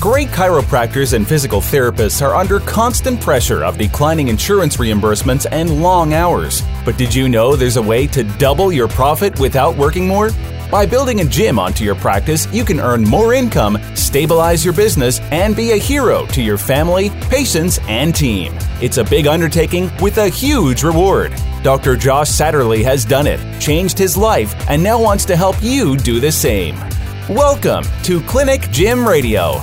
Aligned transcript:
Great 0.00 0.28
chiropractors 0.28 1.12
and 1.12 1.28
physical 1.28 1.60
therapists 1.60 2.26
are 2.26 2.34
under 2.34 2.58
constant 2.60 3.20
pressure 3.20 3.62
of 3.62 3.76
declining 3.76 4.28
insurance 4.28 4.78
reimbursements 4.78 5.46
and 5.52 5.82
long 5.82 6.14
hours. 6.14 6.62
But 6.86 6.96
did 6.96 7.14
you 7.14 7.28
know 7.28 7.54
there's 7.54 7.76
a 7.76 7.82
way 7.82 8.06
to 8.06 8.24
double 8.38 8.72
your 8.72 8.88
profit 8.88 9.38
without 9.38 9.76
working 9.76 10.08
more? 10.08 10.30
By 10.70 10.86
building 10.86 11.20
a 11.20 11.26
gym 11.26 11.58
onto 11.58 11.84
your 11.84 11.96
practice, 11.96 12.50
you 12.50 12.64
can 12.64 12.80
earn 12.80 13.04
more 13.04 13.34
income, 13.34 13.78
stabilize 13.94 14.64
your 14.64 14.72
business, 14.72 15.20
and 15.32 15.54
be 15.54 15.72
a 15.72 15.76
hero 15.76 16.24
to 16.28 16.40
your 16.40 16.56
family, 16.56 17.10
patients, 17.28 17.78
and 17.86 18.14
team. 18.14 18.56
It's 18.80 18.96
a 18.96 19.04
big 19.04 19.26
undertaking 19.26 19.90
with 20.00 20.16
a 20.16 20.30
huge 20.30 20.82
reward. 20.82 21.34
Dr. 21.62 21.94
Josh 21.94 22.30
Satterley 22.30 22.82
has 22.84 23.04
done 23.04 23.26
it, 23.26 23.60
changed 23.60 23.98
his 23.98 24.16
life, 24.16 24.54
and 24.70 24.82
now 24.82 24.98
wants 24.98 25.26
to 25.26 25.36
help 25.36 25.62
you 25.62 25.98
do 25.98 26.20
the 26.20 26.32
same. 26.32 26.74
Welcome 27.28 27.84
to 28.04 28.22
Clinic 28.22 28.62
Gym 28.70 29.06
Radio. 29.06 29.60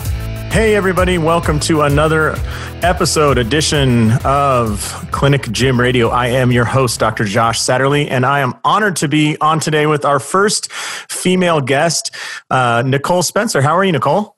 Hey, 0.50 0.76
everybody, 0.76 1.20
welcome 1.20 1.60
to 1.62 1.82
another 1.82 2.36
episode, 2.82 3.38
edition 3.38 4.12
of 4.26 4.82
Clinic 5.12 5.52
Gym 5.52 5.80
Radio. 5.80 6.10
I 6.10 6.28
am 6.28 6.52
your 6.52 6.66
host, 6.66 7.00
Dr. 7.00 7.26
Josh 7.26 7.60
Satterley, 7.60 8.10
and 8.10 8.26
I 8.26 8.40
am 8.40 8.56
honored 8.64 8.96
to 8.98 9.08
be 9.08 9.38
on 9.40 9.60
today 9.60 9.86
with 9.86 10.04
our 10.04 10.20
first 10.20 10.72
female 10.72 11.62
guest, 11.62 12.10
uh, 12.50 12.82
Nicole 12.84 13.22
Spencer. 13.22 13.62
How 13.62 13.78
are 13.78 13.84
you, 13.84 13.92
Nicole? 13.92 14.36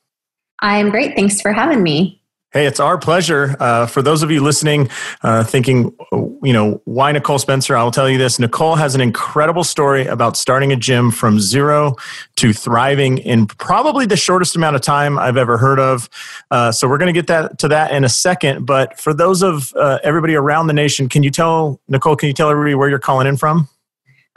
I'm 0.62 0.90
great. 0.90 1.16
Thanks 1.16 1.40
for 1.40 1.54
having 1.54 1.82
me. 1.82 2.19
Hey, 2.52 2.66
it's 2.66 2.80
our 2.80 2.98
pleasure. 2.98 3.56
Uh, 3.60 3.86
for 3.86 4.02
those 4.02 4.24
of 4.24 4.32
you 4.32 4.42
listening, 4.42 4.90
uh, 5.22 5.44
thinking, 5.44 5.96
you 6.12 6.52
know, 6.52 6.82
why 6.86 7.12
Nicole 7.12 7.38
Spencer? 7.38 7.78
I 7.78 7.84
will 7.84 7.92
tell 7.92 8.10
you 8.10 8.18
this. 8.18 8.40
Nicole 8.40 8.76
has 8.76 8.96
an 8.96 9.02
incredible 9.02 9.64
story 9.64 10.08
about 10.08 10.36
starting 10.36 10.72
a 10.72 10.76
gym 10.76 11.12
from 11.12 11.40
zero 11.40 11.96
to 12.38 12.52
thriving 12.52 13.20
in 13.20 13.46
probably 13.46 14.08
the 14.08 14.18
shortest 14.18 14.56
amount 14.56 14.76
of 14.76 14.82
time 14.82 15.20
I've 15.20 15.38
ever 15.38 15.60
heard 15.60 15.80
of. 15.80 16.10
Uh, 16.50 16.72
so 16.72 16.88
we're 16.88 16.98
going 16.98 17.14
to 17.14 17.20
get 17.20 17.28
that 17.28 17.60
to 17.60 17.68
that 17.68 17.92
in 17.92 18.04
a 18.04 18.10
second. 18.10 18.66
But 18.66 19.00
for 19.00 19.14
those 19.14 19.44
of 19.44 19.72
uh, 19.76 20.00
everybody 20.04 20.34
around 20.34 20.66
the 20.66 20.74
nation, 20.74 21.08
can 21.08 21.22
you 21.22 21.30
tell 21.30 21.80
Nicole? 21.88 22.16
Can 22.16 22.28
you 22.28 22.34
tell 22.34 22.50
everybody 22.50 22.74
where 22.74 22.90
you're 22.90 22.98
calling 22.98 23.28
in 23.28 23.38
from? 23.38 23.70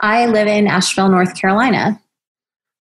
I 0.01 0.27
live 0.27 0.49
in 0.49 0.67
Asheville, 0.67 1.09
North 1.09 1.35
Carolina. 1.41 1.99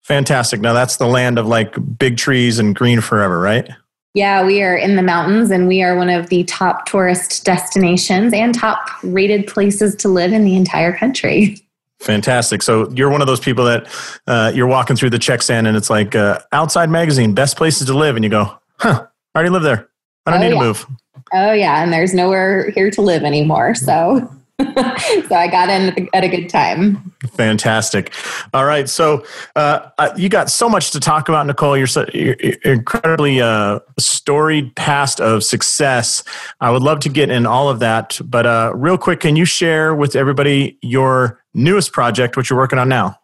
Fantastic. 0.02 0.60
Now 0.60 0.72
that's 0.72 0.96
the 0.96 1.06
land 1.06 1.38
of 1.38 1.46
like 1.46 1.76
big 1.98 2.16
trees 2.16 2.58
and 2.58 2.74
green 2.74 3.00
forever, 3.00 3.38
right? 3.38 3.68
Yeah, 4.14 4.44
we 4.44 4.62
are 4.62 4.76
in 4.76 4.96
the 4.96 5.02
mountains 5.02 5.50
and 5.50 5.68
we 5.68 5.82
are 5.82 5.96
one 5.96 6.10
of 6.10 6.28
the 6.30 6.42
top 6.44 6.86
tourist 6.86 7.44
destinations 7.44 8.32
and 8.32 8.52
top 8.54 8.88
rated 9.04 9.46
places 9.46 9.94
to 9.96 10.08
live 10.08 10.32
in 10.32 10.44
the 10.44 10.56
entire 10.56 10.96
country. 10.96 11.56
Fantastic. 12.00 12.62
So 12.62 12.90
you're 12.90 13.10
one 13.10 13.20
of 13.20 13.26
those 13.26 13.40
people 13.40 13.64
that 13.66 13.86
uh, 14.26 14.50
you're 14.54 14.66
walking 14.66 14.96
through 14.96 15.10
the 15.10 15.18
check 15.18 15.42
stand 15.42 15.66
and 15.66 15.76
it's 15.76 15.90
like 15.90 16.16
uh, 16.16 16.40
outside 16.50 16.88
magazine, 16.88 17.34
best 17.34 17.56
places 17.56 17.86
to 17.86 17.94
live. 17.96 18.16
And 18.16 18.24
you 18.24 18.30
go, 18.30 18.56
huh, 18.78 19.06
I 19.34 19.38
already 19.38 19.50
live 19.50 19.62
there. 19.62 19.90
I 20.26 20.30
don't 20.30 20.40
oh, 20.40 20.42
need 20.42 20.54
yeah. 20.54 20.60
to 20.60 20.66
move. 20.66 20.86
Oh, 21.32 21.52
yeah. 21.52 21.82
And 21.82 21.92
there's 21.92 22.14
nowhere 22.14 22.70
here 22.70 22.90
to 22.90 23.02
live 23.02 23.22
anymore. 23.22 23.74
So 23.74 24.28
so 25.28 25.34
I 25.34 25.48
got 25.48 25.68
in 25.68 26.08
at 26.12 26.24
a 26.24 26.28
good 26.28 26.48
time. 26.48 27.12
Fantastic. 27.34 28.12
All 28.52 28.64
right. 28.64 28.88
So 28.88 29.24
uh, 29.56 29.90
you 30.16 30.28
got 30.28 30.50
so 30.50 30.68
much 30.68 30.90
to 30.92 31.00
talk 31.00 31.28
about, 31.28 31.46
Nicole. 31.46 31.76
You're, 31.76 31.86
so, 31.86 32.06
you're 32.12 32.34
incredibly 32.64 33.40
uh, 33.40 33.80
storied 33.98 34.74
past 34.76 35.20
of 35.20 35.42
success. 35.42 36.22
I 36.60 36.70
would 36.70 36.82
love 36.82 37.00
to 37.00 37.08
get 37.08 37.30
in 37.30 37.46
all 37.46 37.68
of 37.68 37.78
that. 37.80 38.20
But 38.24 38.46
uh, 38.46 38.72
real 38.74 38.98
quick, 38.98 39.20
can 39.20 39.36
you 39.36 39.44
share 39.44 39.94
with 39.94 40.14
everybody 40.14 40.78
your 40.82 41.42
newest 41.54 41.92
project, 41.92 42.36
what 42.36 42.50
you're 42.50 42.58
working 42.58 42.78
on 42.78 42.88
now? 42.88 43.16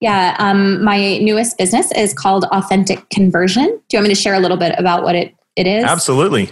Yeah, 0.00 0.34
um, 0.38 0.82
my 0.82 1.18
newest 1.18 1.58
business 1.58 1.92
is 1.92 2.14
called 2.14 2.44
Authentic 2.52 3.10
Conversion. 3.10 3.66
Do 3.66 3.96
you 3.96 3.98
want 3.98 4.08
me 4.08 4.14
to 4.14 4.20
share 4.20 4.34
a 4.34 4.40
little 4.40 4.56
bit 4.56 4.74
about 4.78 5.02
what 5.02 5.14
it, 5.14 5.34
it 5.56 5.66
is? 5.66 5.84
Absolutely. 5.84 6.50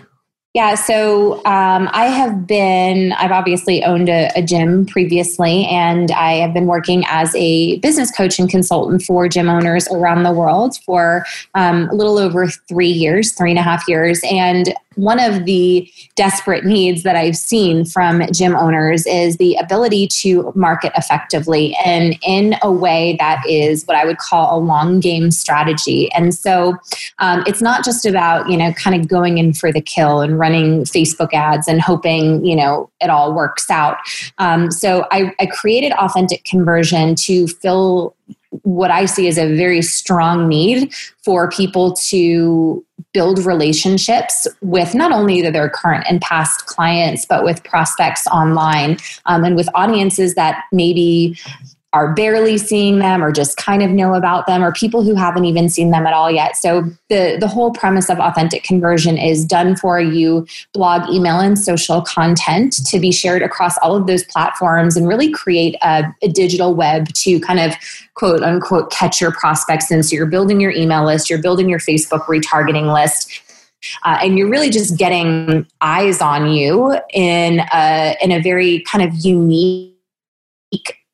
Yeah, 0.54 0.76
so 0.76 1.44
um, 1.44 1.90
I 1.92 2.06
have 2.06 2.46
been, 2.46 3.12
I've 3.12 3.30
obviously 3.32 3.84
owned 3.84 4.08
a, 4.08 4.30
a, 4.34 4.42
gym 4.42 4.86
previously, 4.86 5.66
and 5.66 6.10
I 6.10 6.36
have 6.36 6.54
been 6.54 6.66
working 6.66 7.04
as 7.06 7.34
a 7.36 7.78
business 7.80 8.10
coach 8.10 8.38
and 8.38 8.48
consultant 8.48 9.02
for 9.02 9.28
gym 9.28 9.50
owners 9.50 9.86
around 9.88 10.22
the 10.22 10.32
world 10.32 10.78
for 10.86 11.26
um, 11.54 11.90
a 11.90 11.94
little 11.94 12.18
over 12.18 12.48
three 12.48 12.88
years, 12.88 13.32
three 13.32 13.50
and 13.50 13.58
a 13.58 13.62
half 13.62 13.86
years. 13.86 14.20
And 14.24 14.74
one 14.98 15.20
of 15.20 15.44
the 15.44 15.88
desperate 16.16 16.64
needs 16.64 17.04
that 17.04 17.14
I've 17.14 17.36
seen 17.36 17.84
from 17.84 18.22
gym 18.32 18.56
owners 18.56 19.06
is 19.06 19.36
the 19.36 19.54
ability 19.54 20.08
to 20.08 20.52
market 20.56 20.92
effectively 20.96 21.76
and 21.84 22.18
in 22.22 22.56
a 22.62 22.72
way 22.72 23.16
that 23.20 23.40
is 23.48 23.84
what 23.84 23.96
I 23.96 24.04
would 24.04 24.18
call 24.18 24.58
a 24.58 24.60
long 24.60 24.98
game 24.98 25.30
strategy. 25.30 26.10
And 26.12 26.34
so 26.34 26.76
um, 27.20 27.44
it's 27.46 27.62
not 27.62 27.84
just 27.84 28.04
about, 28.06 28.50
you 28.50 28.56
know, 28.56 28.72
kind 28.72 29.00
of 29.00 29.06
going 29.06 29.38
in 29.38 29.52
for 29.52 29.72
the 29.72 29.80
kill 29.80 30.20
and 30.20 30.36
running 30.36 30.82
Facebook 30.82 31.32
ads 31.32 31.68
and 31.68 31.80
hoping, 31.80 32.44
you 32.44 32.56
know, 32.56 32.90
it 33.00 33.08
all 33.08 33.32
works 33.32 33.70
out. 33.70 33.98
Um, 34.38 34.72
so 34.72 35.06
I, 35.12 35.32
I 35.38 35.46
created 35.46 35.92
Authentic 35.92 36.42
Conversion 36.42 37.14
to 37.14 37.46
fill 37.46 38.16
what 38.62 38.90
I 38.90 39.06
see 39.06 39.28
as 39.28 39.38
a 39.38 39.56
very 39.56 39.82
strong 39.82 40.48
need 40.48 40.92
for 41.24 41.50
people 41.50 41.94
to 42.08 42.84
build 43.12 43.38
relationships 43.44 44.46
with 44.60 44.94
not 44.94 45.12
only 45.12 45.40
their 45.42 45.70
current 45.70 46.04
and 46.08 46.20
past 46.20 46.66
clients, 46.66 47.24
but 47.26 47.44
with 47.44 47.64
prospects 47.64 48.26
online 48.28 48.98
um, 49.26 49.44
and 49.44 49.56
with 49.56 49.68
audiences 49.74 50.34
that 50.34 50.64
maybe 50.72 51.36
are 51.94 52.12
barely 52.12 52.58
seeing 52.58 52.98
them 52.98 53.24
or 53.24 53.32
just 53.32 53.56
kind 53.56 53.82
of 53.82 53.90
know 53.90 54.12
about 54.12 54.46
them 54.46 54.62
or 54.62 54.72
people 54.72 55.02
who 55.02 55.14
haven't 55.14 55.46
even 55.46 55.70
seen 55.70 55.90
them 55.90 56.06
at 56.06 56.12
all 56.12 56.30
yet. 56.30 56.54
So 56.54 56.82
the 57.08 57.38
the 57.40 57.48
whole 57.48 57.72
premise 57.72 58.10
of 58.10 58.18
authentic 58.18 58.62
conversion 58.62 59.16
is 59.16 59.44
done 59.44 59.74
for 59.74 59.98
you 59.98 60.46
blog, 60.74 61.08
email 61.08 61.40
and 61.40 61.58
social 61.58 62.02
content 62.02 62.74
to 62.86 63.00
be 63.00 63.10
shared 63.10 63.40
across 63.40 63.78
all 63.78 63.96
of 63.96 64.06
those 64.06 64.22
platforms 64.24 64.96
and 64.96 65.08
really 65.08 65.30
create 65.30 65.76
a, 65.80 66.04
a 66.22 66.28
digital 66.28 66.74
web 66.74 67.08
to 67.14 67.40
kind 67.40 67.58
of 67.58 67.72
quote 68.14 68.42
unquote 68.42 68.90
catch 68.90 69.18
your 69.18 69.32
prospects 69.32 69.90
in. 69.90 70.02
So 70.02 70.14
you're 70.14 70.26
building 70.26 70.60
your 70.60 70.72
email 70.72 71.06
list, 71.06 71.30
you're 71.30 71.42
building 71.42 71.70
your 71.70 71.80
Facebook 71.80 72.26
retargeting 72.26 72.92
list, 72.92 73.40
uh, 74.04 74.18
and 74.22 74.36
you're 74.36 74.50
really 74.50 74.68
just 74.68 74.98
getting 74.98 75.66
eyes 75.80 76.20
on 76.20 76.50
you 76.50 76.98
in 77.14 77.62
a 77.72 78.14
in 78.22 78.30
a 78.30 78.42
very 78.42 78.80
kind 78.80 79.08
of 79.08 79.14
unique 79.24 79.94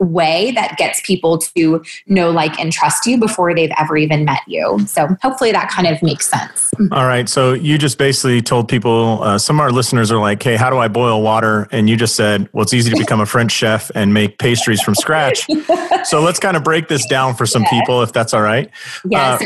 way 0.01 0.51
that 0.53 0.77
gets 0.77 1.01
people 1.03 1.39
to 1.39 1.83
know, 2.07 2.31
like, 2.31 2.59
and 2.59 2.73
trust 2.73 3.07
you 3.07 3.19
before 3.19 3.55
they've 3.55 3.71
ever 3.79 3.97
even 3.97 4.25
met 4.25 4.41
you. 4.47 4.85
So 4.87 5.09
hopefully 5.23 5.53
that 5.53 5.71
kind 5.71 5.87
of 5.87 6.03
makes 6.03 6.29
sense. 6.29 6.71
All 6.93 7.07
right. 7.07 7.29
So 7.29 7.53
you 7.53 7.79
just 7.79 7.99
basically 7.99 8.43
told 8.43 8.69
people, 8.69 9.23
uh, 9.23 9.39
some 9.39 9.57
of 9.57 9.61
our 9.61 9.71
listeners 9.71 10.11
are 10.11 10.19
like, 10.19 10.43
hey, 10.43 10.57
how 10.57 10.71
do 10.71 10.79
I 10.79 10.89
boil 10.89 11.23
water? 11.23 11.69
And 11.71 11.89
you 11.89 11.97
just 11.97 12.17
said, 12.17 12.49
well, 12.53 12.63
it's 12.63 12.75
easy 12.75 12.91
to 12.91 12.97
become 12.97 13.21
a 13.21 13.27
French 13.27 13.53
chef 13.65 13.91
and 13.95 14.13
make 14.13 14.39
pastries 14.39 14.83
from 14.83 14.95
scratch. 14.95 15.47
so 16.05 16.21
let's 16.21 16.41
kind 16.41 16.57
of 16.57 16.65
break 16.65 16.89
this 16.89 17.07
down 17.07 17.35
for 17.35 17.47
some 17.47 17.63
yeah. 17.63 17.81
people, 17.81 18.03
if 18.03 18.13
that's 18.13 18.35
all 18.35 18.43
right. 18.43 18.71
Yes, 19.09 19.41
uh, 19.41 19.45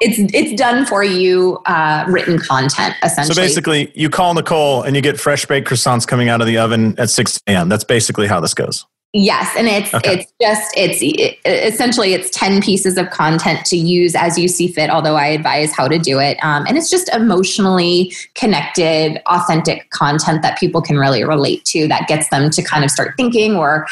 it's, 0.00 0.34
it's 0.34 0.60
done 0.60 0.86
for 0.86 1.04
you, 1.04 1.58
uh, 1.66 2.04
written 2.08 2.38
content, 2.38 2.94
essentially. 3.02 3.34
So 3.34 3.40
basically, 3.40 3.92
you 3.94 4.10
call 4.10 4.34
Nicole 4.34 4.82
and 4.82 4.96
you 4.96 5.02
get 5.02 5.20
fresh 5.20 5.46
baked 5.46 5.68
croissants 5.68 6.06
coming 6.06 6.28
out 6.28 6.40
of 6.40 6.46
the 6.46 6.58
oven 6.58 6.98
at 6.98 7.10
6 7.10 7.40
a.m. 7.46 7.68
That's 7.68 7.84
basically 7.84 8.26
how 8.26 8.40
this 8.40 8.54
goes. 8.54 8.86
Yes, 9.16 9.54
and 9.56 9.68
it's 9.68 9.94
okay. 9.94 10.14
it's 10.14 10.32
just 10.42 10.74
it's 10.76 10.98
it, 11.00 11.38
essentially 11.44 12.14
it's 12.14 12.28
ten 12.30 12.60
pieces 12.60 12.98
of 12.98 13.10
content 13.10 13.64
to 13.66 13.76
use 13.76 14.16
as 14.16 14.36
you 14.36 14.48
see 14.48 14.66
fit. 14.66 14.90
Although 14.90 15.14
I 15.14 15.28
advise 15.28 15.72
how 15.72 15.86
to 15.86 16.00
do 16.00 16.18
it, 16.18 16.36
um, 16.42 16.66
and 16.66 16.76
it's 16.76 16.90
just 16.90 17.08
emotionally 17.14 18.12
connected, 18.34 19.22
authentic 19.26 19.88
content 19.90 20.42
that 20.42 20.58
people 20.58 20.82
can 20.82 20.98
really 20.98 21.22
relate 21.22 21.64
to. 21.66 21.86
That 21.86 22.08
gets 22.08 22.28
them 22.30 22.50
to 22.50 22.62
kind 22.62 22.84
of 22.84 22.90
start 22.90 23.14
thinking 23.16 23.54
or 23.54 23.86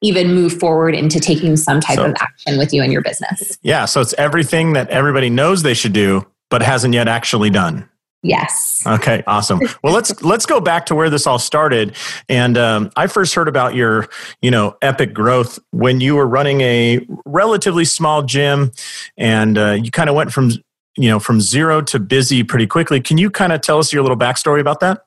even 0.00 0.32
move 0.32 0.52
forward 0.60 0.94
into 0.94 1.18
taking 1.18 1.56
some 1.56 1.80
type 1.80 1.96
so, 1.96 2.06
of 2.06 2.14
action 2.20 2.56
with 2.56 2.72
you 2.72 2.82
and 2.82 2.92
your 2.92 3.02
business. 3.02 3.58
Yeah, 3.62 3.86
so 3.86 4.00
it's 4.00 4.14
everything 4.14 4.74
that 4.74 4.88
everybody 4.90 5.28
knows 5.28 5.64
they 5.64 5.74
should 5.74 5.92
do, 5.92 6.24
but 6.50 6.62
hasn't 6.62 6.94
yet 6.94 7.08
actually 7.08 7.50
done. 7.50 7.88
Yes. 8.22 8.84
Okay. 8.86 9.24
Awesome. 9.26 9.60
Well, 9.82 9.92
let's 9.92 10.22
let's 10.22 10.46
go 10.46 10.60
back 10.60 10.86
to 10.86 10.94
where 10.94 11.10
this 11.10 11.26
all 11.26 11.40
started. 11.40 11.96
And 12.28 12.56
um, 12.56 12.90
I 12.96 13.08
first 13.08 13.34
heard 13.34 13.48
about 13.48 13.74
your, 13.74 14.08
you 14.40 14.50
know, 14.50 14.76
epic 14.80 15.12
growth 15.12 15.58
when 15.70 16.00
you 16.00 16.14
were 16.14 16.26
running 16.26 16.60
a 16.60 17.04
relatively 17.26 17.84
small 17.84 18.22
gym, 18.22 18.70
and 19.16 19.58
uh, 19.58 19.72
you 19.72 19.90
kind 19.90 20.08
of 20.08 20.14
went 20.14 20.32
from, 20.32 20.52
you 20.96 21.08
know, 21.08 21.18
from 21.18 21.40
zero 21.40 21.80
to 21.82 21.98
busy 21.98 22.44
pretty 22.44 22.66
quickly. 22.66 23.00
Can 23.00 23.18
you 23.18 23.28
kind 23.28 23.52
of 23.52 23.60
tell 23.60 23.78
us 23.78 23.92
your 23.92 24.02
little 24.02 24.16
backstory 24.16 24.60
about 24.60 24.78
that? 24.80 25.04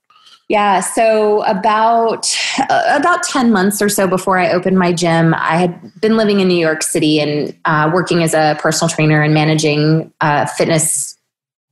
Yeah, 0.50 0.82
so 0.82 1.42
about 1.44 2.28
uh, 2.70 2.84
about 3.00 3.24
ten 3.24 3.52
months 3.52 3.82
or 3.82 3.88
so 3.88 4.08
before 4.08 4.38
I 4.38 4.52
opened 4.52 4.78
my 4.78 4.92
gym, 4.92 5.34
I 5.34 5.58
had 5.58 6.02
been 6.02 6.18
living 6.18 6.42
in 6.42 6.50
New 6.50 6.58
York 6.58 6.84
City 6.84 7.20
and 7.22 7.58
uh, 7.64 7.90
working 7.94 8.24
as 8.24 8.34
a 8.34 8.58
personal 8.60 8.90
trainer 8.90 9.22
and 9.22 9.34
managing 9.34 10.14
uh, 10.20 10.46
fitness 10.46 11.15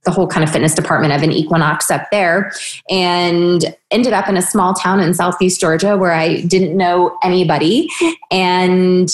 the 0.06 0.12
whole 0.12 0.28
kind 0.28 0.44
of 0.44 0.52
fitness 0.52 0.74
department 0.74 1.14
of 1.14 1.24
an 1.24 1.32
Equinox 1.32 1.90
up 1.90 2.10
there 2.12 2.52
and 2.90 3.76
ended 3.92 4.14
up 4.14 4.28
in 4.28 4.38
a 4.38 4.42
small 4.42 4.74
town 4.74 5.00
in 5.00 5.14
Southeast 5.14 5.60
Georgia 5.60 5.98
where 5.98 6.14
I 6.14 6.42
didn't 6.42 6.76
know 6.76 7.18
anybody. 7.24 7.90
And 8.30 9.10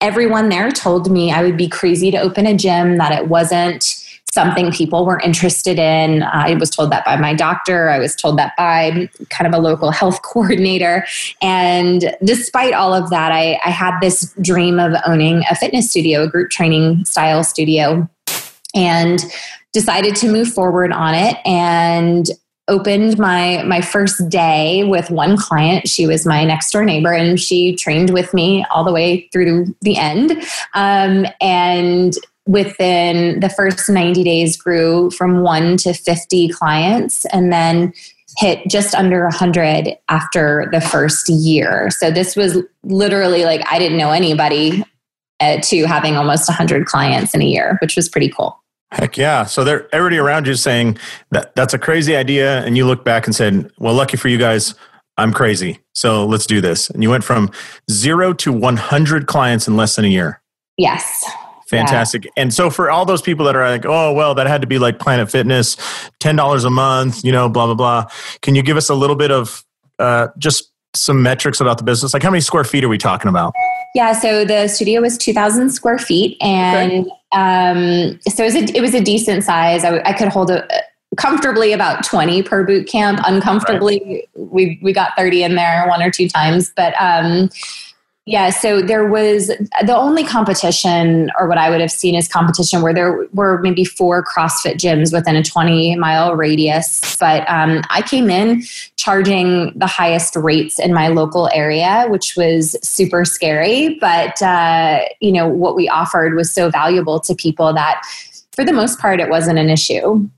everyone 0.00 0.48
there 0.48 0.70
told 0.70 1.10
me 1.10 1.32
I 1.32 1.42
would 1.42 1.56
be 1.56 1.68
crazy 1.68 2.10
to 2.10 2.18
open 2.18 2.46
a 2.46 2.56
gym, 2.56 2.98
that 2.98 3.12
it 3.12 3.28
wasn't 3.28 4.02
something 4.36 4.70
people 4.70 5.06
were 5.06 5.18
interested 5.20 5.78
in. 5.78 6.22
I 6.22 6.54
was 6.54 6.68
told 6.68 6.92
that 6.92 7.06
by 7.06 7.16
my 7.16 7.32
doctor. 7.32 7.88
I 7.88 7.98
was 7.98 8.14
told 8.14 8.38
that 8.38 8.54
by 8.58 9.08
kind 9.30 9.46
of 9.46 9.58
a 9.58 9.62
local 9.62 9.90
health 9.90 10.20
coordinator. 10.30 11.06
And 11.40 12.14
despite 12.22 12.74
all 12.74 12.92
of 12.92 13.08
that, 13.10 13.32
I, 13.32 13.58
I 13.64 13.70
had 13.70 13.98
this 14.00 14.34
dream 14.42 14.78
of 14.78 14.92
owning 15.06 15.42
a 15.50 15.54
fitness 15.54 15.88
studio, 15.88 16.24
a 16.24 16.28
group 16.28 16.50
training 16.50 17.06
style 17.06 17.42
studio, 17.44 18.06
and 18.74 19.24
decided 19.76 20.16
to 20.16 20.32
move 20.32 20.48
forward 20.48 20.90
on 20.90 21.14
it. 21.14 21.36
And 21.44 22.30
opened 22.68 23.18
my 23.18 23.62
my 23.64 23.80
first 23.80 24.28
day 24.30 24.82
with 24.84 25.10
one 25.10 25.36
client. 25.36 25.86
She 25.86 26.06
was 26.06 26.24
my 26.26 26.44
next 26.44 26.72
door 26.72 26.84
neighbor 26.84 27.12
and 27.12 27.38
she 27.38 27.76
trained 27.76 28.10
with 28.10 28.32
me 28.32 28.64
all 28.70 28.84
the 28.84 28.92
way 28.92 29.28
through 29.32 29.76
the 29.82 29.98
end. 29.98 30.32
Um, 30.74 31.26
and 31.42 32.14
within 32.46 33.38
the 33.40 33.50
first 33.50 33.88
90 33.88 34.24
days 34.24 34.56
grew 34.56 35.10
from 35.10 35.42
1 35.42 35.76
to 35.78 35.92
50 35.92 36.48
clients 36.48 37.24
and 37.26 37.52
then 37.52 37.92
hit 38.38 38.66
just 38.68 38.94
under 38.94 39.24
100 39.24 39.96
after 40.08 40.68
the 40.72 40.80
first 40.80 41.28
year. 41.28 41.90
So 41.90 42.10
this 42.10 42.34
was 42.34 42.58
literally 42.82 43.44
like 43.44 43.62
i 43.70 43.78
didn't 43.78 43.98
know 43.98 44.12
anybody 44.12 44.82
uh, 45.40 45.58
to 45.60 45.84
having 45.84 46.16
almost 46.16 46.48
100 46.48 46.86
clients 46.86 47.34
in 47.34 47.42
a 47.42 47.44
year 47.44 47.76
which 47.82 47.96
was 47.96 48.08
pretty 48.08 48.28
cool 48.28 48.58
Heck 48.92 49.16
yeah. 49.16 49.44
So 49.44 49.64
they're 49.64 49.92
everybody 49.94 50.18
around 50.18 50.46
you 50.46 50.54
saying 50.54 50.98
that 51.30 51.54
that's 51.56 51.74
a 51.74 51.78
crazy 51.78 52.14
idea. 52.14 52.64
And 52.64 52.76
you 52.76 52.86
look 52.86 53.04
back 53.04 53.26
and 53.26 53.34
said, 53.34 53.70
well, 53.78 53.94
lucky 53.94 54.16
for 54.16 54.28
you 54.28 54.38
guys, 54.38 54.74
I'm 55.16 55.32
crazy. 55.32 55.80
So 55.94 56.24
let's 56.24 56.46
do 56.46 56.60
this. 56.60 56.90
And 56.90 57.02
you 57.02 57.10
went 57.10 57.24
from 57.24 57.50
zero 57.90 58.32
to 58.34 58.52
100 58.52 59.26
clients 59.26 59.66
in 59.66 59.76
less 59.76 59.96
than 59.96 60.04
a 60.04 60.08
year. 60.08 60.40
Yes. 60.76 61.24
Fantastic. 61.68 62.26
Yeah. 62.26 62.30
And 62.36 62.54
so 62.54 62.70
for 62.70 62.90
all 62.90 63.04
those 63.04 63.22
people 63.22 63.44
that 63.46 63.56
are 63.56 63.68
like, 63.68 63.84
oh, 63.84 64.12
well, 64.12 64.34
that 64.36 64.46
had 64.46 64.60
to 64.60 64.66
be 64.68 64.78
like 64.78 65.00
Planet 65.00 65.30
Fitness, 65.30 65.76
$10 66.20 66.64
a 66.64 66.70
month, 66.70 67.24
you 67.24 67.32
know, 67.32 67.48
blah, 67.48 67.66
blah, 67.66 67.74
blah. 67.74 68.06
Can 68.42 68.54
you 68.54 68.62
give 68.62 68.76
us 68.76 68.88
a 68.88 68.94
little 68.94 69.16
bit 69.16 69.32
of 69.32 69.64
uh, 69.98 70.28
just 70.38 70.70
some 70.94 71.22
metrics 71.22 71.60
about 71.60 71.78
the 71.78 71.84
business? 71.84 72.14
Like 72.14 72.22
how 72.22 72.30
many 72.30 72.40
square 72.40 72.62
feet 72.62 72.84
are 72.84 72.88
we 72.88 72.98
talking 72.98 73.28
about? 73.28 73.52
Yeah, 73.96 74.12
so 74.12 74.44
the 74.44 74.68
studio 74.68 75.00
was 75.00 75.16
2,000 75.16 75.70
square 75.70 75.96
feet, 75.96 76.36
and 76.42 77.06
um, 77.32 78.20
so 78.28 78.44
it 78.44 78.52
was, 78.52 78.54
a, 78.54 78.76
it 78.76 78.82
was 78.82 78.92
a 78.92 79.00
decent 79.00 79.42
size. 79.42 79.84
I, 79.84 80.00
I 80.00 80.12
could 80.12 80.28
hold 80.28 80.50
a, 80.50 80.68
comfortably 81.16 81.72
about 81.72 82.04
20 82.04 82.42
per 82.42 82.62
boot 82.62 82.86
camp. 82.86 83.20
Uncomfortably, 83.24 84.26
right. 84.36 84.50
we 84.52 84.78
we 84.82 84.92
got 84.92 85.16
30 85.16 85.44
in 85.44 85.54
there 85.54 85.86
one 85.88 86.02
or 86.02 86.10
two 86.10 86.28
times, 86.28 86.70
but 86.76 86.92
um, 87.00 87.48
yeah, 88.28 88.50
so 88.50 88.82
there 88.82 89.06
was 89.06 89.46
the 89.46 89.96
only 89.96 90.24
competition, 90.24 91.30
or 91.38 91.46
what 91.46 91.58
I 91.58 91.70
would 91.70 91.80
have 91.80 91.92
seen 91.92 92.16
as 92.16 92.26
competition, 92.26 92.82
where 92.82 92.92
there 92.92 93.24
were 93.32 93.60
maybe 93.62 93.84
four 93.84 94.24
CrossFit 94.24 94.74
gyms 94.74 95.12
within 95.12 95.36
a 95.36 95.44
20 95.44 95.94
mile 95.94 96.34
radius. 96.34 97.16
But 97.20 97.48
um, 97.48 97.82
I 97.88 98.02
came 98.02 98.28
in 98.28 98.64
charging 98.96 99.72
the 99.78 99.86
highest 99.86 100.34
rates 100.34 100.80
in 100.80 100.92
my 100.92 101.06
local 101.06 101.48
area, 101.54 102.06
which 102.08 102.34
was 102.36 102.76
super 102.82 103.24
scary. 103.24 103.96
But, 104.00 104.42
uh, 104.42 105.02
you 105.20 105.30
know, 105.30 105.48
what 105.48 105.76
we 105.76 105.88
offered 105.88 106.34
was 106.34 106.52
so 106.52 106.68
valuable 106.68 107.20
to 107.20 107.34
people 107.34 107.72
that 107.74 108.02
for 108.56 108.64
the 108.64 108.72
most 108.72 108.98
part, 108.98 109.20
it 109.20 109.28
wasn't 109.28 109.60
an 109.60 109.70
issue. 109.70 110.28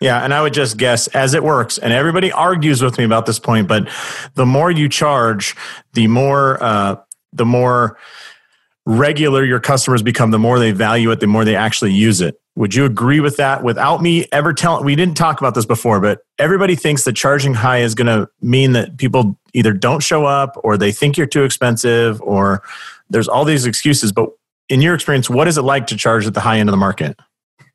Yeah, 0.00 0.22
and 0.22 0.32
I 0.32 0.42
would 0.42 0.54
just 0.54 0.76
guess 0.76 1.08
as 1.08 1.34
it 1.34 1.42
works, 1.42 1.78
and 1.78 1.92
everybody 1.92 2.30
argues 2.30 2.82
with 2.82 2.98
me 2.98 3.04
about 3.04 3.26
this 3.26 3.38
point, 3.38 3.66
but 3.66 3.88
the 4.34 4.44
more 4.44 4.70
you 4.70 4.88
charge, 4.88 5.56
the 5.94 6.08
more 6.08 6.62
uh, 6.62 6.96
the 7.32 7.46
more 7.46 7.98
regular 8.84 9.44
your 9.44 9.60
customers 9.60 10.02
become, 10.02 10.30
the 10.30 10.38
more 10.38 10.58
they 10.58 10.72
value 10.72 11.10
it, 11.10 11.20
the 11.20 11.26
more 11.26 11.44
they 11.44 11.56
actually 11.56 11.92
use 11.92 12.20
it. 12.20 12.40
Would 12.56 12.74
you 12.74 12.84
agree 12.84 13.20
with 13.20 13.38
that? 13.38 13.62
Without 13.62 14.02
me 14.02 14.26
ever 14.32 14.52
telling, 14.52 14.84
we 14.84 14.94
didn't 14.94 15.16
talk 15.16 15.40
about 15.40 15.54
this 15.54 15.64
before, 15.64 16.00
but 16.00 16.20
everybody 16.38 16.74
thinks 16.74 17.04
that 17.04 17.14
charging 17.14 17.54
high 17.54 17.78
is 17.78 17.94
going 17.94 18.08
to 18.08 18.28
mean 18.42 18.72
that 18.72 18.98
people 18.98 19.38
either 19.54 19.72
don't 19.72 20.02
show 20.02 20.26
up 20.26 20.58
or 20.62 20.76
they 20.76 20.92
think 20.92 21.16
you're 21.16 21.26
too 21.26 21.44
expensive 21.44 22.20
or 22.20 22.62
there's 23.08 23.28
all 23.28 23.44
these 23.44 23.64
excuses. 23.64 24.12
But 24.12 24.30
in 24.68 24.82
your 24.82 24.94
experience, 24.94 25.30
what 25.30 25.48
is 25.48 25.56
it 25.56 25.62
like 25.62 25.86
to 25.88 25.96
charge 25.96 26.26
at 26.26 26.34
the 26.34 26.40
high 26.40 26.58
end 26.58 26.68
of 26.68 26.72
the 26.72 26.78
market? 26.78 27.18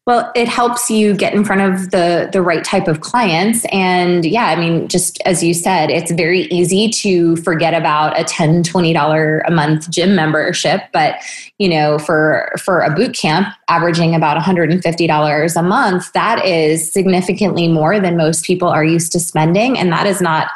Well, 0.08 0.32
it 0.36 0.48
helps 0.48 0.90
you 0.90 1.14
get 1.14 1.34
in 1.34 1.44
front 1.44 1.62
of 1.62 1.92
the 1.92 2.30
the 2.32 2.42
right 2.42 2.64
type 2.64 2.88
of 2.88 3.02
clients. 3.02 3.66
And 3.74 4.24
yeah, 4.24 4.46
I 4.46 4.56
mean 4.56 4.88
just 4.88 5.22
as 5.26 5.44
you 5.44 5.54
said, 5.54 5.90
it's 5.90 6.12
very 6.14 6.44
easy 6.44 6.90
to 7.02 7.36
forget 7.36 7.74
about 7.74 8.18
a 8.18 8.24
10 8.24 8.64
20 8.64 8.94
dollar 8.94 9.40
a 9.40 9.52
month 9.52 9.90
gym 9.90 10.16
membership, 10.16 10.84
but 10.94 11.16
you 11.58 11.68
know, 11.68 12.00
for 12.00 12.54
for 12.58 12.80
a 12.80 12.96
boot 12.96 13.18
camp 13.18 13.50
averaging 13.68 14.16
about 14.16 14.42
$150 14.42 15.56
a 15.60 15.64
month, 15.64 16.14
that 16.14 16.46
is 16.46 16.90
significantly 16.90 17.68
more 17.68 18.00
than 18.00 18.16
most 18.16 18.46
people 18.46 18.70
are 18.70 18.86
used 18.86 19.12
to 19.12 19.20
spending. 19.20 19.78
And 19.78 19.92
that 19.92 20.08
is 20.08 20.22
not 20.22 20.52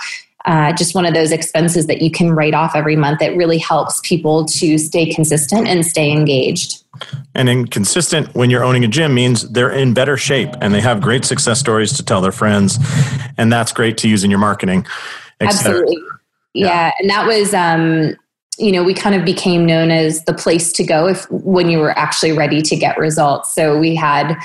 uh, 0.46 0.74
just 0.74 0.96
one 0.96 1.06
of 1.06 1.14
those 1.14 1.32
expenses 1.32 1.88
that 1.88 2.02
you 2.02 2.12
can 2.12 2.32
write 2.32 2.54
off 2.54 2.76
every 2.76 2.96
month. 2.96 3.22
It 3.22 3.36
really 3.36 3.58
helps 3.58 4.00
people 4.02 4.46
to 4.46 4.78
stay 4.78 5.12
consistent 5.14 5.68
and 5.68 5.86
stay 5.86 6.12
engaged. 6.12 6.84
And 7.34 7.50
inconsistent 7.50 8.34
when 8.36 8.50
you're 8.50 8.64
owning 8.64 8.84
a 8.84 8.88
gym 8.88 9.14
means 9.14 9.50
they're 9.50 9.72
in 9.72 9.94
better 9.94 10.18
shape 10.18 10.50
and 10.62 10.74
they 10.74 10.82
have 10.82 11.02
great 11.02 11.26
success 11.26 11.60
stories 11.60 11.94
to 11.94 12.04
tell 12.04 12.22
their 12.22 12.32
friends. 12.32 12.78
And 13.38 13.52
that's 13.52 13.72
great 13.72 13.98
to 14.00 14.10
use 14.10 14.24
in 14.24 14.30
your 14.30 14.40
marketing. 14.40 14.86
Absolutely. 15.40 15.98
Yeah. 16.54 16.68
yeah. 16.68 16.92
And 17.00 17.10
that 17.10 17.26
was, 17.26 17.54
um, 17.54 18.16
you 18.58 18.72
know, 18.72 18.84
we 18.84 18.94
kind 18.94 19.16
of 19.16 19.26
became 19.26 19.66
known 19.66 19.90
as 19.90 20.26
the 20.26 20.34
place 20.34 20.72
to 20.74 20.84
go 20.84 21.08
if 21.08 21.30
when 21.32 21.70
you 21.70 21.80
were 21.80 21.98
actually 21.98 22.34
ready 22.34 22.62
to 22.62 22.76
get 22.76 22.98
results. 22.98 23.54
So 23.56 23.80
we 23.80 23.96
had 23.96 24.38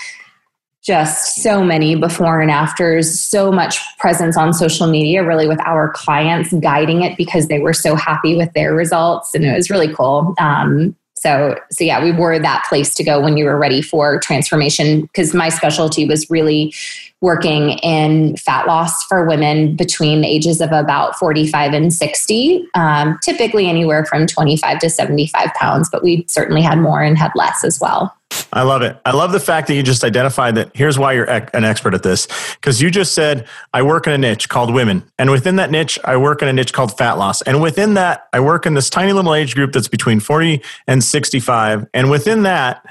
just 0.87 1.43
so 1.43 1.65
many 1.65 1.97
before 1.97 2.41
and 2.41 2.51
afters, 2.51 3.19
so 3.19 3.51
much 3.51 3.81
presence 3.99 4.37
on 4.37 4.53
social 4.53 4.87
media, 4.87 5.25
really 5.25 5.49
with 5.49 5.61
our 5.67 5.91
clients 5.91 6.53
guiding 6.61 7.03
it 7.03 7.17
because 7.17 7.49
they 7.49 7.59
were 7.59 7.73
so 7.73 7.97
happy 7.97 8.37
with 8.37 8.53
their 8.53 8.73
results. 8.73 9.35
And 9.35 9.45
it 9.45 9.57
was 9.57 9.69
really 9.69 9.93
cool. 9.93 10.35
Um, 10.39 10.95
so, 11.15 11.59
so 11.73 11.83
yeah, 11.83 12.03
we 12.05 12.13
were 12.13 12.39
that 12.39 12.65
place 12.69 12.95
to 12.95 13.03
go 13.03 13.21
when 13.21 13.37
you 13.37 13.47
were 13.47 13.59
ready 13.59 13.83
for 13.83 14.21
transformation 14.21 15.03
because 15.03 15.35
my 15.35 15.49
specialty 15.49 16.07
was 16.07 16.31
really 16.31 16.73
working 17.23 17.71
in 17.79 18.37
fat 18.37 18.67
loss 18.67 19.03
for 19.05 19.27
women 19.27 19.75
between 19.75 20.21
the 20.21 20.29
ages 20.29 20.61
of 20.61 20.71
about 20.71 21.17
45 21.17 21.73
and 21.73 21.93
60, 21.93 22.67
um, 22.75 23.19
typically 23.23 23.69
anywhere 23.69 24.05
from 24.05 24.27
25 24.27 24.79
to 24.81 24.91
75 24.91 25.49
pounds, 25.55 25.89
but 25.91 26.03
we 26.03 26.27
certainly 26.29 26.61
had 26.61 26.79
more 26.79 27.03
and 27.03 27.17
had 27.17 27.33
less 27.35 27.65
as 27.65 27.81
well. 27.81 28.15
I 28.53 28.63
love 28.63 28.83
it. 28.83 29.01
I 29.05 29.13
love 29.13 29.33
the 29.33 29.41
fact 29.41 29.67
that 29.69 29.75
you 29.75 29.83
just 29.83 30.05
identified 30.05 30.57
that 30.57 30.71
here's 30.75 30.99
why 30.99 31.15
you're 31.15 31.29
an 31.31 31.65
expert 31.65 31.95
at 31.95 32.03
this. 32.03 32.29
Because 32.55 32.83
you 32.83 32.91
just 32.91 33.15
said, 33.15 33.47
I 33.73 33.83
work 33.83 34.07
in 34.07 34.13
a 34.13 34.19
niche 34.19 34.49
called 34.49 34.73
women. 34.73 35.05
And 35.19 35.31
within 35.31 35.57
that 35.57 35.71
niche, 35.71 35.99
I 36.05 36.17
work 36.17 36.43
in 36.43 36.49
a 36.49 36.53
niche 36.53 36.73
called 36.73 36.97
fat 36.97 37.15
loss. 37.15 37.43
And 37.43 37.63
within 37.63 37.95
that, 37.95 38.29
I 38.33 38.41
work 38.41 38.67
in 38.67 38.75
this 38.75 38.91
tiny 38.91 39.13
little 39.13 39.35
age 39.35 39.55
group 39.55 39.73
that's 39.73 39.89
between 39.89 40.21
40 40.21 40.63
and 40.87 41.03
65. 41.03 41.87
And 41.95 42.11
within 42.11 42.43
that, 42.43 42.85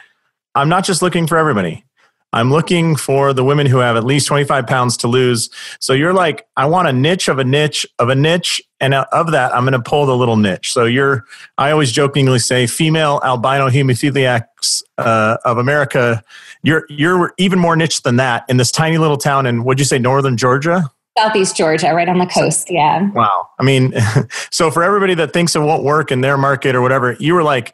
I'm 0.55 0.69
not 0.69 0.83
just 0.83 1.01
looking 1.01 1.27
for 1.27 1.37
everybody. 1.37 1.84
I'm 2.35 2.51
looking 2.51 2.97
for 2.97 3.31
the 3.31 3.45
women 3.45 3.65
who 3.65 3.77
have 3.77 3.95
at 3.95 4.03
least 4.03 4.27
25 4.27 4.67
pounds 4.67 4.97
to 4.97 5.07
lose. 5.07 5.49
So 5.79 5.93
you're 5.93 6.13
like, 6.13 6.45
I 6.57 6.65
want 6.65 6.89
a 6.89 6.93
niche 6.93 7.29
of 7.29 7.39
a 7.39 7.45
niche 7.45 7.87
of 7.97 8.09
a 8.09 8.15
niche. 8.15 8.61
And 8.81 8.93
of 8.93 9.31
that, 9.31 9.55
I'm 9.55 9.63
going 9.63 9.71
to 9.71 9.79
pull 9.79 10.05
the 10.05 10.17
little 10.17 10.35
niche. 10.35 10.73
So 10.73 10.83
you're, 10.83 11.23
I 11.57 11.71
always 11.71 11.93
jokingly 11.93 12.39
say, 12.39 12.67
female 12.67 13.21
albino 13.23 13.69
hemophiliacs 13.69 14.83
uh, 14.97 15.37
of 15.45 15.57
America. 15.57 16.21
You're, 16.61 16.85
you're 16.89 17.33
even 17.37 17.57
more 17.57 17.77
niche 17.77 18.01
than 18.01 18.17
that 18.17 18.43
in 18.49 18.57
this 18.57 18.69
tiny 18.69 18.97
little 18.97 19.17
town 19.17 19.45
in, 19.45 19.63
would 19.63 19.79
you 19.79 19.85
say, 19.85 19.97
northern 19.97 20.35
Georgia? 20.35 20.91
Southeast 21.17 21.55
Georgia, 21.55 21.93
right 21.93 22.09
on 22.09 22.17
the 22.17 22.25
coast. 22.25 22.69
Yeah. 22.69 23.09
Wow. 23.11 23.47
I 23.57 23.63
mean, 23.63 23.93
so 24.51 24.69
for 24.69 24.83
everybody 24.83 25.13
that 25.13 25.31
thinks 25.31 25.55
it 25.55 25.59
won't 25.59 25.85
work 25.85 26.11
in 26.11 26.19
their 26.19 26.37
market 26.37 26.75
or 26.75 26.81
whatever, 26.81 27.15
you 27.17 27.33
were 27.33 27.43
like, 27.43 27.73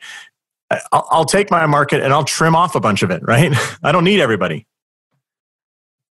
I'll, 0.92 1.08
I'll 1.12 1.26
take 1.26 1.52
my 1.52 1.66
market 1.66 2.02
and 2.02 2.14
I'll 2.14 2.24
trim 2.24 2.56
off 2.56 2.76
a 2.76 2.80
bunch 2.80 3.04
of 3.04 3.12
it, 3.12 3.22
right? 3.26 3.54
I 3.84 3.92
don't 3.92 4.04
need 4.04 4.20
everybody. 4.20 4.68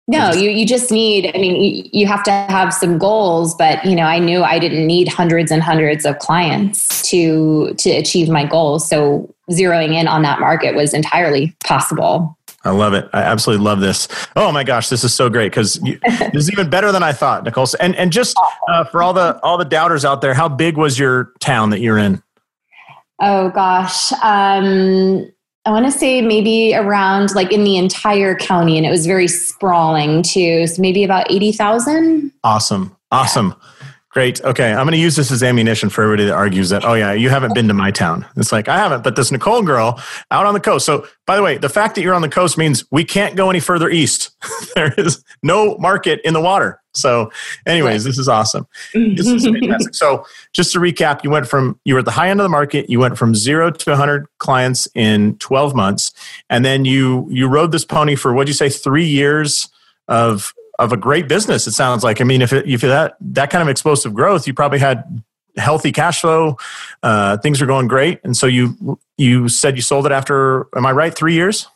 No, 0.05 0.33
you, 0.33 0.49
you 0.49 0.65
just 0.65 0.91
need, 0.91 1.31
I 1.33 1.39
mean, 1.39 1.55
you, 1.55 1.89
you 1.93 2.07
have 2.07 2.23
to 2.23 2.31
have 2.31 2.73
some 2.73 2.97
goals, 2.97 3.55
but 3.55 3.83
you 3.85 3.95
know, 3.95 4.03
I 4.03 4.19
knew 4.19 4.43
I 4.43 4.59
didn't 4.59 4.85
need 4.85 5.07
hundreds 5.07 5.49
and 5.49 5.63
hundreds 5.63 6.05
of 6.05 6.19
clients 6.19 7.09
to, 7.09 7.73
to 7.75 7.89
achieve 7.89 8.27
my 8.27 8.45
goals. 8.45 8.87
So 8.87 9.33
zeroing 9.49 9.93
in 9.93 10.09
on 10.09 10.21
that 10.23 10.41
market 10.41 10.75
was 10.75 10.93
entirely 10.93 11.55
possible. 11.63 12.37
I 12.65 12.71
love 12.71 12.93
it. 12.93 13.09
I 13.13 13.21
absolutely 13.21 13.63
love 13.63 13.79
this. 13.79 14.07
Oh 14.35 14.51
my 14.51 14.63
gosh, 14.63 14.89
this 14.89 15.03
is 15.03 15.13
so 15.13 15.29
great 15.29 15.51
because 15.51 15.75
this 15.79 16.33
is 16.33 16.51
even 16.51 16.69
better 16.69 16.91
than 16.91 17.03
I 17.03 17.11
thought, 17.11 17.43
Nicole. 17.43 17.67
And 17.79 17.95
and 17.95 18.11
just 18.11 18.37
uh, 18.69 18.85
for 18.85 19.03
all 19.03 19.13
the 19.13 19.39
all 19.43 19.57
the 19.57 19.65
doubters 19.65 20.05
out 20.05 20.21
there, 20.21 20.33
how 20.33 20.47
big 20.47 20.77
was 20.77 20.97
your 20.97 21.33
town 21.39 21.71
that 21.71 21.81
you're 21.81 21.97
in? 21.97 22.23
Oh 23.21 23.49
gosh. 23.49 24.11
Um, 24.23 25.31
I 25.65 25.71
want 25.71 25.85
to 25.85 25.91
say 25.91 26.21
maybe 26.21 26.75
around 26.75 27.33
like 27.35 27.51
in 27.51 27.63
the 27.63 27.77
entire 27.77 28.35
county, 28.35 28.77
and 28.77 28.85
it 28.85 28.89
was 28.89 29.05
very 29.05 29.27
sprawling 29.27 30.21
too. 30.23 30.67
So 30.67 30.81
maybe 30.81 31.03
about 31.03 31.31
80,000. 31.31 32.31
Awesome. 32.43 32.95
Awesome. 33.11 33.55
Yeah. 33.57 33.69
Great. 34.13 34.43
Okay. 34.43 34.71
I'm 34.71 34.85
going 34.85 34.91
to 34.91 34.97
use 34.97 35.15
this 35.15 35.31
as 35.31 35.41
ammunition 35.41 35.89
for 35.89 36.03
everybody 36.03 36.25
that 36.25 36.35
argues 36.35 36.69
that, 36.69 36.85
oh, 36.85 36.93
yeah, 36.93 37.13
you 37.13 37.29
haven't 37.29 37.55
been 37.55 37.67
to 37.67 37.73
my 37.73 37.89
town. 37.89 38.27
It's 38.37 38.51
like, 38.51 38.67
I 38.67 38.77
haven't, 38.77 39.03
but 39.03 39.15
this 39.15 39.31
Nicole 39.31 39.63
girl 39.63 39.99
out 40.29 40.45
on 40.45 40.53
the 40.53 40.59
coast. 40.59 40.85
So, 40.85 41.07
by 41.25 41.35
the 41.35 41.41
way, 41.41 41.57
the 41.57 41.69
fact 41.69 41.95
that 41.95 42.03
you're 42.03 42.13
on 42.13 42.21
the 42.21 42.29
coast 42.29 42.55
means 42.55 42.85
we 42.91 43.03
can't 43.03 43.35
go 43.35 43.49
any 43.49 43.59
further 43.59 43.89
east. 43.89 44.29
there 44.75 44.93
is 44.99 45.23
no 45.41 45.77
market 45.79 46.21
in 46.23 46.35
the 46.35 46.41
water. 46.41 46.79
So, 46.93 47.31
anyways, 47.65 48.03
this 48.03 48.17
is 48.17 48.27
awesome. 48.27 48.67
This 48.93 49.27
is 49.27 49.43
fantastic. 49.61 49.95
So, 49.95 50.25
just 50.51 50.73
to 50.73 50.79
recap, 50.79 51.23
you 51.23 51.29
went 51.29 51.47
from, 51.47 51.79
you 51.85 51.95
were 51.95 51.99
at 51.99 52.05
the 52.05 52.11
high 52.11 52.29
end 52.29 52.39
of 52.39 52.43
the 52.43 52.49
market, 52.49 52.89
you 52.89 52.99
went 52.99 53.17
from 53.17 53.35
zero 53.35 53.71
to 53.71 53.89
100 53.89 54.27
clients 54.37 54.87
in 54.95 55.37
12 55.37 55.75
months. 55.75 56.11
And 56.49 56.63
then 56.63 56.85
you, 56.85 57.27
you 57.29 57.47
rode 57.47 57.71
this 57.71 57.85
pony 57.85 58.15
for, 58.15 58.33
what'd 58.33 58.47
you 58.47 58.53
say, 58.53 58.69
three 58.69 59.05
years 59.05 59.69
of 60.07 60.53
of 60.79 60.91
a 60.91 60.97
great 60.97 61.27
business. 61.27 61.67
It 61.67 61.73
sounds 61.73 62.03
like. 62.03 62.21
I 62.21 62.23
mean, 62.23 62.41
if 62.41 62.53
it, 62.53 62.67
if 62.67 62.81
that 62.81 63.15
that 63.21 63.49
kind 63.49 63.61
of 63.61 63.67
explosive 63.67 64.13
growth, 64.13 64.47
you 64.47 64.53
probably 64.53 64.79
had 64.79 65.23
healthy 65.57 65.91
cash 65.91 66.21
flow. 66.21 66.57
Uh, 67.01 67.37
things 67.37 67.61
are 67.61 67.65
going 67.65 67.87
great, 67.87 68.19
and 68.23 68.35
so 68.35 68.47
you 68.47 68.99
you 69.17 69.49
said 69.49 69.75
you 69.75 69.81
sold 69.81 70.05
it 70.05 70.11
after. 70.11 70.67
Am 70.75 70.85
I 70.85 70.91
right? 70.91 71.15
Three 71.15 71.33
years. 71.33 71.67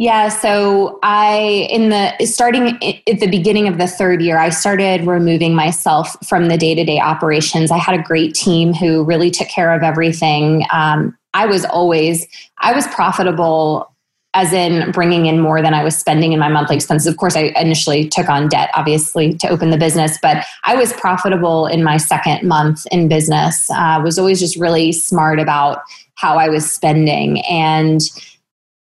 Yeah, 0.00 0.28
so 0.28 1.00
I 1.02 1.68
in 1.70 1.88
the 1.88 2.24
starting 2.24 2.78
at 3.08 3.18
the 3.18 3.26
beginning 3.26 3.66
of 3.66 3.78
the 3.78 3.88
third 3.88 4.22
year, 4.22 4.38
I 4.38 4.50
started 4.50 5.04
removing 5.04 5.56
myself 5.56 6.16
from 6.24 6.46
the 6.46 6.56
day 6.56 6.76
to 6.76 6.84
day 6.84 7.00
operations. 7.00 7.72
I 7.72 7.78
had 7.78 7.98
a 7.98 8.02
great 8.02 8.32
team 8.32 8.72
who 8.72 9.02
really 9.02 9.28
took 9.28 9.48
care 9.48 9.74
of 9.74 9.82
everything. 9.82 10.64
Um, 10.72 11.18
I 11.34 11.46
was 11.46 11.64
always 11.64 12.28
I 12.60 12.72
was 12.72 12.86
profitable 12.88 13.92
as 14.34 14.52
in 14.52 14.92
bringing 14.92 15.26
in 15.26 15.40
more 15.40 15.60
than 15.62 15.74
I 15.74 15.82
was 15.82 15.96
spending 15.96 16.32
in 16.32 16.38
my 16.38 16.48
monthly 16.48 16.76
expenses. 16.76 17.08
Of 17.08 17.16
course, 17.16 17.34
I 17.34 17.52
initially 17.56 18.08
took 18.08 18.28
on 18.28 18.48
debt, 18.48 18.70
obviously, 18.74 19.34
to 19.34 19.48
open 19.48 19.70
the 19.70 19.78
business, 19.78 20.16
but 20.22 20.44
I 20.64 20.76
was 20.76 20.92
profitable 20.92 21.66
in 21.66 21.82
my 21.82 21.96
second 21.96 22.46
month 22.46 22.86
in 22.92 23.08
business. 23.08 23.68
I 23.70 23.96
uh, 23.96 24.02
was 24.02 24.16
always 24.16 24.38
just 24.38 24.56
really 24.56 24.92
smart 24.92 25.40
about 25.40 25.80
how 26.14 26.36
I 26.36 26.48
was 26.48 26.70
spending. 26.70 27.40
And 27.46 28.00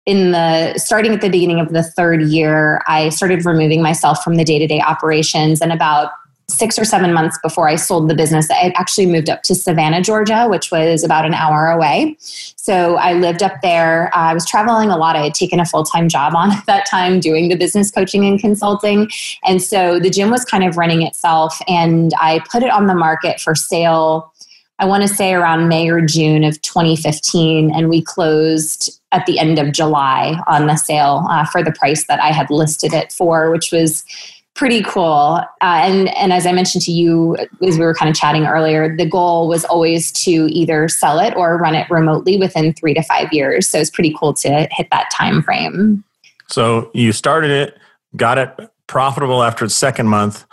in 0.07 0.31
the 0.31 0.77
starting 0.77 1.13
at 1.13 1.19
the 1.19 1.29
beginning 1.29 1.59
of 1.59 1.73
the 1.73 1.83
third 1.83 2.21
year, 2.23 2.81
I 2.87 3.09
started 3.09 3.45
removing 3.45 3.81
myself 3.83 4.23
from 4.23 4.35
the 4.35 4.45
day 4.45 4.57
to 4.57 4.65
day 4.65 4.79
operations. 4.79 5.61
And 5.61 5.73
about 5.73 6.11
six 6.49 6.79
or 6.79 6.85
seven 6.85 7.11
months 7.11 7.37
before 7.43 7.67
I 7.67 7.75
sold 7.75 8.09
the 8.09 8.15
business, 8.15 8.49
I 8.49 8.71
actually 8.77 9.07
moved 9.07 9.29
up 9.29 9.43
to 9.43 9.53
Savannah, 9.53 10.01
Georgia, 10.01 10.47
which 10.47 10.71
was 10.71 11.03
about 11.03 11.25
an 11.25 11.33
hour 11.33 11.67
away. 11.67 12.15
So 12.19 12.95
I 12.95 13.13
lived 13.13 13.43
up 13.43 13.61
there. 13.61 14.09
I 14.13 14.33
was 14.33 14.45
traveling 14.45 14.89
a 14.89 14.95
lot. 14.95 15.17
I 15.17 15.23
had 15.23 15.33
taken 15.33 15.59
a 15.59 15.65
full 15.65 15.83
time 15.83 16.07
job 16.07 16.33
on 16.35 16.53
at 16.53 16.65
that 16.67 16.85
time 16.85 17.19
doing 17.19 17.49
the 17.49 17.57
business 17.57 17.91
coaching 17.91 18.25
and 18.25 18.39
consulting. 18.39 19.09
And 19.43 19.61
so 19.61 19.99
the 19.99 20.09
gym 20.09 20.29
was 20.29 20.45
kind 20.45 20.63
of 20.63 20.77
running 20.77 21.01
itself, 21.01 21.59
and 21.67 22.13
I 22.17 22.39
put 22.49 22.63
it 22.63 22.71
on 22.71 22.87
the 22.87 22.95
market 22.95 23.41
for 23.41 23.55
sale. 23.55 24.31
I 24.79 24.85
want 24.85 25.01
to 25.01 25.07
say 25.07 25.33
around 25.33 25.67
May 25.67 25.89
or 25.89 26.01
June 26.01 26.43
of 26.43 26.61
2015, 26.61 27.71
and 27.73 27.89
we 27.89 28.01
closed 28.01 28.99
at 29.11 29.25
the 29.25 29.39
end 29.39 29.57
of 29.57 29.71
July 29.71 30.39
on 30.47 30.67
the 30.67 30.75
sale 30.75 31.25
uh, 31.29 31.45
for 31.45 31.63
the 31.63 31.71
price 31.71 32.05
that 32.07 32.19
I 32.19 32.31
had 32.31 32.49
listed 32.51 32.93
it 32.93 33.11
for, 33.11 33.49
which 33.51 33.71
was 33.71 34.05
pretty 34.53 34.83
cool. 34.83 35.39
Uh, 35.61 35.81
and 35.83 36.09
and 36.15 36.33
as 36.33 36.45
I 36.45 36.51
mentioned 36.51 36.83
to 36.83 36.91
you 36.91 37.37
as 37.37 37.77
we 37.77 37.85
were 37.85 37.93
kind 37.93 38.09
of 38.09 38.15
chatting 38.15 38.45
earlier, 38.45 38.95
the 38.95 39.05
goal 39.05 39.47
was 39.47 39.63
always 39.65 40.11
to 40.23 40.47
either 40.51 40.87
sell 40.89 41.19
it 41.19 41.35
or 41.35 41.57
run 41.57 41.75
it 41.75 41.89
remotely 41.89 42.37
within 42.37 42.73
three 42.73 42.93
to 42.95 43.03
five 43.03 43.31
years. 43.31 43.67
So 43.67 43.79
it's 43.79 43.91
pretty 43.91 44.13
cool 44.19 44.33
to 44.33 44.67
hit 44.71 44.87
that 44.91 45.09
time 45.11 45.41
frame. 45.41 46.03
So 46.49 46.91
you 46.93 47.11
started 47.13 47.51
it, 47.51 47.77
got 48.15 48.37
it 48.37 48.69
profitable 48.87 49.43
after 49.43 49.65
its 49.65 49.75
second 49.75 50.07
month, 50.07 50.45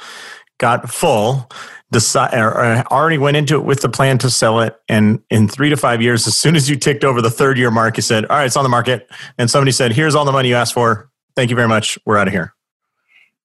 got 0.58 0.90
full. 0.90 1.50
Decide, 1.94 2.34
or 2.34 2.84
already 2.90 3.18
went 3.18 3.36
into 3.36 3.54
it 3.54 3.64
with 3.64 3.80
the 3.80 3.88
plan 3.88 4.18
to 4.18 4.28
sell 4.28 4.58
it, 4.60 4.76
and 4.88 5.22
in 5.30 5.46
three 5.46 5.70
to 5.70 5.76
five 5.76 6.02
years, 6.02 6.26
as 6.26 6.36
soon 6.36 6.56
as 6.56 6.68
you 6.68 6.74
ticked 6.74 7.04
over 7.04 7.22
the 7.22 7.30
third 7.30 7.56
year 7.56 7.70
mark, 7.70 7.96
you 7.96 8.02
said, 8.02 8.24
"All 8.26 8.36
right, 8.36 8.46
it's 8.46 8.56
on 8.56 8.64
the 8.64 8.68
market." 8.68 9.08
And 9.38 9.48
somebody 9.48 9.70
said, 9.70 9.92
"Here's 9.92 10.16
all 10.16 10.24
the 10.24 10.32
money 10.32 10.48
you 10.48 10.56
asked 10.56 10.74
for. 10.74 11.08
Thank 11.36 11.50
you 11.50 11.56
very 11.56 11.68
much. 11.68 11.96
We're 12.04 12.18
out 12.18 12.26
of 12.26 12.32
here." 12.32 12.52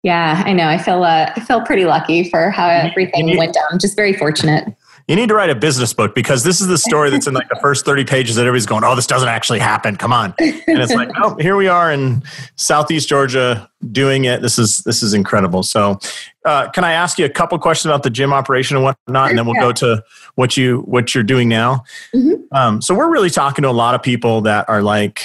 Yeah, 0.01 0.41
I 0.46 0.53
know. 0.53 0.68
I 0.68 0.79
feel 0.79 1.03
uh, 1.03 1.32
I 1.36 1.39
feel 1.41 1.62
pretty 1.62 1.86
lucky 1.86 2.27
for 2.27 2.50
how 2.50 2.68
everything 2.68 3.38
went 3.38 3.53
down. 3.53 3.77
Just 3.79 3.96
very 3.96 4.13
fortunate. 4.13 4.74
You 5.10 5.16
need 5.16 5.30
to 5.30 5.34
write 5.34 5.50
a 5.50 5.56
business 5.56 5.92
book 5.92 6.13
because 6.13 6.44
this 6.44 6.62
is 6.62 6.68
the 6.68 6.78
story 6.78 7.10
that's 7.10 7.25
in 7.25 7.34
like 7.34 7.50
the 7.50 7.58
first 7.60 7.84
30 7.84 8.06
pages 8.06 8.36
that 8.36 8.44
everybody's 8.44 8.68
going, 8.68 8.84
oh, 8.84 8.96
this 8.96 9.08
doesn't 9.08 9.28
actually 9.28 9.58
happen. 9.58 9.96
Come 9.96 10.13
on. 10.13 10.36
And 10.38 10.62
it's 10.68 10.94
like, 10.94 11.10
oh, 11.18 11.36
here 11.38 11.56
we 11.56 11.68
are 11.68 11.92
in 11.92 12.22
Southeast 12.58 13.10
Georgia 13.10 13.68
doing 13.92 14.25
it. 14.25 14.44
This 14.44 14.60
is 14.60 14.78
this 14.80 15.01
is 15.01 15.16
incredible. 15.16 15.63
So 15.63 15.98
uh, 16.46 16.70
can 16.70 16.84
I 16.84 16.92
ask 16.92 17.18
you 17.18 17.25
a 17.25 17.30
couple 17.30 17.58
questions 17.58 17.89
about 17.89 18.04
the 18.04 18.12
gym 18.12 18.32
operation 18.32 18.78
and 18.78 18.84
whatnot, 18.84 19.30
and 19.32 19.39
then 19.39 19.48
we'll 19.48 19.56
yeah. 19.56 19.62
go 19.62 19.72
to 19.72 20.04
what 20.36 20.56
you 20.56 20.82
what 20.82 21.16
you're 21.16 21.24
doing 21.24 21.50
now. 21.50 21.84
Mm-hmm. 22.13 22.56
Um, 22.56 22.80
so 22.80 22.94
we're 22.94 23.12
really 23.12 23.32
talking 23.32 23.63
to 23.63 23.70
a 23.70 23.72
lot 23.72 23.96
of 23.96 24.04
people 24.04 24.42
that 24.42 24.70
are 24.70 24.84
like, 24.84 25.24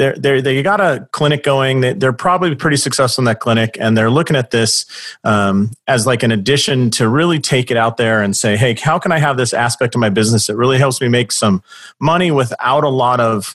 they're, 0.00 0.14
they're, 0.16 0.40
they 0.40 0.62
got 0.62 0.80
a 0.80 1.06
clinic 1.12 1.42
going. 1.42 1.82
They're 1.98 2.14
probably 2.14 2.54
pretty 2.54 2.78
successful 2.78 3.20
in 3.20 3.26
that 3.26 3.38
clinic, 3.38 3.76
and 3.78 3.98
they're 3.98 4.08
looking 4.08 4.34
at 4.34 4.50
this 4.50 4.86
um, 5.24 5.72
as 5.86 6.06
like 6.06 6.22
an 6.22 6.32
addition 6.32 6.90
to 6.92 7.06
really 7.06 7.38
take 7.38 7.70
it 7.70 7.76
out 7.76 7.98
there 7.98 8.22
and 8.22 8.34
say, 8.34 8.56
"Hey, 8.56 8.74
how 8.74 8.98
can 8.98 9.12
I 9.12 9.18
have 9.18 9.36
this 9.36 9.52
aspect 9.52 9.94
of 9.94 10.00
my 10.00 10.08
business 10.08 10.46
that 10.46 10.56
really 10.56 10.78
helps 10.78 11.02
me 11.02 11.08
make 11.08 11.30
some 11.32 11.62
money 12.00 12.30
without 12.30 12.82
a 12.82 12.88
lot 12.88 13.20
of 13.20 13.54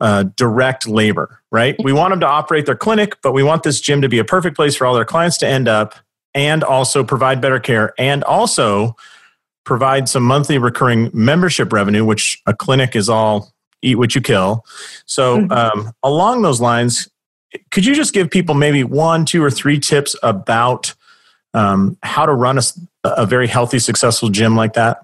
uh, 0.00 0.24
direct 0.34 0.88
labor?" 0.88 1.40
Right? 1.52 1.76
We 1.84 1.92
want 1.92 2.10
them 2.10 2.18
to 2.18 2.26
operate 2.26 2.66
their 2.66 2.74
clinic, 2.74 3.18
but 3.22 3.32
we 3.32 3.44
want 3.44 3.62
this 3.62 3.80
gym 3.80 4.02
to 4.02 4.08
be 4.08 4.18
a 4.18 4.24
perfect 4.24 4.56
place 4.56 4.74
for 4.74 4.88
all 4.88 4.94
their 4.94 5.04
clients 5.04 5.38
to 5.38 5.46
end 5.46 5.68
up, 5.68 5.94
and 6.34 6.64
also 6.64 7.04
provide 7.04 7.40
better 7.40 7.60
care, 7.60 7.94
and 7.96 8.24
also 8.24 8.96
provide 9.62 10.08
some 10.08 10.24
monthly 10.24 10.58
recurring 10.58 11.10
membership 11.14 11.72
revenue, 11.72 12.04
which 12.04 12.42
a 12.44 12.54
clinic 12.54 12.96
is 12.96 13.08
all 13.08 13.52
eat 13.86 13.96
what 13.96 14.14
you 14.14 14.20
kill. 14.20 14.64
So, 15.06 15.38
mm-hmm. 15.38 15.52
um, 15.52 15.92
along 16.02 16.42
those 16.42 16.60
lines, 16.60 17.08
could 17.70 17.84
you 17.84 17.94
just 17.94 18.12
give 18.12 18.30
people 18.30 18.54
maybe 18.54 18.84
one, 18.84 19.24
two, 19.24 19.42
or 19.42 19.50
three 19.50 19.78
tips 19.78 20.16
about 20.22 20.94
um, 21.54 21.96
how 22.02 22.26
to 22.26 22.32
run 22.32 22.58
a, 22.58 22.62
a, 23.04 23.26
very 23.26 23.46
healthy, 23.46 23.78
successful 23.78 24.28
gym 24.28 24.56
like 24.56 24.74
that? 24.74 25.02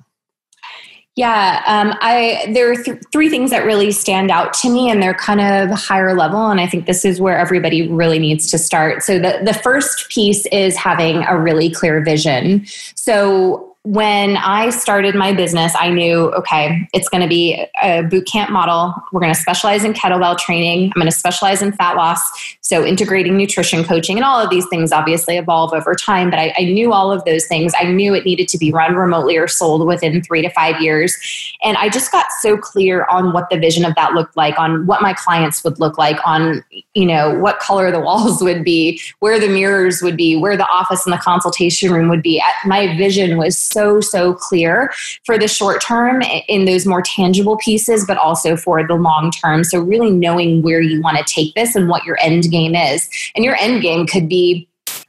Yeah, 1.15 1.63
um, 1.67 1.97
I 2.01 2.51
there 2.55 2.73
are 2.73 2.83
th- 2.83 3.03
three 3.13 3.29
things 3.29 3.51
that 3.51 3.67
really 3.67 3.93
stand 3.93 4.31
out 4.31 4.55
to 4.55 4.71
me, 4.71 4.91
and 4.91 5.03
they're 5.03 5.13
kind 5.15 5.41
of 5.41 5.79
higher 5.79 6.15
level. 6.17 6.51
And 6.51 6.59
I 6.59 6.67
think 6.67 6.87
this 6.87 7.05
is 7.05 7.21
where 7.21 7.37
everybody 7.37 7.87
really 7.89 8.19
needs 8.19 8.51
to 8.51 8.59
start. 8.59 9.03
So 9.03 9.19
the 9.19 9.41
the 9.45 9.53
first 9.53 10.09
piece 10.09 10.47
is 10.47 10.75
having 10.77 11.23
a 11.25 11.39
really 11.39 11.71
clear 11.71 12.03
vision. 12.03 12.65
So 12.95 13.72
when 13.85 14.37
I 14.37 14.71
started 14.71 15.17
my 15.17 15.33
business, 15.33 15.73
I 15.77 15.91
knew, 15.91 16.33
okay, 16.35 16.89
it's 16.95 17.09
going 17.09 17.23
to 17.23 17.29
be 17.29 17.67
a 17.83 18.03
boot 18.03 18.27
camp 18.27 18.53
model. 18.53 18.95
We're 19.11 19.21
going 19.21 19.35
to 19.35 19.41
specialize 19.41 19.83
in 19.83 19.93
kettlebell 19.93 20.39
training. 20.39 20.85
I'm 20.95 21.01
going 21.01 21.11
to 21.11 21.17
specialize 21.17 21.63
in 21.63 21.73
fat 21.73 21.97
loss. 21.97 22.21
So, 22.61 22.87
integrating 22.87 23.37
nutrition 23.37 23.83
coaching 23.83 24.17
and 24.17 24.25
all 24.25 24.41
of 24.41 24.51
these 24.51 24.67
things 24.69 24.93
obviously 24.93 25.37
evolve 25.37 25.73
over 25.73 25.97
time. 25.97 26.31
But 26.31 26.39
I, 26.39 26.55
I 26.57 26.65
knew 26.65 26.93
all 26.93 27.11
of 27.11 27.25
those 27.25 27.47
things. 27.47 27.73
I 27.77 27.85
knew 27.85 28.15
it 28.15 28.25
needed 28.25 28.47
to 28.49 28.59
be 28.59 28.71
run 28.71 28.95
remotely 28.95 29.37
or 29.37 29.49
sold 29.49 29.85
within 29.85 30.23
three 30.23 30.43
to 30.43 30.51
five 30.51 30.81
years. 30.81 31.17
And 31.65 31.77
I 31.77 31.89
just 31.89 32.13
got 32.13 32.27
so 32.41 32.57
clear 32.57 33.05
on 33.11 33.33
what 33.33 33.51
the 33.51 33.59
vision 33.59 33.85
of 33.85 33.97
that 33.97 34.13
looked 34.13 34.37
like, 34.37 34.57
on 34.61 34.87
what 34.87 35.03
my 35.03 35.13
clients 35.13 35.65
would 35.65 35.81
look 35.81 35.99
like, 35.99 36.19
on, 36.25 36.65
you 36.95 37.05
know, 37.05 37.37
what 37.37 37.59
color 37.59 37.91
the 37.91 38.01
walls 38.13 38.45
would 38.45 38.63
be, 38.63 39.01
where 39.19 39.41
the 39.41 39.49
mirrors 39.49 40.03
would 40.03 40.17
be, 40.17 40.37
where 40.37 40.57
the 40.57 40.69
office 40.69 41.05
and 41.05 41.13
the 41.13 41.19
consultation 41.19 41.93
room 41.93 42.09
would 42.09 42.23
be. 42.23 42.41
My 42.65 42.97
vision 42.97 43.37
was 43.37 43.72
so, 43.73 44.01
so 44.01 44.35
clear 44.35 44.93
for 45.25 45.39
the 45.39 45.49
short 45.49 45.83
term 45.83 46.23
in 46.49 46.65
those 46.65 46.87
more 46.87 47.03
tangible 47.03 47.57
pieces, 47.57 48.05
but 48.07 48.19
also 48.19 48.57
for 48.57 48.87
the 48.87 48.95
long 48.95 49.31
term. 49.31 49.65
So, 49.65 49.81
really 49.81 50.11
knowing 50.11 50.63
where 50.63 50.81
you 50.81 51.01
want 51.01 51.19
to 51.19 51.25
take 51.25 51.55
this 51.55 51.75
and 51.75 51.89
what 51.89 52.05
your 52.05 52.19
end 52.21 52.51
game 52.51 52.75
is. 52.75 53.09
And 53.35 53.45
your 53.45 53.57
end 53.57 53.83
game 53.83 54.07
could 54.07 54.29
be 54.29 54.69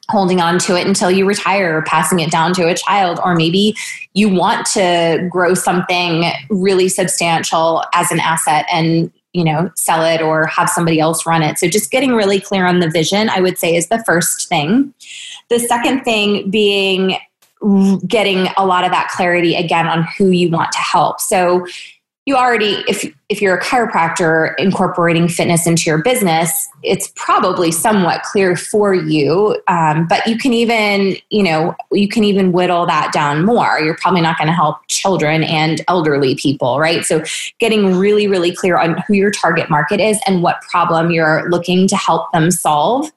holding 0.10 0.42
on 0.42 0.60
to 0.60 0.78
it 0.78 0.86
until 0.86 1.10
you 1.10 1.26
retire 1.26 1.78
or 1.78 1.82
passing 1.84 2.20
it 2.20 2.30
down 2.30 2.54
to 2.54 2.68
a 2.68 2.76
child 2.76 3.20
or 3.24 3.36
maybe 3.36 3.76
you 4.14 4.30
want 4.30 4.66
to 4.66 5.28
grow 5.32 5.54
something 5.54 6.26
really 6.50 6.90
substantial 6.90 7.84
as 7.94 8.12
an 8.12 8.20
asset 8.20 8.66
and 8.72 9.12
you 9.32 9.46
know 9.46 9.72
sell 9.76 10.04
it 10.04 10.22
or 10.22 10.46
have 10.46 10.70
somebody 10.70 11.00
else 11.00 11.26
run 11.26 11.42
it 11.42 11.58
so 11.58 11.70
just 11.70 11.90
getting 11.90 12.14
really 12.14 12.40
clear 12.40 12.66
on 12.66 12.80
the 12.80 12.90
vision 12.90 13.30
i 13.30 13.40
would 13.40 13.58
say 13.58 13.76
is 13.76 13.88
the 13.88 14.04
first 14.04 14.50
thing 14.50 14.94
the 15.50 15.60
second 15.60 16.04
thing 16.04 16.50
being 16.50 17.18
getting 18.08 18.48
a 18.58 18.66
lot 18.66 18.84
of 18.84 18.92
that 18.92 19.10
clarity 19.10 19.56
again 19.56 19.88
on 19.88 20.08
who 20.18 20.30
you 20.30 20.50
want 20.50 20.72
to 20.72 20.80
help. 20.80 21.20
So 21.20 21.66
you 22.26 22.38
already 22.38 22.84
if 22.88 23.06
if 23.28 23.42
you're 23.42 23.58
a 23.58 23.62
chiropractor 23.62 24.54
incorporating 24.58 25.28
fitness 25.28 25.68
into 25.68 25.84
your 25.86 26.02
business 26.02 26.70
it's 26.82 27.12
probably 27.16 27.72
somewhat 27.72 28.24
clear 28.24 28.56
for 28.56 28.94
you 28.94 29.60
um, 29.68 30.08
but 30.08 30.26
you 30.26 30.38
can 30.38 30.54
even 30.54 31.18
you 31.30 31.44
know 31.44 31.76
you 31.92 32.08
can 32.08 32.24
even 32.24 32.52
whittle 32.52 32.86
that 32.86 33.12
down 33.12 33.46
more. 33.46 33.80
You're 33.80 33.98
probably 33.98 34.22
not 34.22 34.38
going 34.38 34.48
to 34.48 34.54
help 34.54 34.78
children 34.88 35.44
and 35.44 35.82
elderly 35.88 36.36
people 36.36 36.80
right? 36.80 37.04
So 37.04 37.24
getting 37.60 37.98
really 37.98 38.28
really 38.28 38.56
clear 38.56 38.78
on 38.78 39.02
who 39.08 39.14
your 39.14 39.32
target 39.32 39.70
market 39.70 40.00
is 40.00 40.20
and 40.26 40.42
what 40.42 40.62
problem 40.62 41.12
you're 41.12 41.50
looking 41.50 41.88
to 41.88 41.98
help 41.98 42.32
them 42.32 42.52
solve. 42.52 43.12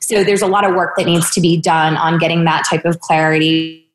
So 0.00 0.24
there's 0.24 0.42
a 0.42 0.46
lot 0.46 0.68
of 0.68 0.74
work 0.74 0.96
that 0.96 1.06
needs 1.06 1.30
to 1.30 1.40
be 1.40 1.56
done 1.56 1.96
on 1.96 2.18
getting 2.18 2.44
that 2.44 2.64
type 2.68 2.84
of 2.84 3.00
clarity 3.00 3.86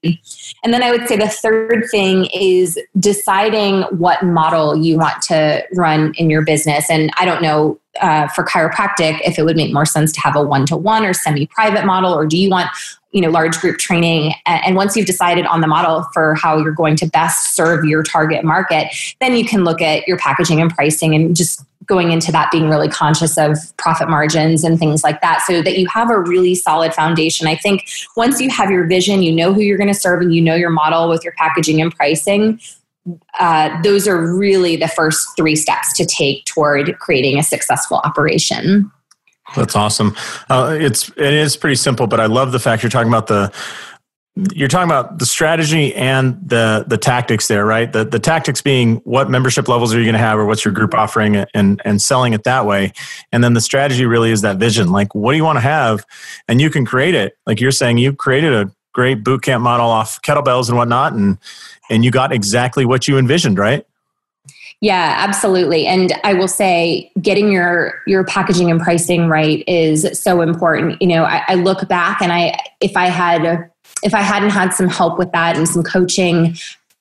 And 0.63 0.73
then 0.73 0.83
I 0.83 0.91
would 0.91 1.07
say 1.07 1.17
the 1.17 1.29
third 1.29 1.85
thing 1.91 2.25
is 2.33 2.79
deciding 2.99 3.83
what 3.97 4.23
model 4.23 4.75
you 4.75 4.97
want 4.97 5.21
to 5.23 5.63
run 5.73 6.13
in 6.17 6.29
your 6.29 6.43
business. 6.43 6.89
And 6.89 7.11
I 7.17 7.25
don't 7.25 7.41
know 7.41 7.79
uh, 8.01 8.27
for 8.29 8.43
chiropractic 8.43 9.19
if 9.23 9.39
it 9.39 9.43
would 9.43 9.55
make 9.55 9.73
more 9.73 9.85
sense 9.85 10.11
to 10.13 10.21
have 10.21 10.35
a 10.35 10.43
one 10.43 10.65
to 10.67 10.75
one 10.75 11.05
or 11.05 11.13
semi 11.13 11.47
private 11.47 11.85
model, 11.85 12.13
or 12.13 12.25
do 12.25 12.37
you 12.37 12.49
want 12.49 12.69
you 13.15 13.21
know 13.21 13.29
large 13.29 13.57
group 13.59 13.77
training 13.77 14.33
and 14.45 14.75
once 14.75 14.97
you've 14.97 15.05
decided 15.05 15.45
on 15.45 15.61
the 15.61 15.67
model 15.67 16.05
for 16.13 16.35
how 16.35 16.57
you're 16.57 16.73
going 16.73 16.97
to 16.97 17.05
best 17.05 17.55
serve 17.55 17.85
your 17.85 18.03
target 18.03 18.43
market 18.43 18.93
then 19.21 19.37
you 19.37 19.45
can 19.45 19.63
look 19.63 19.81
at 19.81 20.05
your 20.05 20.17
packaging 20.17 20.59
and 20.59 20.75
pricing 20.75 21.15
and 21.15 21.33
just 21.33 21.63
going 21.85 22.11
into 22.11 22.31
that 22.31 22.49
being 22.51 22.69
really 22.69 22.89
conscious 22.89 23.37
of 23.37 23.57
profit 23.77 24.09
margins 24.09 24.63
and 24.63 24.79
things 24.79 25.03
like 25.03 25.21
that. 25.21 25.43
So 25.47 25.61
that 25.61 25.77
you 25.77 25.87
have 25.87 26.09
a 26.09 26.19
really 26.19 26.55
solid 26.55 26.93
foundation. 26.93 27.47
I 27.47 27.55
think 27.55 27.87
once 28.15 28.39
you 28.39 28.49
have 28.49 28.71
your 28.71 28.87
vision 28.87 29.21
you 29.21 29.31
know 29.31 29.53
who 29.53 29.61
you're 29.61 29.77
going 29.77 29.87
to 29.87 29.93
serve 29.93 30.21
and 30.21 30.33
you 30.33 30.41
know 30.41 30.55
your 30.55 30.69
model 30.69 31.09
with 31.09 31.23
your 31.23 31.33
packaging 31.33 31.81
and 31.81 31.95
pricing 31.95 32.59
uh, 33.39 33.81
those 33.81 34.07
are 34.07 34.35
really 34.35 34.75
the 34.75 34.87
first 34.87 35.27
three 35.37 35.55
steps 35.55 35.93
to 35.93 36.05
take 36.05 36.45
toward 36.45 36.97
creating 36.99 37.37
a 37.37 37.43
successful 37.43 37.97
operation. 38.03 38.91
That's 39.55 39.75
awesome. 39.75 40.15
Uh, 40.49 40.75
it's 40.79 41.09
it 41.09 41.33
is 41.33 41.55
pretty 41.55 41.75
simple, 41.75 42.07
but 42.07 42.19
I 42.19 42.25
love 42.25 42.51
the 42.51 42.59
fact 42.59 42.81
you're 42.81 42.89
talking 42.89 43.09
about 43.09 43.27
the 43.27 43.53
you're 44.53 44.67
talking 44.67 44.89
about 44.89 45.19
the 45.19 45.25
strategy 45.25 45.95
and 45.95 46.37
the 46.45 46.83
the 46.87 46.97
tactics 46.97 47.47
there, 47.47 47.65
right? 47.65 47.91
The 47.91 48.03
the 48.03 48.19
tactics 48.19 48.61
being 48.61 48.97
what 49.05 49.29
membership 49.29 49.69
levels 49.69 49.93
are 49.93 49.97
you 49.97 50.03
going 50.03 50.13
to 50.13 50.19
have, 50.19 50.37
or 50.37 50.45
what's 50.45 50.65
your 50.65 50.73
group 50.73 50.93
offering, 50.93 51.37
and 51.53 51.81
and 51.85 52.01
selling 52.01 52.33
it 52.33 52.43
that 52.43 52.65
way. 52.65 52.91
And 53.31 53.43
then 53.43 53.53
the 53.53 53.61
strategy 53.61 54.05
really 54.05 54.31
is 54.31 54.41
that 54.41 54.57
vision. 54.57 54.91
Like, 54.91 55.15
what 55.15 55.31
do 55.31 55.37
you 55.37 55.45
want 55.45 55.55
to 55.55 55.61
have? 55.61 56.05
And 56.49 56.59
you 56.59 56.69
can 56.69 56.85
create 56.85 57.15
it. 57.15 57.37
Like 57.47 57.61
you're 57.61 57.71
saying, 57.71 57.97
you 57.97 58.13
created 58.13 58.53
a 58.53 58.69
great 58.93 59.23
boot 59.23 59.41
camp 59.41 59.63
model 59.63 59.87
off 59.87 60.21
kettlebells 60.21 60.67
and 60.67 60.77
whatnot, 60.77 61.13
and 61.13 61.37
and 61.89 62.03
you 62.03 62.11
got 62.11 62.33
exactly 62.33 62.85
what 62.85 63.07
you 63.07 63.17
envisioned, 63.17 63.57
right? 63.57 63.85
Yeah, 64.81 65.15
absolutely. 65.17 65.87
And 65.87 66.11
I 66.25 66.33
will 66.33 66.49
say 66.49 67.09
getting 67.21 67.53
your 67.53 68.01
your 68.05 68.25
packaging 68.25 68.69
and 68.69 68.81
pricing 68.81 69.29
right 69.29 69.63
is 69.65 70.19
so 70.19 70.41
important. 70.41 71.01
You 71.01 71.07
know, 71.07 71.23
I, 71.23 71.43
I 71.47 71.55
look 71.55 71.87
back 71.87 72.21
and 72.21 72.33
I 72.33 72.59
if 72.81 72.97
I 72.97 73.05
had 73.05 73.71
if 74.05 74.13
I 74.13 74.21
hadn't 74.21 74.51
had 74.51 74.69
some 74.69 74.87
help 74.87 75.17
with 75.17 75.31
that 75.31 75.57
and 75.57 75.67
some 75.67 75.83
coaching, 75.83 76.55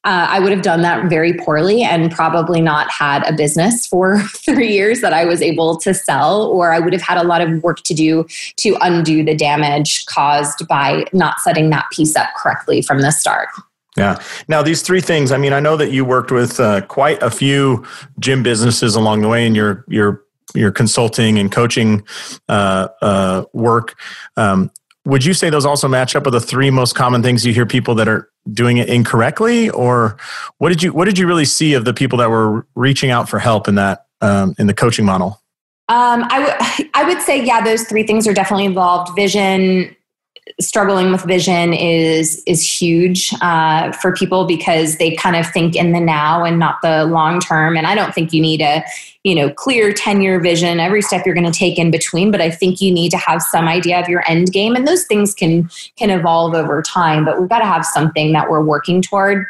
uh, 0.05 0.27
I 0.29 0.41
would 0.41 0.53
have 0.53 0.63
done 0.63 0.83
that 0.83 1.09
very 1.09 1.35
poorly 1.35 1.83
and 1.83 2.11
probably 2.11 2.61
not 2.61 2.91
had 2.91 3.23
a 3.25 3.33
business 3.33 3.87
for 3.87 4.19
three 4.37 4.73
years 4.73 5.01
that 5.03 5.13
I 5.13 5.25
was 5.25 5.41
able 5.41 5.77
to 5.79 5.95
sell, 5.95 6.45
or 6.45 6.73
I 6.73 6.79
would 6.79 6.93
have 6.93 7.03
had 7.03 7.19
a 7.19 7.25
lot 7.25 7.43
of 7.43 7.63
work 7.63 7.83
to 7.85 7.95
do 7.95 8.27
to 8.57 8.77
undo 8.81 9.23
the 9.23 9.37
damage 9.37 10.07
caused 10.07 10.67
by 10.67 11.07
not 11.13 11.41
setting 11.41 11.71
that 11.71 11.87
piece 11.93 12.17
up 12.17 12.29
correctly 12.37 12.83
from 12.83 13.01
the 13.01 13.13
start. 13.13 13.49
Yeah. 13.97 14.21
Now, 14.49 14.63
these 14.63 14.83
three 14.83 15.01
things. 15.01 15.31
I 15.31 15.39
mean, 15.39 15.53
I 15.53 15.61
know 15.61 15.77
that 15.77 15.93
you 15.93 16.05
worked 16.05 16.33
with 16.33 16.59
uh, 16.59 16.81
quite 16.87 17.23
a 17.23 17.31
few 17.31 17.85
gym 18.19 18.43
businesses 18.43 18.97
along 18.97 19.21
the 19.21 19.29
way 19.29 19.47
in 19.47 19.55
your 19.55 19.85
your 19.89 20.25
your 20.55 20.71
consulting 20.71 21.39
and 21.39 21.51
coaching 21.51 22.05
uh, 22.49 22.89
uh, 23.03 23.45
work. 23.53 23.95
Um, 24.37 24.71
would 25.05 25.25
you 25.25 25.35
say 25.35 25.51
those 25.51 25.67
also 25.67 25.87
match 25.89 26.17
up 26.17 26.25
with 26.25 26.33
the 26.33 26.41
three 26.41 26.71
most 26.71 26.95
common 26.95 27.23
things 27.23 27.45
you 27.45 27.53
hear 27.53 27.67
people 27.67 27.95
that 27.97 28.09
are 28.09 28.31
doing 28.53 28.79
it 28.79 28.89
incorrectly, 28.89 29.71
or 29.71 30.17
what 30.59 30.71
did 30.71 30.83
you 30.83 30.93
what 30.93 31.05
did 31.05 31.19
you 31.19 31.27
really 31.27 31.45
see 31.45 31.75
of 31.75 31.85
the 31.85 31.95
people 31.95 32.19
that 32.19 32.31
were 32.31 32.67
reaching 32.75 33.11
out 33.11 33.29
for 33.29 33.39
help 33.39 33.69
in 33.69 33.75
that 33.75 34.07
um, 34.21 34.55
in 34.59 34.67
the 34.67 34.75
coaching 34.75 35.05
model? 35.05 35.41
Um, 35.89 36.25
I 36.31 36.89
I 36.95 37.05
would 37.05 37.21
say 37.21 37.45
yeah, 37.45 37.63
those 37.63 37.85
three 37.85 38.05
things 38.05 38.27
are 38.27 38.35
definitely 38.35 38.65
involved: 38.65 39.15
vision, 39.15 39.95
struggling 40.61 41.11
with 41.11 41.23
vision 41.25 41.73
is 41.73 42.43
is 42.47 42.63
huge 42.63 43.33
uh, 43.41 43.93
for 43.93 44.13
people 44.13 44.47
because 44.47 44.99
they 44.99 45.15
kind 45.17 45.37
of 45.37 45.47
think 45.51 45.75
in 45.75 45.93
the 45.93 46.01
now 46.01 46.45
and 46.45 46.59
not 46.59 46.81
the 46.83 47.07
long 47.07 47.41
term. 47.41 47.77
And 47.77 47.87
I 47.87 47.95
don't 47.95 48.15
think 48.15 48.33
you 48.33 48.43
need 48.43 48.61
a 48.61 48.85
you 49.23 49.35
know 49.35 49.51
clear 49.51 49.93
10 49.93 50.21
year 50.21 50.39
vision 50.39 50.81
every 50.81 51.01
step 51.01 51.25
you're 51.25 51.35
going 51.35 51.51
to 51.51 51.59
take 51.59 51.79
in 51.79 51.91
between 51.91 52.31
but 52.31 52.43
i 52.43 52.51
think 52.51 52.83
you 52.83 52.93
need 52.93 53.09
to 53.09 53.17
have 53.17 53.41
some 53.41 53.67
idea 53.67 53.99
of 53.99 54.09
your 54.09 54.23
end 54.29 54.53
game. 54.53 54.75
And 54.75 54.87
those 54.87 55.05
things 55.07 55.35
can 55.35 55.71
can 55.97 56.11
evolve 56.11 56.55
over 56.55 56.83
time 56.83 57.25
but 57.25 57.41
we've 57.41 57.49
got 57.49 57.61
to 57.61 57.67
have 57.67 57.85
something 57.87 58.33
that 58.33 58.51
we're 58.51 58.63
working 58.63 59.01
toward. 59.03 59.47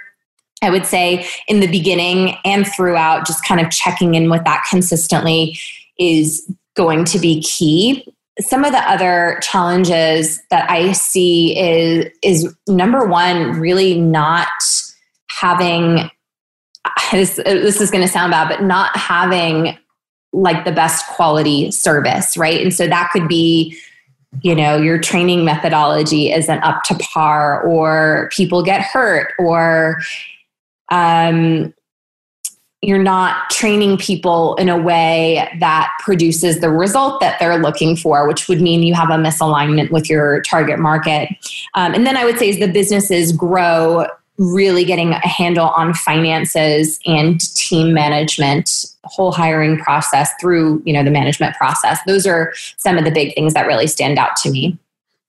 I 0.63 0.71
would 0.71 0.87
say 0.87 1.27
in 1.47 1.61
the 1.61 1.67
beginning 1.67 2.37
and 2.45 2.67
throughout, 2.67 3.27
just 3.27 3.45
kind 3.45 3.61
of 3.61 3.71
checking 3.71 4.15
in 4.15 4.31
with 4.31 4.45
that 4.45 4.65
consistently 4.71 5.59
is 5.99 6.51
going 6.75 7.05
to 7.05 7.19
be 7.19 7.43
key 7.43 8.14
some 8.41 8.65
of 8.65 8.73
the 8.73 8.91
other 8.91 9.39
challenges 9.43 10.43
that 10.51 10.69
I 10.71 10.93
see 10.93 11.59
is 11.59 12.07
is 12.23 12.55
number 12.67 13.07
one, 13.07 13.61
really 13.61 14.01
not 14.01 14.49
having 15.31 16.11
this. 17.13 17.37
This 17.37 17.81
is 17.81 17.91
going 17.91 18.05
to 18.05 18.13
sound 18.13 18.33
bad, 18.33 18.49
but 18.49 18.63
not 18.63 18.97
having 18.97 19.79
like 20.33 20.65
the 20.65 20.73
best 20.73 21.07
quality 21.09 21.71
service, 21.71 22.37
right? 22.37 22.61
And 22.61 22.75
so 22.75 22.89
that 22.89 23.11
could 23.13 23.29
be 23.29 23.79
you 24.43 24.55
know 24.55 24.77
your 24.77 24.99
training 24.99 25.45
methodology 25.45 26.33
isn't 26.33 26.63
up 26.65 26.83
to 26.83 26.95
par 26.97 27.63
or 27.63 28.29
people 28.33 28.65
get 28.65 28.81
hurt 28.81 29.33
or 29.39 30.01
um, 30.91 31.73
you're 32.87 33.03
not 33.03 33.51
training 33.51 33.99
people 33.99 34.55
in 34.57 34.69
a 34.69 34.77
way 34.77 35.49
that 35.61 35.91
produces 36.01 36.61
the 36.61 36.71
result 36.71 37.21
that 37.21 37.39
they're 37.39 37.59
looking 37.59 37.97
for, 37.97 38.27
which 38.29 38.49
would 38.49 38.61
mean 38.61 38.83
you 38.83 38.95
have 38.95 39.11
a 39.11 39.17
misalignment 39.17 39.91
with 39.91 40.09
your 40.09 40.43
target 40.43 40.79
market. 40.79 41.29
Um, 41.75 41.95
and 41.95 42.07
then 42.07 42.17
I 42.17 42.25
would 42.25 42.39
say 42.39 42.51
as 42.51 42.59
the 42.59 42.69
businesses 42.69 43.33
grow, 43.33 44.07
really 44.37 44.85
getting 44.85 45.13
a 45.13 45.29
handle 45.29 45.69
on 45.69 45.95
finances 45.95 46.99
and 47.07 47.41
team 47.55 47.93
management 47.95 48.87
whole 49.05 49.31
hiring 49.31 49.79
process 49.79 50.31
through 50.41 50.83
you 50.85 50.93
know 50.93 51.05
the 51.05 51.11
management 51.11 51.55
process 51.55 52.01
those 52.05 52.27
are 52.27 52.53
some 52.77 52.99
of 52.99 53.05
the 53.05 53.13
big 53.13 53.33
things 53.35 53.55
that 53.55 53.65
really 53.65 53.87
stand 53.87 54.19
out 54.19 54.35
to 54.35 54.51
me 54.51 54.77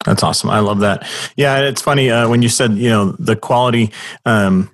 that's 0.05 0.21
awesome. 0.21 0.51
I 0.51 0.59
love 0.59 0.81
that. 0.81 1.07
Yeah, 1.35 1.61
it's 1.61 1.81
funny 1.81 2.11
uh, 2.11 2.29
when 2.29 2.43
you 2.43 2.49
said 2.49 2.73
you 2.73 2.89
know 2.89 3.13
the 3.13 3.35
quality. 3.35 3.91
Um, 4.25 4.69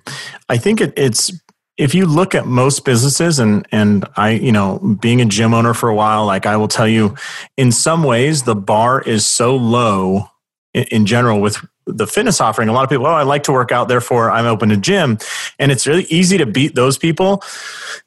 I 0.50 0.58
think 0.58 0.82
it, 0.82 0.92
it's 0.94 1.32
if 1.78 1.94
you 1.94 2.06
look 2.06 2.34
at 2.34 2.46
most 2.46 2.84
businesses 2.84 3.38
and 3.38 3.66
and 3.72 4.04
I 4.16 4.30
you 4.30 4.52
know 4.52 4.78
being 5.00 5.20
a 5.20 5.24
gym 5.24 5.54
owner 5.54 5.74
for 5.74 5.88
a 5.88 5.94
while 5.94 6.26
like 6.26 6.46
I 6.46 6.56
will 6.56 6.68
tell 6.68 6.88
you 6.88 7.14
in 7.56 7.72
some 7.72 8.04
ways 8.04 8.42
the 8.42 8.54
bar 8.54 9.00
is 9.00 9.26
so 9.26 9.56
low 9.56 10.28
in, 10.74 10.84
in 10.84 11.06
general 11.06 11.40
with 11.40 11.64
the 11.84 12.06
fitness 12.06 12.40
offering. 12.40 12.68
A 12.68 12.72
lot 12.72 12.84
of 12.84 12.90
people 12.90 13.06
oh 13.06 13.10
I 13.10 13.22
like 13.22 13.44
to 13.44 13.52
work 13.52 13.72
out 13.72 13.88
therefore 13.88 14.30
I'm 14.30 14.46
open 14.46 14.68
to 14.68 14.76
gym. 14.76 15.18
And 15.58 15.72
it's 15.72 15.86
really 15.86 16.04
easy 16.04 16.38
to 16.38 16.46
beat 16.46 16.74
those 16.74 16.98
people 16.98 17.42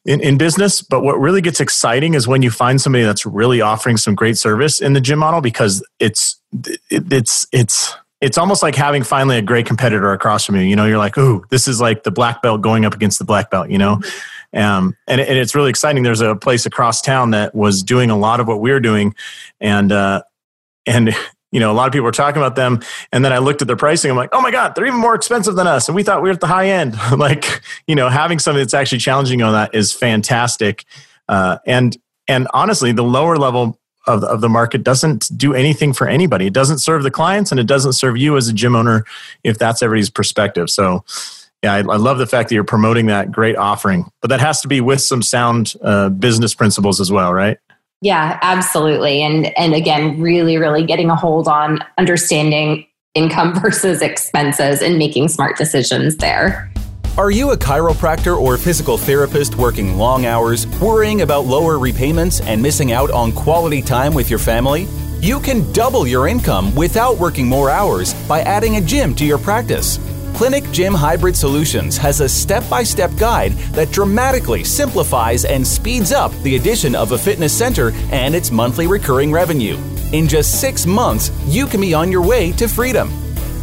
in, 0.05 0.21
in 0.21 0.37
business 0.37 0.81
but 0.81 1.01
what 1.01 1.19
really 1.19 1.41
gets 1.41 1.59
exciting 1.59 2.13
is 2.13 2.27
when 2.27 2.41
you 2.41 2.51
find 2.51 2.79
somebody 2.79 3.03
that's 3.03 3.25
really 3.25 3.61
offering 3.61 3.97
some 3.97 4.15
great 4.15 4.37
service 4.37 4.79
in 4.79 4.93
the 4.93 5.01
gym 5.01 5.19
model 5.19 5.41
because 5.41 5.83
it's 5.99 6.39
it, 6.53 7.11
it's 7.11 7.47
it's 7.51 7.95
it's 8.25 8.39
almost 8.39 8.63
like 8.63 8.73
having 8.73 9.03
finally 9.03 9.37
a 9.37 9.41
great 9.43 9.67
competitor 9.67 10.11
across 10.11 10.45
from 10.45 10.55
you. 10.55 10.63
You 10.63 10.75
know, 10.75 10.85
you're 10.85 10.97
like, 10.97 11.15
ooh, 11.15 11.45
this 11.51 11.67
is 11.67 11.79
like 11.79 12.01
the 12.01 12.09
black 12.09 12.41
belt 12.41 12.59
going 12.59 12.83
up 12.83 12.95
against 12.95 13.19
the 13.19 13.23
black 13.23 13.51
belt, 13.51 13.69
you 13.69 13.77
know? 13.77 13.97
Mm-hmm. 13.97 14.59
Um, 14.59 14.97
and, 15.07 15.21
and 15.21 15.37
it's 15.37 15.53
really 15.53 15.69
exciting. 15.69 16.01
There's 16.01 16.21
a 16.21 16.35
place 16.35 16.65
across 16.65 17.03
town 17.03 17.31
that 17.31 17.53
was 17.53 17.83
doing 17.83 18.09
a 18.09 18.17
lot 18.17 18.39
of 18.39 18.47
what 18.47 18.61
we 18.61 18.71
are 18.71 18.79
doing. 18.79 19.13
And, 19.61 19.91
uh, 19.91 20.23
and, 20.87 21.15
you 21.51 21.59
know, 21.59 21.71
a 21.71 21.75
lot 21.75 21.85
of 21.85 21.93
people 21.93 22.05
were 22.05 22.11
talking 22.11 22.41
about 22.41 22.55
them. 22.55 22.81
And 23.11 23.23
then 23.23 23.31
I 23.31 23.37
looked 23.37 23.61
at 23.61 23.67
their 23.67 23.77
pricing. 23.77 24.09
I'm 24.09 24.17
like, 24.17 24.31
oh 24.33 24.41
my 24.41 24.49
God, 24.49 24.73
they're 24.73 24.87
even 24.87 24.99
more 24.99 25.13
expensive 25.13 25.55
than 25.55 25.67
us. 25.67 25.87
And 25.87 25.95
we 25.95 26.01
thought 26.01 26.23
we 26.23 26.29
were 26.29 26.33
at 26.33 26.41
the 26.41 26.47
high 26.47 26.69
end. 26.69 26.97
like, 27.17 27.61
you 27.85 27.93
know, 27.93 28.09
having 28.09 28.39
something 28.39 28.59
that's 28.59 28.73
actually 28.73 28.97
challenging 28.97 29.43
on 29.43 29.53
that 29.53 29.75
is 29.75 29.93
fantastic. 29.93 30.83
Uh, 31.29 31.59
and, 31.67 31.95
and 32.27 32.47
honestly, 32.55 32.91
the 32.91 33.03
lower 33.03 33.37
level 33.37 33.79
of, 34.07 34.23
of 34.23 34.41
the 34.41 34.49
market 34.49 34.83
doesn't 34.83 35.29
do 35.37 35.53
anything 35.53 35.93
for 35.93 36.07
anybody. 36.07 36.47
It 36.47 36.53
doesn't 36.53 36.79
serve 36.79 37.03
the 37.03 37.11
clients 37.11 37.51
and 37.51 37.59
it 37.59 37.67
doesn't 37.67 37.93
serve 37.93 38.17
you 38.17 38.37
as 38.37 38.47
a 38.47 38.53
gym 38.53 38.75
owner 38.75 39.05
if 39.43 39.57
that's 39.57 39.81
everybody's 39.81 40.09
perspective. 40.09 40.69
So, 40.69 41.03
yeah, 41.63 41.73
I, 41.73 41.77
I 41.79 41.97
love 41.97 42.17
the 42.17 42.27
fact 42.27 42.49
that 42.49 42.55
you're 42.55 42.63
promoting 42.63 43.07
that 43.07 43.31
great 43.31 43.55
offering, 43.55 44.05
but 44.21 44.29
that 44.29 44.39
has 44.39 44.61
to 44.61 44.67
be 44.67 44.81
with 44.81 45.01
some 45.01 45.21
sound 45.21 45.73
uh, 45.81 46.09
business 46.09 46.53
principles 46.53 47.01
as 47.01 47.11
well, 47.11 47.33
right? 47.33 47.57
Yeah, 48.01 48.37
absolutely. 48.41 49.21
And 49.21 49.57
and 49.57 49.73
again, 49.73 50.21
really, 50.21 50.57
really 50.57 50.85
getting 50.85 51.09
a 51.09 51.15
hold 51.15 51.47
on 51.47 51.79
understanding 51.97 52.85
income 53.15 53.59
versus 53.61 54.01
expenses 54.01 54.81
and 54.81 54.97
making 54.97 55.29
smart 55.29 55.57
decisions 55.57 56.17
there. 56.17 56.71
Are 57.17 57.31
you 57.31 57.51
a 57.51 57.57
chiropractor 57.57 58.37
or 58.37 58.57
physical 58.57 58.97
therapist 58.97 59.55
working 59.55 59.97
long 59.97 60.25
hours, 60.25 60.67
worrying 60.81 61.21
about 61.21 61.45
lower 61.45 61.79
repayments, 61.79 62.41
and 62.41 62.61
missing 62.61 62.91
out 62.91 63.09
on 63.09 63.31
quality 63.31 63.81
time 63.81 64.13
with 64.13 64.29
your 64.29 64.37
family? 64.37 64.85
You 65.21 65.39
can 65.39 65.71
double 65.71 66.05
your 66.05 66.27
income 66.27 66.75
without 66.75 67.17
working 67.17 67.47
more 67.47 67.69
hours 67.69 68.13
by 68.27 68.41
adding 68.41 68.75
a 68.75 68.81
gym 68.81 69.15
to 69.15 69.23
your 69.25 69.37
practice. 69.37 69.97
Clinic 70.33 70.69
Gym 70.73 70.93
Hybrid 70.93 71.37
Solutions 71.37 71.95
has 71.95 72.19
a 72.19 72.27
step 72.27 72.69
by 72.69 72.83
step 72.83 73.15
guide 73.15 73.53
that 73.71 73.93
dramatically 73.93 74.65
simplifies 74.65 75.45
and 75.45 75.65
speeds 75.65 76.11
up 76.11 76.33
the 76.43 76.57
addition 76.57 76.95
of 76.95 77.13
a 77.13 77.17
fitness 77.17 77.57
center 77.57 77.93
and 78.11 78.35
its 78.35 78.51
monthly 78.51 78.87
recurring 78.87 79.31
revenue. 79.31 79.77
In 80.11 80.27
just 80.27 80.59
six 80.59 80.85
months, 80.85 81.31
you 81.45 81.65
can 81.65 81.79
be 81.79 81.93
on 81.93 82.11
your 82.11 82.27
way 82.27 82.51
to 82.51 82.67
freedom. 82.67 83.09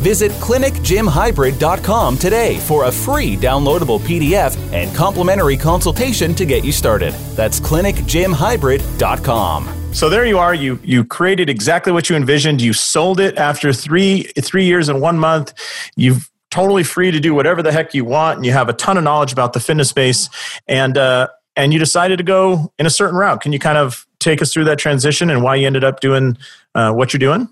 Visit 0.03 0.33
clinicgymhybrid.com 0.33 2.19
today 2.19 2.59
for 2.59 2.87
a 2.87 2.91
free 2.91 3.37
downloadable 3.37 4.01
PDF 4.01 4.59
and 4.73 4.93
complimentary 4.97 5.57
consultation 5.57 6.35
to 6.35 6.45
get 6.45 6.65
you 6.65 6.73
started. 6.73 7.15
That's 7.37 7.61
clinicgymhybrid.com. 7.61 9.95
So 9.95 10.09
there 10.09 10.25
you 10.25 10.38
are. 10.38 10.57
You 10.57 10.81
you 10.83 11.05
created 11.05 11.49
exactly 11.49 11.93
what 11.93 12.11
you 12.11 12.17
envisioned. 12.17 12.61
You 12.61 12.73
sold 12.73 13.21
it 13.21 13.38
after 13.38 13.73
three 13.73 14.25
three 14.41 14.65
years 14.65 14.88
and 14.88 15.01
one 15.01 15.21
month. 15.21 15.55
You've 15.95 16.29
totally 16.51 16.83
free 16.83 17.12
to 17.12 17.21
do 17.21 17.33
whatever 17.33 17.62
the 17.62 17.71
heck 17.71 17.95
you 17.95 18.05
want, 18.05 18.38
and 18.38 18.45
you 18.45 18.51
have 18.51 18.69
a 18.69 18.73
ton 18.73 18.99
of 18.99 19.05
knowledge 19.05 19.33
about 19.33 19.53
the 19.53 19.61
fitness 19.61 19.88
space. 19.88 20.29
And 20.67 20.99
uh, 20.99 21.29
and 21.55 21.73
you 21.73 21.79
decided 21.79 22.17
to 22.17 22.25
go 22.25 22.73
in 22.77 22.87
a 22.87 22.91
certain 22.91 23.17
route. 23.17 23.41
Can 23.41 23.53
you 23.53 23.61
kind 23.61 23.79
of 23.79 24.05
take 24.19 24.43
us 24.43 24.53
through 24.53 24.65
that 24.65 24.79
transition 24.79 25.31
and 25.31 25.45
why 25.45 25.55
you 25.55 25.69
ended 25.69 25.85
up 25.85 26.01
doing 26.01 26.37
uh, 26.75 26.93
what 26.93 27.12
you're 27.12 27.21
doing? 27.21 27.49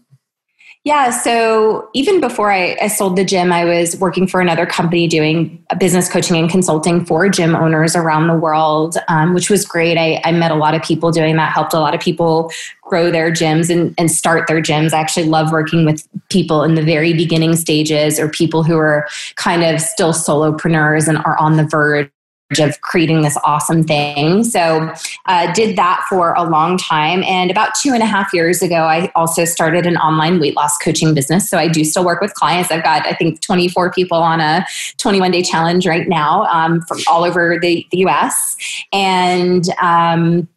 Yeah. 0.84 1.10
So 1.10 1.90
even 1.92 2.22
before 2.22 2.50
I, 2.50 2.74
I, 2.80 2.86
sold 2.86 3.16
the 3.16 3.24
gym, 3.24 3.52
I 3.52 3.66
was 3.66 3.98
working 3.98 4.26
for 4.26 4.40
another 4.40 4.64
company 4.64 5.06
doing 5.06 5.62
business 5.78 6.08
coaching 6.08 6.36
and 6.36 6.48
consulting 6.48 7.04
for 7.04 7.28
gym 7.28 7.54
owners 7.54 7.94
around 7.94 8.28
the 8.28 8.34
world, 8.34 8.96
um, 9.08 9.34
which 9.34 9.50
was 9.50 9.66
great. 9.66 9.98
I, 9.98 10.22
I, 10.24 10.32
met 10.32 10.50
a 10.50 10.54
lot 10.54 10.74
of 10.74 10.82
people 10.82 11.12
doing 11.12 11.36
that, 11.36 11.52
helped 11.52 11.74
a 11.74 11.78
lot 11.78 11.94
of 11.94 12.00
people 12.00 12.50
grow 12.80 13.10
their 13.10 13.30
gyms 13.30 13.68
and, 13.68 13.94
and 13.98 14.10
start 14.10 14.48
their 14.48 14.62
gyms. 14.62 14.94
I 14.94 15.00
actually 15.00 15.26
love 15.26 15.52
working 15.52 15.84
with 15.84 16.08
people 16.30 16.62
in 16.62 16.76
the 16.76 16.82
very 16.82 17.12
beginning 17.12 17.56
stages 17.56 18.18
or 18.18 18.30
people 18.30 18.62
who 18.62 18.78
are 18.78 19.06
kind 19.34 19.62
of 19.62 19.82
still 19.82 20.14
solopreneurs 20.14 21.08
and 21.08 21.18
are 21.18 21.38
on 21.38 21.58
the 21.58 21.64
verge 21.64 22.10
of 22.58 22.80
creating 22.80 23.22
this 23.22 23.38
awesome 23.44 23.84
thing. 23.84 24.42
So, 24.44 24.92
uh, 25.26 25.52
did 25.52 25.76
that 25.76 26.04
for 26.08 26.32
a 26.34 26.42
long 26.42 26.76
time. 26.76 27.22
And 27.22 27.50
about 27.50 27.72
two 27.80 27.92
and 27.92 28.02
a 28.02 28.06
half 28.06 28.32
years 28.32 28.62
ago, 28.62 28.84
I 28.84 29.12
also 29.14 29.44
started 29.44 29.86
an 29.86 29.96
online 29.98 30.40
weight 30.40 30.56
loss 30.56 30.76
coaching 30.78 31.14
business. 31.14 31.48
So, 31.48 31.58
I 31.58 31.68
do 31.68 31.84
still 31.84 32.04
work 32.04 32.20
with 32.20 32.34
clients. 32.34 32.72
I've 32.72 32.82
got, 32.82 33.06
I 33.06 33.12
think, 33.12 33.40
24 33.40 33.92
people 33.92 34.18
on 34.18 34.40
a 34.40 34.66
21 34.98 35.30
day 35.30 35.42
challenge 35.42 35.86
right 35.86 36.08
now 36.08 36.44
um, 36.44 36.80
from 36.82 36.98
all 37.06 37.24
over 37.24 37.58
the, 37.60 37.86
the 37.90 37.98
US. 38.06 38.56
And 38.92 39.68
um, 39.80 40.48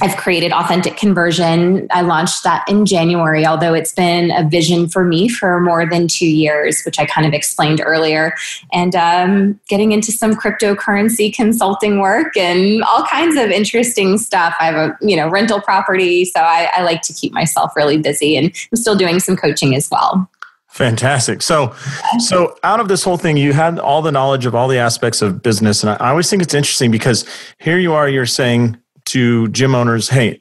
I've 0.00 0.16
created 0.16 0.52
Authentic 0.52 0.96
Conversion. 0.96 1.86
I 1.90 2.00
launched 2.02 2.42
that 2.44 2.64
in 2.68 2.86
January, 2.86 3.46
although 3.46 3.74
it's 3.74 3.92
been 3.92 4.30
a 4.30 4.48
vision 4.48 4.88
for 4.88 5.04
me 5.04 5.28
for 5.28 5.60
more 5.60 5.88
than 5.88 6.08
two 6.08 6.26
years, 6.26 6.82
which 6.84 6.98
I 6.98 7.06
kind 7.06 7.26
of 7.26 7.32
explained 7.32 7.82
earlier. 7.84 8.34
And 8.72 8.96
um, 8.96 9.60
getting 9.68 9.92
into 9.92 10.10
some 10.10 10.34
cryptocurrency 10.34 11.34
consulting 11.34 12.00
work 12.00 12.36
and 12.36 12.82
all 12.84 13.04
kinds 13.04 13.36
of 13.36 13.50
interesting 13.50 14.18
stuff. 14.18 14.54
I 14.58 14.66
have 14.66 14.74
a 14.74 14.98
you 15.00 15.16
know 15.16 15.28
rental 15.28 15.60
property, 15.60 16.24
so 16.24 16.40
I, 16.40 16.70
I 16.74 16.82
like 16.82 17.02
to 17.02 17.12
keep 17.12 17.32
myself 17.32 17.76
really 17.76 17.98
busy, 17.98 18.36
and 18.36 18.46
I'm 18.46 18.76
still 18.76 18.96
doing 18.96 19.20
some 19.20 19.36
coaching 19.36 19.74
as 19.74 19.90
well. 19.90 20.28
Fantastic. 20.68 21.42
So, 21.42 21.74
so 22.18 22.56
out 22.62 22.80
of 22.80 22.88
this 22.88 23.04
whole 23.04 23.18
thing, 23.18 23.36
you 23.36 23.52
had 23.52 23.78
all 23.78 24.00
the 24.00 24.10
knowledge 24.10 24.46
of 24.46 24.54
all 24.54 24.68
the 24.68 24.78
aspects 24.78 25.20
of 25.20 25.42
business, 25.42 25.82
and 25.82 25.90
I 25.90 26.08
always 26.08 26.30
think 26.30 26.42
it's 26.42 26.54
interesting 26.54 26.90
because 26.90 27.26
here 27.58 27.78
you 27.78 27.92
are, 27.92 28.08
you're 28.08 28.24
saying 28.24 28.78
to 29.12 29.48
gym 29.48 29.74
owners, 29.74 30.08
hey, 30.08 30.40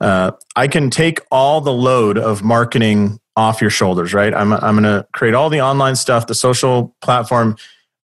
uh, 0.00 0.32
I 0.56 0.68
can 0.68 0.90
take 0.90 1.20
all 1.30 1.60
the 1.60 1.72
load 1.72 2.18
of 2.18 2.42
marketing 2.42 3.18
off 3.36 3.60
your 3.60 3.70
shoulders, 3.70 4.14
right? 4.14 4.34
I'm, 4.34 4.52
I'm 4.52 4.80
going 4.80 4.84
to 4.84 5.06
create 5.12 5.34
all 5.34 5.50
the 5.50 5.60
online 5.60 5.96
stuff, 5.96 6.26
the 6.26 6.34
social 6.34 6.94
platform. 7.02 7.56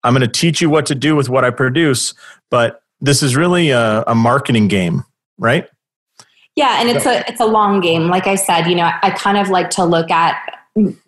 I'm 0.02 0.14
going 0.14 0.28
to 0.28 0.40
teach 0.40 0.60
you 0.60 0.70
what 0.70 0.86
to 0.86 0.94
do 0.94 1.14
with 1.14 1.28
what 1.28 1.44
I 1.44 1.50
produce, 1.50 2.14
but 2.50 2.82
this 3.00 3.22
is 3.22 3.36
really 3.36 3.70
a, 3.70 4.02
a 4.06 4.14
marketing 4.14 4.68
game, 4.68 5.04
right? 5.38 5.68
Yeah, 6.56 6.80
and 6.80 6.88
it's 6.88 7.06
a 7.06 7.26
it's 7.30 7.40
a 7.40 7.46
long 7.46 7.80
game. 7.80 8.08
Like 8.08 8.26
I 8.26 8.34
said, 8.34 8.66
you 8.66 8.74
know, 8.74 8.90
I 9.02 9.10
kind 9.10 9.38
of 9.38 9.48
like 9.48 9.70
to 9.70 9.84
look 9.84 10.10
at 10.10 10.36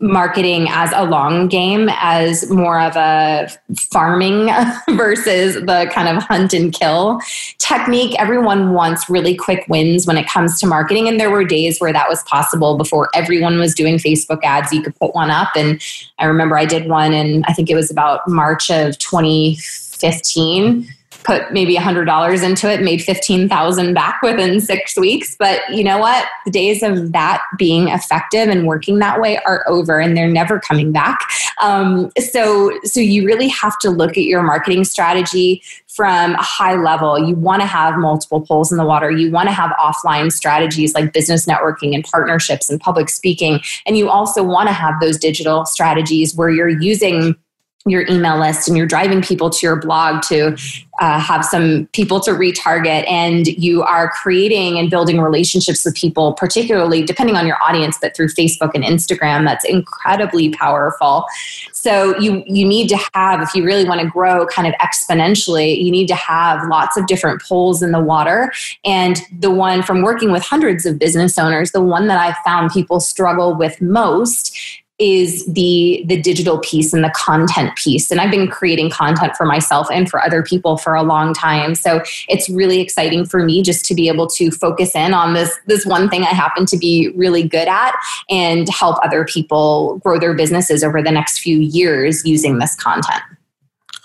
marketing 0.01 0.67
as 0.71 0.91
a 0.93 1.05
long 1.05 1.47
game 1.47 1.89
as 1.93 2.51
more 2.51 2.81
of 2.81 2.97
a 2.97 3.49
farming 3.79 4.51
versus 4.97 5.55
the 5.55 5.89
kind 5.93 6.09
of 6.09 6.23
hunt 6.25 6.53
and 6.53 6.73
kill 6.73 7.21
technique. 7.59 8.19
Everyone 8.19 8.73
wants 8.73 9.09
really 9.09 9.37
quick 9.37 9.65
wins 9.69 10.05
when 10.05 10.19
it 10.19 10.29
comes 10.29 10.59
to 10.61 10.67
marketing. 10.67 11.07
And 11.09 11.21
there 11.21 11.31
were 11.31 11.45
days 11.45 11.79
where 11.79 11.93
that 11.93 12.09
was 12.09 12.25
possible 12.25 12.77
before 12.77 13.09
everyone 13.15 13.61
was 13.61 13.73
doing 13.73 13.99
facebook 13.99 14.41
ads. 14.43 14.73
You 14.73 14.83
could 14.83 14.97
put 14.97 15.15
one 15.15 15.31
up. 15.31 15.51
And 15.55 15.81
i 16.19 16.25
remember 16.25 16.59
i 16.59 16.65
did 16.65 16.89
one 16.89 17.13
and 17.13 17.45
i 17.47 17.53
think 17.53 17.71
it 17.71 17.75
was 17.75 17.91
about 17.91 18.27
march 18.29 18.71
of 18.71 18.99
2015 18.99 20.89
put 21.25 21.53
maybe 21.53 21.77
$100 21.77 22.45
into 22.45 22.71
it, 22.71 22.83
made 22.83 23.03
15,000 23.03 23.95
back 23.95 24.21
within 24.23 24.61
6 24.61 24.97
weeks, 24.97 25.37
but 25.39 25.61
you 25.71 25.85
know 25.85 25.99
what? 25.99 26.27
The 26.45 26.51
days 26.51 26.83
of 26.83 27.13
that 27.13 27.43
being 27.57 27.89
effective 27.89 28.49
and 28.49 28.67
working 28.67 28.99
that 28.99 29.21
way 29.21 29.39
are 29.39 29.65
over 29.69 30.01
and 30.01 30.17
they're 30.17 30.31
never 30.31 30.61
coming 30.61 30.93
back. 30.93 31.21
Um, 31.61 32.11
so 32.19 32.73
so 32.85 33.01
you 33.01 33.27
really 33.27 33.49
have 33.49 33.79
to 33.81 33.91
look 33.91 34.13
at 34.13 34.25
your 34.25 34.43
marketing 34.43 34.85
strategy 34.85 35.63
from 35.89 36.35
a 36.35 36.43
high 36.43 36.75
level. 36.75 37.19
You 37.19 37.35
want 37.35 37.61
to 37.61 37.67
have 37.67 37.99
multiple 37.99 38.41
poles 38.41 38.73
in 38.73 38.79
the 38.79 38.85
water. 38.85 39.11
You 39.11 39.31
want 39.31 39.49
to 39.49 39.53
have 39.53 39.71
offline 39.73 40.33
strategies 40.33 40.95
like 40.95 41.13
business 41.13 41.45
networking 41.45 41.95
and 41.95 42.03
partnerships 42.03 42.71
and 42.71 42.81
public 42.81 43.11
speaking. 43.11 43.61
And 43.87 43.97
you 43.99 44.09
also 44.09 44.43
want 44.43 44.69
to 44.69 44.73
have 44.73 45.01
those 45.01 45.19
digital 45.19 45.67
strategies 45.67 46.35
where 46.35 46.49
you're 46.49 46.69
using 46.69 47.37
your 47.87 48.07
email 48.09 48.39
list 48.39 48.69
and 48.69 48.77
you're 48.77 48.87
driving 48.87 49.23
people 49.23 49.51
to 49.51 49.67
your 49.67 49.77
blog 49.77 50.23
to 50.23 50.57
uh, 51.01 51.19
have 51.19 51.45
some 51.45 51.89
people 51.93 52.21
to 52.21 52.33
retarget 52.33 53.09
and 53.09 53.47
you 53.47 53.83
are 53.83 54.11
creating 54.11 54.79
and 54.79 54.91
building 54.91 55.21
relationships 55.21 55.85
with 55.85 55.95
people 55.95 56.35
particularly 56.35 57.03
depending 57.03 57.35
on 57.35 57.47
your 57.47 57.57
audience 57.63 57.99
but 58.01 58.15
through 58.15 58.29
facebook 58.29 58.71
and 58.75 58.85
instagram 58.85 59.45
that's 59.45 59.65
incredibly 59.65 60.51
powerful. 60.51 61.27
So 61.73 62.19
you 62.19 62.43
you 62.47 62.67
need 62.67 62.89
to 62.89 62.99
have 63.15 63.41
if 63.41 63.55
you 63.55 63.65
really 63.65 63.85
want 63.85 64.01
to 64.01 64.07
grow 64.07 64.47
kind 64.47 64.69
of 64.69 64.75
exponentially 64.75 65.83
you 65.83 65.91
need 65.91 66.07
to 66.09 66.15
have 66.15 66.67
lots 66.69 66.97
of 66.97 67.07
different 67.07 67.43
poles 67.43 67.83
in 67.83 67.93
the 67.93 68.01
water. 68.01 68.53
And 68.85 69.21
the 69.37 69.51
one 69.51 69.83
from 69.83 70.03
working 70.03 70.31
with 70.31 70.43
hundreds 70.43 70.87
of 70.87 70.99
business 70.99 71.39
owners 71.39 71.73
the 71.73 71.81
one 71.81 72.07
that 72.07 72.19
i 72.19 72.35
found 72.45 72.71
people 72.71 73.01
struggle 73.01 73.55
with 73.55 73.81
most 73.81 74.82
is 75.03 75.45
the 75.47 76.05
the 76.07 76.21
digital 76.23 76.59
piece 76.61 76.93
and 76.93 77.03
the 77.03 77.11
content 77.11 77.75
piece. 77.77 78.11
And 78.11 78.21
i've 78.21 78.31
been 78.31 78.49
creating 78.49 78.91
content 78.91 79.35
for 79.37 79.45
myself 79.45 79.89
and 79.91 80.09
for 80.09 80.23
other 80.23 80.43
people 80.43 80.77
for 80.77 80.95
a 80.95 81.03
long 81.03 81.35
time. 81.35 81.75
So 81.75 82.03
it's 82.29 82.49
really 82.49 82.81
exciting 82.81 83.27
for 83.27 83.43
me 83.45 83.63
just 83.63 83.85
to 83.87 83.95
be 83.95 84.07
able 84.09 84.29
to 84.29 84.51
focus 84.53 84.95
in 84.95 85.13
on 85.13 85.35
this 85.35 85.59
this 85.67 85.85
one 85.85 86.09
thing 86.09 86.23
i 86.23 86.27
happen 86.27 86.67
to 86.67 86.77
be 86.77 87.13
really 87.17 87.43
good 87.43 87.67
at 87.67 87.95
and 88.31 88.69
help 88.69 88.97
other 89.05 89.25
people 89.25 89.99
grow 89.99 90.19
their 90.21 90.35
businesses 90.35 90.85
over 90.85 91.03
the 91.03 91.11
next 91.11 91.39
few 91.39 91.59
years 91.59 92.25
using 92.25 92.59
this 92.59 92.77
content. 92.77 93.23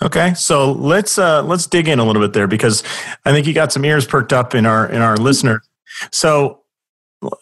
Okay, 0.00 0.34
so 0.34 0.72
let's 0.72 1.18
uh, 1.18 1.42
let's 1.42 1.66
dig 1.66 1.88
in 1.88 1.98
a 1.98 2.04
little 2.04 2.22
bit 2.22 2.32
there 2.32 2.46
because 2.46 2.82
I 3.24 3.32
think 3.32 3.46
you 3.46 3.52
got 3.52 3.72
some 3.72 3.84
ears 3.84 4.06
perked 4.06 4.32
up 4.32 4.54
in 4.54 4.66
our 4.66 4.88
in 4.88 5.00
our 5.00 5.16
listener. 5.16 5.62
So 6.12 6.62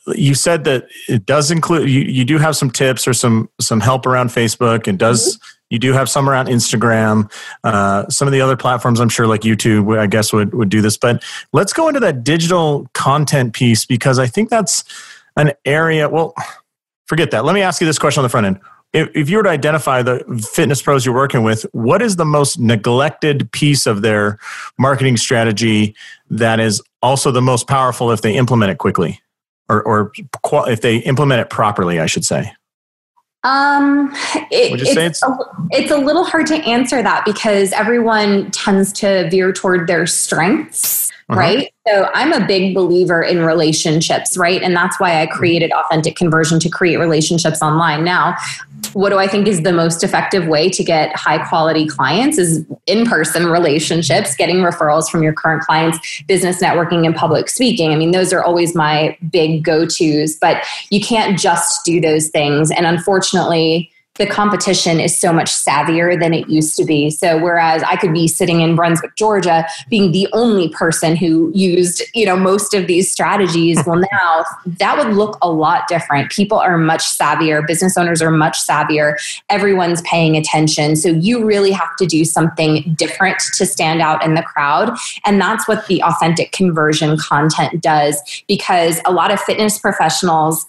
you 0.08 0.34
said 0.34 0.64
that 0.64 0.86
it 1.08 1.26
does 1.26 1.50
include 1.50 1.88
you, 1.88 2.00
you 2.00 2.24
do 2.24 2.38
have 2.38 2.56
some 2.56 2.70
tips 2.70 3.06
or 3.06 3.12
some 3.12 3.48
some 3.60 3.80
help 3.80 4.06
around 4.06 4.28
facebook 4.28 4.86
and 4.86 4.98
does 4.98 5.36
mm-hmm. 5.36 5.56
you 5.68 5.78
do 5.78 5.92
have 5.92 6.08
some 6.08 6.30
around 6.30 6.46
instagram 6.46 7.30
uh, 7.62 8.08
some 8.08 8.26
of 8.26 8.32
the 8.32 8.40
other 8.40 8.56
platforms 8.56 9.00
i'm 9.00 9.10
sure 9.10 9.26
like 9.26 9.42
youtube 9.42 9.98
i 9.98 10.06
guess 10.06 10.32
would, 10.32 10.54
would 10.54 10.70
do 10.70 10.80
this 10.80 10.96
but 10.96 11.22
let's 11.52 11.74
go 11.74 11.88
into 11.88 12.00
that 12.00 12.24
digital 12.24 12.88
content 12.94 13.52
piece 13.52 13.84
because 13.84 14.18
i 14.18 14.26
think 14.26 14.48
that's 14.48 14.82
an 15.36 15.52
area 15.66 16.08
well 16.08 16.34
forget 17.06 17.30
that. 17.30 17.44
Let 17.44 17.54
me 17.54 17.62
ask 17.62 17.80
you 17.80 17.86
this 17.86 17.98
question 17.98 18.20
on 18.20 18.24
the 18.24 18.28
front 18.28 18.46
end. 18.46 18.60
If, 18.92 19.08
if 19.14 19.30
you 19.30 19.38
were 19.38 19.42
to 19.42 19.50
identify 19.50 20.02
the 20.02 20.24
fitness 20.52 20.80
pros 20.80 21.04
you're 21.04 21.14
working 21.14 21.42
with 21.42 21.66
what 21.72 22.02
is 22.02 22.16
the 22.16 22.24
most 22.24 22.58
neglected 22.58 23.50
piece 23.52 23.84
of 23.86 24.02
their 24.02 24.38
marketing 24.78 25.16
strategy 25.16 25.94
that 26.30 26.60
is 26.60 26.80
also 27.02 27.30
the 27.30 27.42
most 27.42 27.66
powerful 27.66 28.12
if 28.12 28.22
they 28.22 28.34
implement 28.36 28.70
it 28.70 28.78
quickly 28.78 29.20
or, 29.68 29.82
or 29.82 30.12
if 30.68 30.80
they 30.80 30.98
implement 30.98 31.40
it 31.40 31.50
properly, 31.50 32.00
I 32.00 32.06
should 32.06 32.24
say? 32.24 32.52
Um, 33.44 34.10
it, 34.50 34.80
it's, 34.80 34.96
it's, 34.96 35.22
a, 35.22 35.36
it's 35.70 35.90
a 35.92 35.96
little 35.96 36.24
hard 36.24 36.46
to 36.48 36.56
answer 36.64 37.00
that 37.02 37.24
because 37.24 37.72
everyone 37.72 38.50
tends 38.50 38.92
to 38.94 39.30
veer 39.30 39.52
toward 39.52 39.86
their 39.86 40.06
strengths, 40.06 41.12
uh-huh. 41.28 41.40
right? 41.40 41.72
So 41.86 42.08
I'm 42.14 42.32
a 42.32 42.46
big 42.46 42.74
believer 42.74 43.22
in 43.22 43.44
relationships, 43.44 44.36
right? 44.36 44.62
And 44.62 44.76
that's 44.76 44.98
why 45.00 45.22
I 45.22 45.26
created 45.26 45.72
Authentic 45.72 46.16
Conversion 46.16 46.60
to 46.60 46.68
create 46.68 46.96
relationships 46.96 47.62
online. 47.62 48.04
Now, 48.04 48.36
what 48.92 49.10
do 49.10 49.18
I 49.18 49.26
think 49.26 49.46
is 49.46 49.62
the 49.62 49.72
most 49.72 50.04
effective 50.04 50.46
way 50.46 50.70
to 50.70 50.84
get 50.84 51.14
high 51.16 51.46
quality 51.48 51.86
clients 51.86 52.38
is 52.38 52.64
in 52.86 53.06
person 53.06 53.46
relationships, 53.46 54.34
getting 54.36 54.56
referrals 54.56 55.10
from 55.10 55.22
your 55.22 55.32
current 55.32 55.62
clients, 55.62 56.22
business 56.28 56.62
networking, 56.62 57.04
and 57.04 57.14
public 57.14 57.48
speaking. 57.48 57.92
I 57.92 57.96
mean, 57.96 58.12
those 58.12 58.32
are 58.32 58.42
always 58.42 58.74
my 58.74 59.16
big 59.30 59.64
go 59.64 59.84
tos, 59.84 60.36
but 60.36 60.64
you 60.90 61.00
can't 61.00 61.38
just 61.38 61.84
do 61.84 62.00
those 62.00 62.28
things. 62.28 62.70
And 62.70 62.86
unfortunately, 62.86 63.90
the 64.18 64.26
competition 64.26 65.00
is 65.00 65.18
so 65.18 65.32
much 65.32 65.50
savvier 65.50 66.18
than 66.18 66.34
it 66.34 66.48
used 66.48 66.76
to 66.76 66.84
be. 66.84 67.10
So 67.10 67.38
whereas 67.42 67.82
I 67.82 67.96
could 67.96 68.12
be 68.12 68.28
sitting 68.28 68.60
in 68.60 68.76
Brunswick, 68.76 69.14
Georgia, 69.16 69.66
being 69.88 70.12
the 70.12 70.28
only 70.32 70.68
person 70.70 71.16
who 71.16 71.50
used, 71.54 72.02
you 72.14 72.26
know, 72.26 72.36
most 72.36 72.74
of 72.74 72.86
these 72.86 73.10
strategies, 73.10 73.78
well 73.86 74.02
now 74.12 74.44
that 74.78 74.96
would 74.98 75.14
look 75.14 75.38
a 75.42 75.50
lot 75.50 75.88
different. 75.88 76.30
People 76.30 76.58
are 76.58 76.78
much 76.78 77.02
savvier, 77.02 77.66
business 77.66 77.96
owners 77.96 78.22
are 78.22 78.30
much 78.30 78.58
savvier. 78.58 79.16
Everyone's 79.48 80.02
paying 80.02 80.36
attention. 80.36 80.96
So 80.96 81.08
you 81.08 81.44
really 81.44 81.72
have 81.72 81.94
to 81.96 82.06
do 82.06 82.24
something 82.24 82.94
different 82.96 83.38
to 83.54 83.66
stand 83.66 84.00
out 84.00 84.24
in 84.24 84.34
the 84.34 84.42
crowd, 84.42 84.96
and 85.24 85.40
that's 85.40 85.66
what 85.68 85.86
the 85.86 86.02
authentic 86.02 86.52
conversion 86.52 87.16
content 87.16 87.82
does 87.82 88.20
because 88.48 89.00
a 89.04 89.12
lot 89.12 89.30
of 89.30 89.40
fitness 89.40 89.78
professionals 89.78 90.66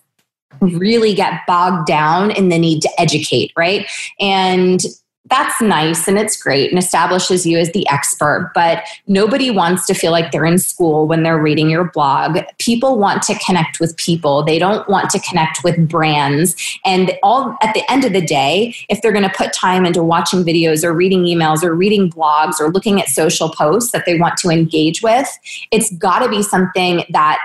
really 0.61 1.13
get 1.13 1.41
bogged 1.47 1.87
down 1.87 2.31
in 2.31 2.49
the 2.49 2.57
need 2.57 2.81
to 2.81 2.89
educate, 2.99 3.51
right? 3.55 3.89
And 4.19 4.81
that's 5.29 5.61
nice 5.61 6.07
and 6.07 6.17
it's 6.17 6.41
great 6.41 6.69
and 6.69 6.79
establishes 6.79 7.45
you 7.45 7.57
as 7.57 7.71
the 7.71 7.87
expert, 7.89 8.51
but 8.53 8.83
nobody 9.07 9.51
wants 9.51 9.85
to 9.87 9.93
feel 9.93 10.11
like 10.11 10.31
they're 10.31 10.45
in 10.45 10.57
school 10.57 11.07
when 11.07 11.23
they're 11.23 11.41
reading 11.41 11.69
your 11.69 11.85
blog. 11.85 12.39
People 12.59 12.97
want 12.97 13.21
to 13.23 13.37
connect 13.45 13.79
with 13.79 13.95
people. 13.97 14.43
They 14.43 14.59
don't 14.59 14.87
want 14.87 15.09
to 15.11 15.19
connect 15.19 15.63
with 15.63 15.89
brands. 15.89 16.55
And 16.85 17.17
all 17.23 17.57
at 17.61 17.73
the 17.73 17.83
end 17.91 18.05
of 18.05 18.13
the 18.13 18.21
day, 18.21 18.75
if 18.89 19.01
they're 19.01 19.11
going 19.11 19.29
to 19.29 19.35
put 19.35 19.53
time 19.53 19.85
into 19.85 20.03
watching 20.03 20.43
videos 20.43 20.83
or 20.83 20.93
reading 20.93 21.23
emails 21.25 21.63
or 21.63 21.73
reading 21.73 22.09
blogs 22.09 22.59
or 22.59 22.71
looking 22.71 23.01
at 23.01 23.07
social 23.07 23.49
posts 23.49 23.91
that 23.91 24.05
they 24.05 24.17
want 24.17 24.37
to 24.37 24.49
engage 24.49 25.01
with, 25.01 25.27
it's 25.71 25.91
got 25.97 26.19
to 26.19 26.29
be 26.29 26.41
something 26.41 27.03
that 27.09 27.39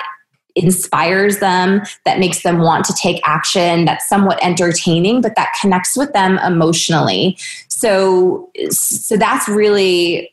inspires 0.55 1.39
them, 1.39 1.83
that 2.05 2.19
makes 2.19 2.43
them 2.43 2.59
want 2.59 2.85
to 2.87 2.93
take 2.95 3.21
action, 3.25 3.85
that's 3.85 4.09
somewhat 4.09 4.43
entertaining, 4.43 5.21
but 5.21 5.35
that 5.37 5.55
connects 5.61 5.97
with 5.97 6.13
them 6.13 6.39
emotionally. 6.39 7.37
So, 7.69 8.51
so 8.71 9.17
that's 9.17 9.49
really 9.49 10.33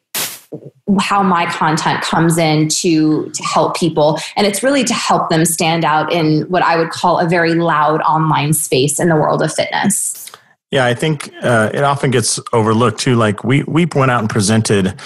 how 0.99 1.21
my 1.21 1.45
content 1.45 2.01
comes 2.01 2.37
in 2.37 2.67
to 2.67 3.29
to 3.29 3.43
help 3.43 3.77
people 3.77 4.17
and 4.35 4.47
it's 4.47 4.63
really 4.63 4.83
to 4.83 4.93
help 4.93 5.29
them 5.29 5.45
stand 5.45 5.85
out 5.85 6.11
in 6.11 6.41
what 6.43 6.63
i 6.63 6.75
would 6.75 6.89
call 6.89 7.19
a 7.19 7.27
very 7.27 7.53
loud 7.53 8.01
online 8.01 8.53
space 8.53 8.99
in 8.99 9.07
the 9.07 9.15
world 9.15 9.43
of 9.43 9.53
fitness 9.53 10.31
yeah 10.71 10.85
i 10.85 10.95
think 10.95 11.31
uh, 11.43 11.69
it 11.73 11.83
often 11.83 12.09
gets 12.09 12.39
overlooked 12.53 12.99
too 12.99 13.15
like 13.15 13.43
we 13.43 13.61
we 13.63 13.85
went 13.93 14.09
out 14.09 14.19
and 14.19 14.29
presented 14.31 14.99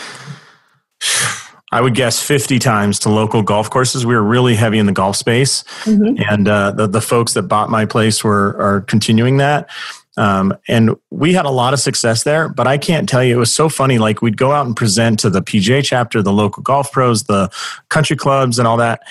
I 1.73 1.81
would 1.81 1.95
guess 1.95 2.21
50 2.21 2.59
times 2.59 2.99
to 2.99 3.09
local 3.09 3.41
golf 3.41 3.67
courses. 3.71 4.05
We 4.05 4.13
were 4.13 4.21
really 4.21 4.53
heavy 4.53 4.77
in 4.77 4.86
the 4.86 4.91
golf 4.91 5.15
space. 5.15 5.63
Mm-hmm. 5.86 6.21
And 6.29 6.47
uh, 6.47 6.71
the, 6.71 6.86
the 6.86 7.01
folks 7.01 7.33
that 7.33 7.43
bought 7.43 7.71
my 7.71 7.86
place 7.86 8.23
were 8.23 8.55
are 8.62 8.81
continuing 8.81 9.38
that. 9.38 9.71
Um, 10.15 10.55
and 10.67 10.91
we 11.09 11.33
had 11.33 11.45
a 11.45 11.49
lot 11.49 11.73
of 11.73 11.79
success 11.79 12.23
there, 12.23 12.47
but 12.47 12.67
I 12.67 12.77
can't 12.77 13.09
tell 13.09 13.23
you, 13.23 13.36
it 13.36 13.39
was 13.39 13.51
so 13.51 13.69
funny. 13.69 13.97
Like 13.97 14.21
we'd 14.21 14.38
go 14.38 14.51
out 14.51 14.67
and 14.67 14.75
present 14.75 15.19
to 15.21 15.31
the 15.31 15.41
PGA 15.41 15.83
chapter, 15.83 16.21
the 16.21 16.31
local 16.31 16.62
golf 16.62 16.91
pros, 16.91 17.23
the 17.23 17.49
country 17.89 18.15
clubs, 18.15 18.59
and 18.59 18.67
all 18.67 18.77
that. 18.77 19.01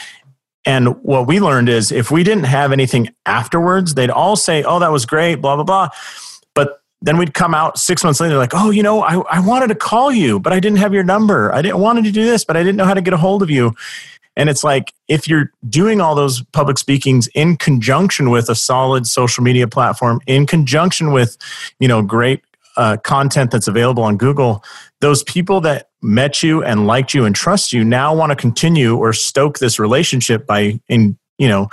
And 0.64 1.02
what 1.02 1.26
we 1.26 1.40
learned 1.40 1.68
is 1.68 1.90
if 1.90 2.12
we 2.12 2.22
didn't 2.22 2.44
have 2.44 2.70
anything 2.70 3.08
afterwards, 3.26 3.94
they'd 3.94 4.08
all 4.08 4.36
say, 4.36 4.62
Oh, 4.62 4.78
that 4.78 4.92
was 4.92 5.04
great, 5.04 5.36
blah, 5.36 5.56
blah, 5.56 5.64
blah 5.64 5.88
then 7.02 7.18
we'd 7.18 7.34
come 7.34 7.54
out 7.54 7.78
six 7.78 8.02
months 8.04 8.20
later, 8.20 8.36
like, 8.36 8.52
oh, 8.54 8.70
you 8.70 8.82
know, 8.82 9.02
I, 9.02 9.18
I 9.30 9.40
wanted 9.40 9.68
to 9.68 9.74
call 9.74 10.10
you, 10.12 10.40
but 10.40 10.52
I 10.52 10.60
didn't 10.60 10.78
have 10.78 10.94
your 10.94 11.04
number. 11.04 11.52
I 11.52 11.60
didn't 11.60 11.78
wanted 11.78 12.04
to 12.04 12.12
do 12.12 12.24
this, 12.24 12.44
but 12.44 12.56
I 12.56 12.60
didn't 12.62 12.76
know 12.76 12.84
how 12.84 12.94
to 12.94 13.02
get 13.02 13.12
a 13.12 13.18
hold 13.18 13.42
of 13.42 13.50
you. 13.50 13.74
And 14.36 14.48
it's 14.48 14.64
like 14.64 14.94
if 15.08 15.28
you're 15.28 15.52
doing 15.68 16.00
all 16.00 16.14
those 16.14 16.42
public 16.52 16.78
speakings 16.78 17.28
in 17.34 17.56
conjunction 17.56 18.30
with 18.30 18.48
a 18.48 18.54
solid 18.54 19.06
social 19.06 19.44
media 19.44 19.68
platform, 19.68 20.20
in 20.26 20.46
conjunction 20.46 21.12
with, 21.12 21.36
you 21.80 21.88
know, 21.88 22.00
great 22.00 22.42
uh, 22.76 22.96
content 22.98 23.50
that's 23.50 23.68
available 23.68 24.02
on 24.02 24.16
Google, 24.16 24.64
those 25.00 25.22
people 25.24 25.60
that 25.62 25.88
met 26.00 26.42
you 26.42 26.64
and 26.64 26.86
liked 26.86 27.14
you 27.14 27.24
and 27.24 27.34
trust 27.34 27.72
you 27.72 27.84
now 27.84 28.14
want 28.14 28.30
to 28.30 28.36
continue 28.36 28.96
or 28.96 29.12
stoke 29.12 29.58
this 29.58 29.78
relationship 29.78 30.46
by 30.46 30.80
in 30.88 31.16
you 31.38 31.48
know 31.48 31.68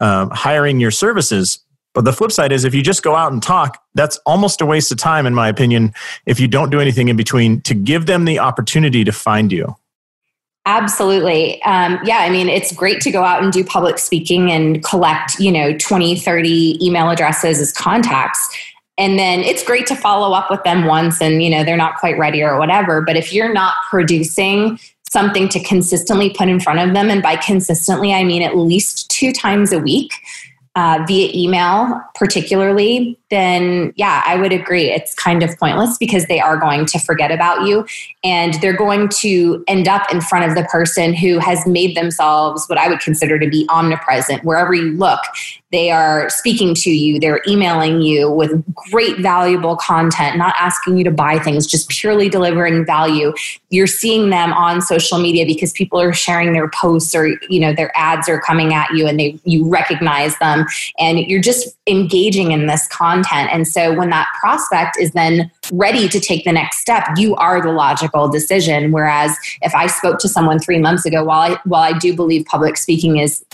uh, 0.00 0.28
hiring 0.30 0.80
your 0.80 0.90
services 0.90 1.58
but 1.94 2.04
the 2.04 2.12
flip 2.12 2.32
side 2.32 2.52
is 2.52 2.64
if 2.64 2.74
you 2.74 2.82
just 2.82 3.02
go 3.02 3.14
out 3.14 3.32
and 3.32 3.42
talk, 3.42 3.82
that's 3.94 4.18
almost 4.26 4.60
a 4.60 4.66
waste 4.66 4.92
of 4.92 4.98
time, 4.98 5.26
in 5.26 5.34
my 5.34 5.48
opinion, 5.48 5.94
if 6.26 6.38
you 6.40 6.48
don't 6.48 6.70
do 6.70 6.80
anything 6.80 7.08
in 7.08 7.16
between 7.16 7.60
to 7.62 7.74
give 7.74 8.06
them 8.06 8.24
the 8.24 8.38
opportunity 8.40 9.04
to 9.04 9.12
find 9.12 9.52
you. 9.52 9.76
Absolutely. 10.66 11.62
Um, 11.62 11.98
yeah, 12.04 12.18
I 12.18 12.30
mean, 12.30 12.48
it's 12.48 12.72
great 12.72 13.00
to 13.02 13.10
go 13.10 13.22
out 13.22 13.42
and 13.42 13.52
do 13.52 13.62
public 13.62 13.98
speaking 13.98 14.50
and 14.50 14.82
collect, 14.82 15.38
you 15.38 15.52
know, 15.52 15.76
20, 15.76 16.18
30 16.18 16.84
email 16.84 17.10
addresses 17.10 17.60
as 17.60 17.72
contacts. 17.72 18.40
And 18.96 19.18
then 19.18 19.40
it's 19.40 19.62
great 19.62 19.86
to 19.88 19.94
follow 19.94 20.34
up 20.34 20.50
with 20.50 20.62
them 20.64 20.86
once 20.86 21.20
and, 21.20 21.42
you 21.42 21.50
know, 21.50 21.64
they're 21.64 21.76
not 21.76 21.96
quite 21.98 22.16
ready 22.18 22.42
or 22.42 22.58
whatever. 22.58 23.02
But 23.02 23.16
if 23.16 23.32
you're 23.32 23.52
not 23.52 23.74
producing 23.90 24.78
something 25.10 25.48
to 25.50 25.60
consistently 25.60 26.30
put 26.30 26.48
in 26.48 26.58
front 26.60 26.80
of 26.80 26.94
them, 26.94 27.10
and 27.10 27.22
by 27.22 27.36
consistently, 27.36 28.14
I 28.14 28.24
mean 28.24 28.42
at 28.42 28.56
least 28.56 29.10
two 29.10 29.32
times 29.32 29.72
a 29.72 29.78
week, 29.78 30.12
uh, 30.74 31.04
via 31.06 31.30
email, 31.34 32.00
particularly, 32.14 33.18
then 33.34 33.92
yeah, 33.96 34.22
I 34.24 34.36
would 34.36 34.52
agree. 34.52 34.90
It's 34.90 35.14
kind 35.14 35.42
of 35.42 35.58
pointless 35.58 35.98
because 35.98 36.26
they 36.26 36.40
are 36.40 36.56
going 36.56 36.86
to 36.86 36.98
forget 37.00 37.32
about 37.32 37.66
you 37.66 37.84
and 38.22 38.54
they're 38.62 38.76
going 38.76 39.08
to 39.20 39.64
end 39.66 39.88
up 39.88 40.10
in 40.12 40.20
front 40.20 40.48
of 40.48 40.56
the 40.56 40.64
person 40.70 41.12
who 41.14 41.38
has 41.38 41.66
made 41.66 41.96
themselves 41.96 42.66
what 42.68 42.78
I 42.78 42.88
would 42.88 43.00
consider 43.00 43.38
to 43.38 43.48
be 43.48 43.66
omnipresent. 43.68 44.44
Wherever 44.44 44.72
you 44.72 44.92
look, 44.92 45.20
they 45.74 45.90
are 45.90 46.30
speaking 46.30 46.72
to 46.72 46.90
you, 46.90 47.18
they're 47.18 47.42
emailing 47.48 48.00
you 48.00 48.30
with 48.30 48.62
great, 48.92 49.18
valuable 49.18 49.74
content, 49.74 50.36
not 50.38 50.54
asking 50.56 50.96
you 50.96 51.02
to 51.02 51.10
buy 51.10 51.36
things, 51.40 51.66
just 51.66 51.88
purely 51.88 52.28
delivering 52.28 52.86
value. 52.86 53.32
You're 53.70 53.88
seeing 53.88 54.30
them 54.30 54.52
on 54.52 54.80
social 54.80 55.18
media 55.18 55.44
because 55.44 55.72
people 55.72 56.00
are 56.00 56.12
sharing 56.12 56.52
their 56.52 56.68
posts 56.68 57.12
or, 57.12 57.26
you 57.48 57.58
know, 57.58 57.72
their 57.72 57.90
ads 57.96 58.28
are 58.28 58.40
coming 58.40 58.72
at 58.72 58.88
you 58.94 59.08
and 59.08 59.18
they 59.18 59.36
you 59.42 59.68
recognize 59.68 60.38
them 60.38 60.64
and 61.00 61.18
you're 61.18 61.42
just 61.42 61.76
engaging 61.88 62.52
in 62.52 62.68
this 62.68 62.86
content. 62.86 63.23
And 63.32 63.66
so 63.66 63.94
when 63.94 64.10
that 64.10 64.28
prospect 64.40 64.98
is 64.98 65.12
then 65.12 65.50
ready 65.72 66.08
to 66.08 66.20
take 66.20 66.44
the 66.44 66.52
next 66.52 66.78
step, 66.78 67.06
you 67.16 67.34
are 67.36 67.62
the 67.62 67.72
logical 67.72 68.28
decision. 68.28 68.92
Whereas 68.92 69.36
if 69.62 69.74
I 69.74 69.86
spoke 69.86 70.18
to 70.20 70.28
someone 70.28 70.58
three 70.58 70.78
months 70.78 71.04
ago, 71.06 71.24
while 71.24 71.52
I 71.52 71.58
while 71.64 71.82
I 71.82 71.98
do 71.98 72.14
believe 72.14 72.46
public 72.46 72.76
speaking 72.76 73.18
is 73.18 73.44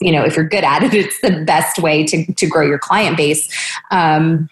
you 0.00 0.12
know 0.12 0.24
if 0.24 0.36
you're 0.36 0.48
good 0.48 0.64
at 0.64 0.82
it 0.82 0.92
it's 0.92 1.20
the 1.20 1.42
best 1.44 1.78
way 1.78 2.04
to, 2.04 2.32
to 2.34 2.46
grow 2.46 2.66
your 2.66 2.78
client 2.78 3.16
base 3.16 3.48
um, 3.90 4.48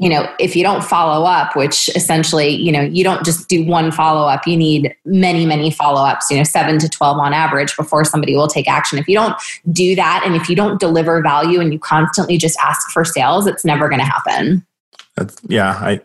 you 0.00 0.08
know 0.08 0.26
if 0.40 0.56
you 0.56 0.64
don't 0.64 0.82
follow 0.82 1.24
up 1.26 1.54
which 1.54 1.88
essentially 1.94 2.48
you 2.48 2.72
know 2.72 2.80
you 2.80 3.04
don't 3.04 3.24
just 3.24 3.48
do 3.48 3.64
one 3.64 3.92
follow 3.92 4.26
up 4.26 4.46
you 4.46 4.56
need 4.56 4.94
many 5.04 5.46
many 5.46 5.70
follow 5.70 6.02
ups 6.02 6.30
you 6.30 6.36
know 6.36 6.42
7 6.42 6.78
to 6.78 6.88
12 6.88 7.18
on 7.18 7.32
average 7.32 7.76
before 7.76 8.04
somebody 8.04 8.34
will 8.34 8.48
take 8.48 8.66
action 8.66 8.98
if 8.98 9.06
you 9.06 9.14
don't 9.14 9.36
do 9.70 9.94
that 9.94 10.22
and 10.24 10.34
if 10.34 10.48
you 10.48 10.56
don't 10.56 10.80
deliver 10.80 11.22
value 11.22 11.60
and 11.60 11.72
you 11.72 11.78
constantly 11.78 12.36
just 12.38 12.58
ask 12.58 12.90
for 12.90 13.04
sales 13.04 13.46
it's 13.46 13.64
never 13.64 13.88
going 13.88 14.00
to 14.00 14.06
happen 14.06 14.66
that's, 15.16 15.36
yeah, 15.48 15.72
I 15.72 16.00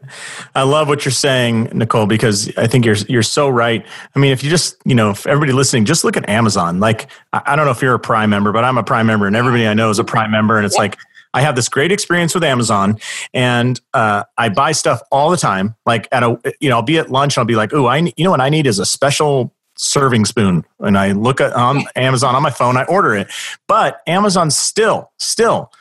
I 0.55 0.63
love 0.63 0.89
what 0.89 1.05
you're 1.05 1.11
saying, 1.11 1.69
Nicole, 1.73 2.07
because 2.07 2.51
I 2.57 2.67
think 2.67 2.85
you're 2.85 2.97
you're 3.07 3.23
so 3.23 3.47
right. 3.47 3.85
I 4.13 4.19
mean, 4.19 4.31
if 4.31 4.43
you 4.43 4.49
just 4.49 4.75
you 4.83 4.95
know, 4.95 5.11
if 5.11 5.27
everybody 5.27 5.53
listening, 5.53 5.85
just 5.85 6.03
look 6.03 6.17
at 6.17 6.27
Amazon. 6.27 6.79
Like, 6.79 7.07
I, 7.31 7.41
I 7.45 7.55
don't 7.55 7.65
know 7.65 7.71
if 7.71 7.81
you're 7.81 7.93
a 7.93 7.99
Prime 7.99 8.31
member, 8.31 8.51
but 8.51 8.65
I'm 8.65 8.77
a 8.77 8.83
Prime 8.83 9.05
member, 9.05 9.27
and 9.27 9.35
everybody 9.35 9.67
I 9.67 9.73
know 9.75 9.89
is 9.89 9.99
a 9.99 10.03
Prime 10.03 10.31
member, 10.31 10.57
and 10.57 10.65
it's 10.65 10.75
like 10.75 10.97
I 11.35 11.41
have 11.41 11.57
this 11.57 11.67
great 11.67 11.91
experience 11.91 12.33
with 12.33 12.45
Amazon, 12.45 12.97
and 13.33 13.79
uh, 13.93 14.23
I 14.37 14.47
buy 14.47 14.71
stuff 14.71 15.01
all 15.11 15.29
the 15.29 15.37
time. 15.37 15.75
Like 15.85 16.07
at 16.13 16.23
a 16.23 16.39
you 16.61 16.69
know, 16.69 16.77
I'll 16.77 16.81
be 16.81 16.97
at 16.97 17.11
lunch, 17.11 17.35
and 17.35 17.41
I'll 17.41 17.45
be 17.45 17.57
like, 17.57 17.73
oh, 17.73 17.87
I 17.87 17.97
you 18.15 18.23
know 18.23 18.31
what 18.31 18.41
I 18.41 18.49
need 18.49 18.65
is 18.65 18.79
a 18.79 18.85
special 18.85 19.53
serving 19.75 20.23
spoon, 20.23 20.63
and 20.79 20.97
I 20.97 21.11
look 21.11 21.41
at 21.41 21.51
on 21.51 21.83
Amazon 21.97 22.35
on 22.35 22.41
my 22.41 22.49
phone, 22.49 22.77
I 22.77 22.85
order 22.85 23.13
it, 23.13 23.27
but 23.67 24.01
Amazon 24.07 24.49
still 24.49 25.11
still 25.19 25.71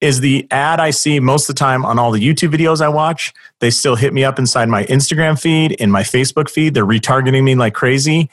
is 0.00 0.20
the 0.20 0.46
ad 0.50 0.80
I 0.80 0.90
see 0.90 1.20
most 1.20 1.48
of 1.48 1.54
the 1.54 1.58
time 1.58 1.84
on 1.84 1.98
all 1.98 2.10
the 2.10 2.20
YouTube 2.20 2.54
videos 2.54 2.80
I 2.80 2.88
watch. 2.88 3.32
They 3.60 3.70
still 3.70 3.96
hit 3.96 4.12
me 4.12 4.24
up 4.24 4.38
inside 4.38 4.68
my 4.68 4.84
Instagram 4.84 5.40
feed, 5.40 5.72
in 5.72 5.90
my 5.90 6.02
Facebook 6.02 6.50
feed. 6.50 6.74
They're 6.74 6.86
retargeting 6.86 7.42
me 7.42 7.54
like 7.54 7.74
crazy. 7.74 8.28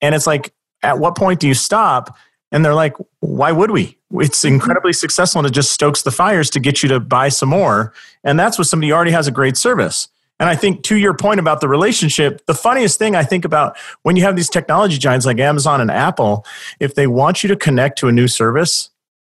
And 0.00 0.14
it's 0.14 0.26
like, 0.26 0.52
at 0.82 0.98
what 0.98 1.14
point 1.14 1.40
do 1.40 1.48
you 1.48 1.54
stop? 1.54 2.16
And 2.54 2.64
they're 2.64 2.72
like, 2.72 2.94
why 3.18 3.50
would 3.50 3.72
we? 3.72 3.98
It's 4.12 4.44
incredibly 4.44 4.92
successful 4.92 5.40
and 5.40 5.48
it 5.48 5.52
just 5.52 5.72
stokes 5.72 6.02
the 6.02 6.12
fires 6.12 6.50
to 6.50 6.60
get 6.60 6.84
you 6.84 6.88
to 6.90 7.00
buy 7.00 7.28
some 7.28 7.48
more. 7.48 7.92
And 8.22 8.38
that's 8.38 8.58
with 8.58 8.68
somebody 8.68 8.92
already 8.92 9.10
has 9.10 9.26
a 9.26 9.32
great 9.32 9.56
service. 9.56 10.06
And 10.38 10.48
I 10.48 10.54
think 10.54 10.84
to 10.84 10.96
your 10.96 11.14
point 11.14 11.40
about 11.40 11.60
the 11.60 11.66
relationship, 11.66 12.46
the 12.46 12.54
funniest 12.54 12.96
thing 12.96 13.16
I 13.16 13.24
think 13.24 13.44
about 13.44 13.76
when 14.04 14.14
you 14.14 14.22
have 14.22 14.36
these 14.36 14.48
technology 14.48 14.98
giants 14.98 15.26
like 15.26 15.40
Amazon 15.40 15.80
and 15.80 15.90
Apple, 15.90 16.46
if 16.78 16.94
they 16.94 17.08
want 17.08 17.42
you 17.42 17.48
to 17.48 17.56
connect 17.56 17.98
to 17.98 18.06
a 18.06 18.12
new 18.12 18.28
service, 18.28 18.90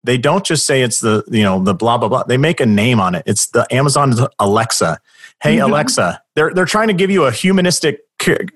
they 0.03 0.18
don't 0.18 0.44
just 0.44 0.66
say 0.66 0.83
it's 0.83 0.98
the 0.98 1.22
you 1.31 1.44
know 1.44 1.62
the 1.62 1.72
blah 1.72 1.96
blah 1.96 2.09
blah 2.09 2.24
they 2.24 2.37
make 2.37 2.61
a 2.61 2.66
name 2.66 3.00
on 3.00 3.14
it 3.14 3.22
it's 3.24 3.46
the 3.46 3.66
amazon 3.74 4.12
alexa 4.38 5.00
hey 5.42 5.57
mm-hmm. 5.57 5.70
alexa 5.70 6.22
they're 6.35 6.53
they're 6.53 6.66
trying 6.66 6.88
to 6.88 6.94
give 6.94 7.11
you 7.11 7.24
a 7.24 7.33
humanistic 7.33 8.00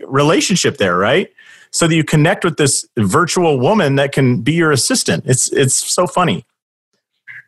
relationship 0.07 0.77
there 0.77 0.99
right 0.99 1.33
so 1.71 1.87
that 1.87 1.95
you 1.95 2.05
connect 2.05 2.45
with 2.45 2.57
this 2.57 2.87
virtual 2.97 3.59
woman 3.59 3.97
that 3.97 4.13
can 4.13 4.41
be 4.43 4.53
your 4.53 4.71
assistant 4.71 5.25
it's 5.27 5.53
it's 5.53 5.75
so 5.75 6.07
funny 6.07 6.45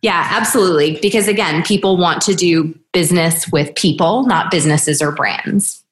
Yeah, 0.03 0.29
absolutely. 0.31 0.99
Because 1.03 1.29
again, 1.29 1.63
people 1.63 1.99
want 1.99 2.23
to 2.23 2.35
do 2.35 2.75
business 2.93 3.47
with 3.53 3.75
people, 3.75 4.25
not 4.25 4.51
businesses 4.51 5.03
or 5.03 5.13
brands. 5.13 5.85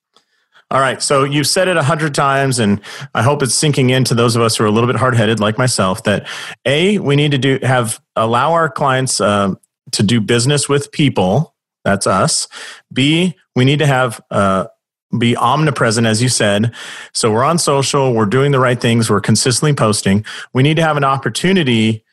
All 0.71 0.81
right. 0.81 1.03
So 1.03 1.25
you've 1.25 1.47
said 1.47 1.69
it 1.69 1.79
a 1.79 1.83
hundred 1.83 2.15
times, 2.15 2.59
and 2.59 2.81
I 3.15 3.23
hope 3.23 3.43
it's 3.43 3.55
sinking 3.55 3.89
into 3.89 4.15
those 4.15 4.37
of 4.37 4.43
us 4.43 4.57
who 4.57 4.65
are 4.65 4.67
a 4.67 4.71
little 4.71 4.87
bit 4.87 4.97
hard 4.97 5.17
headed, 5.17 5.41
like 5.41 5.57
myself, 5.57 6.05
that 6.05 6.29
A, 6.67 6.99
we 6.99 7.17
need 7.17 7.31
to 7.31 7.39
do 7.39 7.59
have 7.63 8.01
allow 8.17 8.53
our 8.53 8.69
clients 8.69 9.19
uh, 9.21 9.55
to 9.93 10.03
do 10.03 10.21
business 10.21 10.69
with 10.69 10.93
people. 10.93 11.55
That's 11.85 12.07
us. 12.07 12.49
B, 12.93 13.35
we 13.57 13.65
need 13.65 13.79
to 13.79 13.87
have 13.87 14.21
uh, 14.31 14.67
be 15.17 15.37
omnipresent, 15.37 16.07
as 16.07 16.23
you 16.23 16.29
said. 16.29 16.75
So 17.15 17.33
we're 17.33 17.45
on 17.45 17.59
social, 17.59 18.13
we're 18.13 18.27
doing 18.27 18.53
the 18.53 18.61
right 18.61 18.81
things, 18.81 19.09
we're 19.09 19.21
consistently 19.21 19.73
posting. 19.73 20.25
We 20.53 20.63
need 20.63 20.77
to 20.77 20.83
have 20.83 20.97
an 20.97 21.05
opportunity 21.05 22.05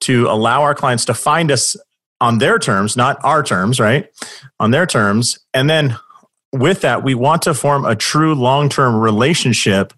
to 0.00 0.26
allow 0.28 0.62
our 0.62 0.74
clients 0.74 1.04
to 1.06 1.14
find 1.14 1.50
us 1.50 1.76
on 2.20 2.38
their 2.38 2.58
terms, 2.58 2.96
not 2.96 3.18
our 3.24 3.42
terms, 3.42 3.80
right? 3.80 4.08
On 4.60 4.70
their 4.70 4.86
terms. 4.86 5.38
And 5.54 5.70
then 5.70 5.96
with 6.52 6.82
that, 6.82 7.02
we 7.02 7.14
want 7.14 7.42
to 7.42 7.54
form 7.54 7.84
a 7.84 7.96
true 7.96 8.34
long 8.34 8.68
term 8.68 8.96
relationship, 8.96 9.92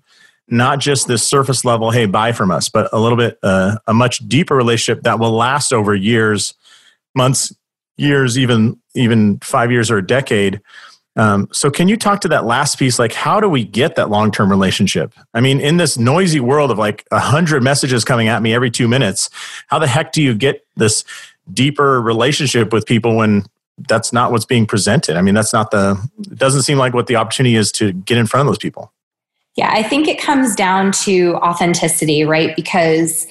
not 0.48 0.78
just 0.78 1.08
this 1.08 1.26
surface 1.26 1.64
level, 1.64 1.90
hey, 1.90 2.06
buy 2.06 2.32
from 2.32 2.50
us, 2.50 2.68
but 2.68 2.88
a 2.92 3.00
little 3.00 3.18
bit, 3.18 3.38
uh, 3.42 3.76
a 3.86 3.94
much 3.94 4.18
deeper 4.28 4.54
relationship 4.54 5.02
that 5.02 5.18
will 5.18 5.32
last 5.32 5.72
over 5.72 5.94
years, 5.94 6.54
months, 7.14 7.52
years, 7.96 8.38
even 8.38 8.80
even 8.94 9.38
five 9.40 9.70
years 9.72 9.90
or 9.90 9.98
a 9.98 10.06
decade. 10.06 10.60
Um, 11.16 11.48
so, 11.52 11.70
can 11.70 11.88
you 11.88 11.96
talk 11.96 12.20
to 12.22 12.28
that 12.28 12.44
last 12.44 12.78
piece? 12.78 12.98
Like, 12.98 13.12
how 13.12 13.40
do 13.40 13.48
we 13.48 13.64
get 13.64 13.96
that 13.96 14.10
long 14.10 14.30
term 14.32 14.50
relationship? 14.50 15.14
I 15.32 15.40
mean, 15.40 15.60
in 15.60 15.76
this 15.76 15.96
noisy 15.96 16.40
world 16.40 16.70
of 16.70 16.78
like 16.78 17.06
a 17.10 17.20
hundred 17.20 17.62
messages 17.62 18.04
coming 18.04 18.28
at 18.28 18.42
me 18.42 18.52
every 18.52 18.70
two 18.70 18.88
minutes, 18.88 19.30
how 19.68 19.78
the 19.78 19.86
heck 19.86 20.12
do 20.12 20.22
you 20.22 20.34
get 20.34 20.66
this 20.76 21.04
deeper 21.52 22.00
relationship 22.00 22.72
with 22.72 22.86
people 22.86 23.16
when 23.16 23.44
that's 23.88 24.12
not 24.12 24.30
what's 24.30 24.44
being 24.44 24.66
presented. 24.66 25.16
I 25.16 25.22
mean, 25.22 25.34
that's 25.34 25.52
not 25.52 25.70
the, 25.70 25.98
it 26.20 26.38
doesn't 26.38 26.62
seem 26.62 26.78
like 26.78 26.94
what 26.94 27.06
the 27.06 27.16
opportunity 27.16 27.56
is 27.56 27.72
to 27.72 27.92
get 27.92 28.18
in 28.18 28.26
front 28.26 28.42
of 28.42 28.46
those 28.46 28.58
people. 28.58 28.92
Yeah, 29.56 29.70
I 29.72 29.82
think 29.82 30.08
it 30.08 30.20
comes 30.20 30.54
down 30.54 30.92
to 31.04 31.36
authenticity, 31.36 32.24
right? 32.24 32.56
Because 32.56 33.26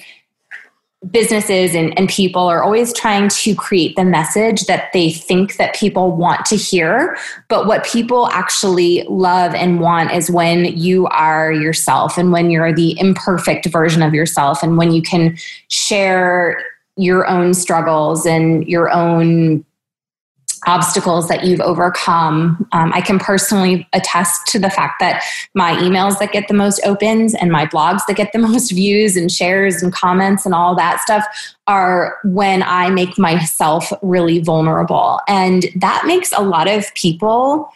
businesses 1.10 1.74
and, 1.74 1.96
and 1.98 2.08
people 2.08 2.42
are 2.42 2.62
always 2.62 2.92
trying 2.92 3.28
to 3.28 3.54
create 3.54 3.96
the 3.96 4.04
message 4.04 4.66
that 4.66 4.92
they 4.92 5.10
think 5.10 5.56
that 5.56 5.74
people 5.74 6.16
want 6.16 6.44
to 6.46 6.56
hear. 6.56 7.16
But 7.48 7.66
what 7.66 7.84
people 7.84 8.28
actually 8.28 9.04
love 9.08 9.54
and 9.54 9.80
want 9.80 10.12
is 10.12 10.30
when 10.30 10.64
you 10.76 11.06
are 11.08 11.52
yourself 11.52 12.16
and 12.16 12.32
when 12.32 12.50
you're 12.50 12.72
the 12.72 12.98
imperfect 12.98 13.66
version 13.66 14.02
of 14.02 14.14
yourself 14.14 14.62
and 14.62 14.76
when 14.76 14.92
you 14.92 15.02
can 15.02 15.36
share 15.68 16.62
your 16.96 17.26
own 17.26 17.54
struggles 17.54 18.24
and 18.24 18.66
your 18.68 18.90
own 18.90 19.64
obstacles 20.66 21.28
that 21.28 21.44
you've 21.44 21.60
overcome. 21.60 22.66
Um, 22.72 22.92
I 22.92 23.00
can 23.00 23.18
personally 23.18 23.88
attest 23.92 24.46
to 24.48 24.58
the 24.58 24.70
fact 24.70 25.00
that 25.00 25.22
my 25.54 25.74
emails 25.76 26.18
that 26.18 26.32
get 26.32 26.48
the 26.48 26.54
most 26.54 26.80
opens 26.84 27.34
and 27.34 27.50
my 27.50 27.66
blogs 27.66 28.00
that 28.06 28.16
get 28.16 28.32
the 28.32 28.38
most 28.48 28.70
views 28.72 29.16
and 29.16 29.30
shares 29.30 29.82
and 29.82 29.92
comments 29.92 30.44
and 30.44 30.54
all 30.54 30.74
that 30.76 31.00
stuff 31.00 31.24
are 31.66 32.18
when 32.24 32.62
I 32.62 32.90
make 32.90 33.18
myself 33.18 33.92
really 34.02 34.40
vulnerable. 34.40 35.20
And 35.28 35.66
that 35.76 36.04
makes 36.06 36.32
a 36.32 36.42
lot 36.42 36.68
of 36.68 36.92
people 36.94 37.70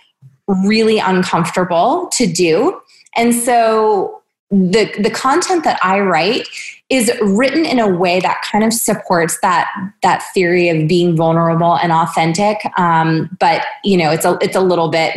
really 0.46 0.98
uncomfortable 0.98 2.08
to 2.14 2.26
do. 2.26 2.80
And 3.16 3.34
so 3.34 4.22
the 4.50 4.90
the 4.98 5.10
content 5.10 5.64
that 5.64 5.78
I 5.82 6.00
write 6.00 6.48
is 6.90 7.12
written 7.20 7.66
in 7.66 7.78
a 7.78 7.88
way 7.88 8.18
that 8.20 8.42
kind 8.50 8.64
of 8.64 8.72
supports 8.72 9.38
that 9.42 9.68
that 10.02 10.22
theory 10.32 10.68
of 10.68 10.88
being 10.88 11.16
vulnerable 11.16 11.76
and 11.76 11.92
authentic. 11.92 12.58
Um, 12.78 13.36
but 13.38 13.64
you 13.84 13.96
know, 13.96 14.10
it's 14.10 14.24
a 14.24 14.38
it's 14.40 14.56
a 14.56 14.60
little 14.60 14.88
bit 14.88 15.16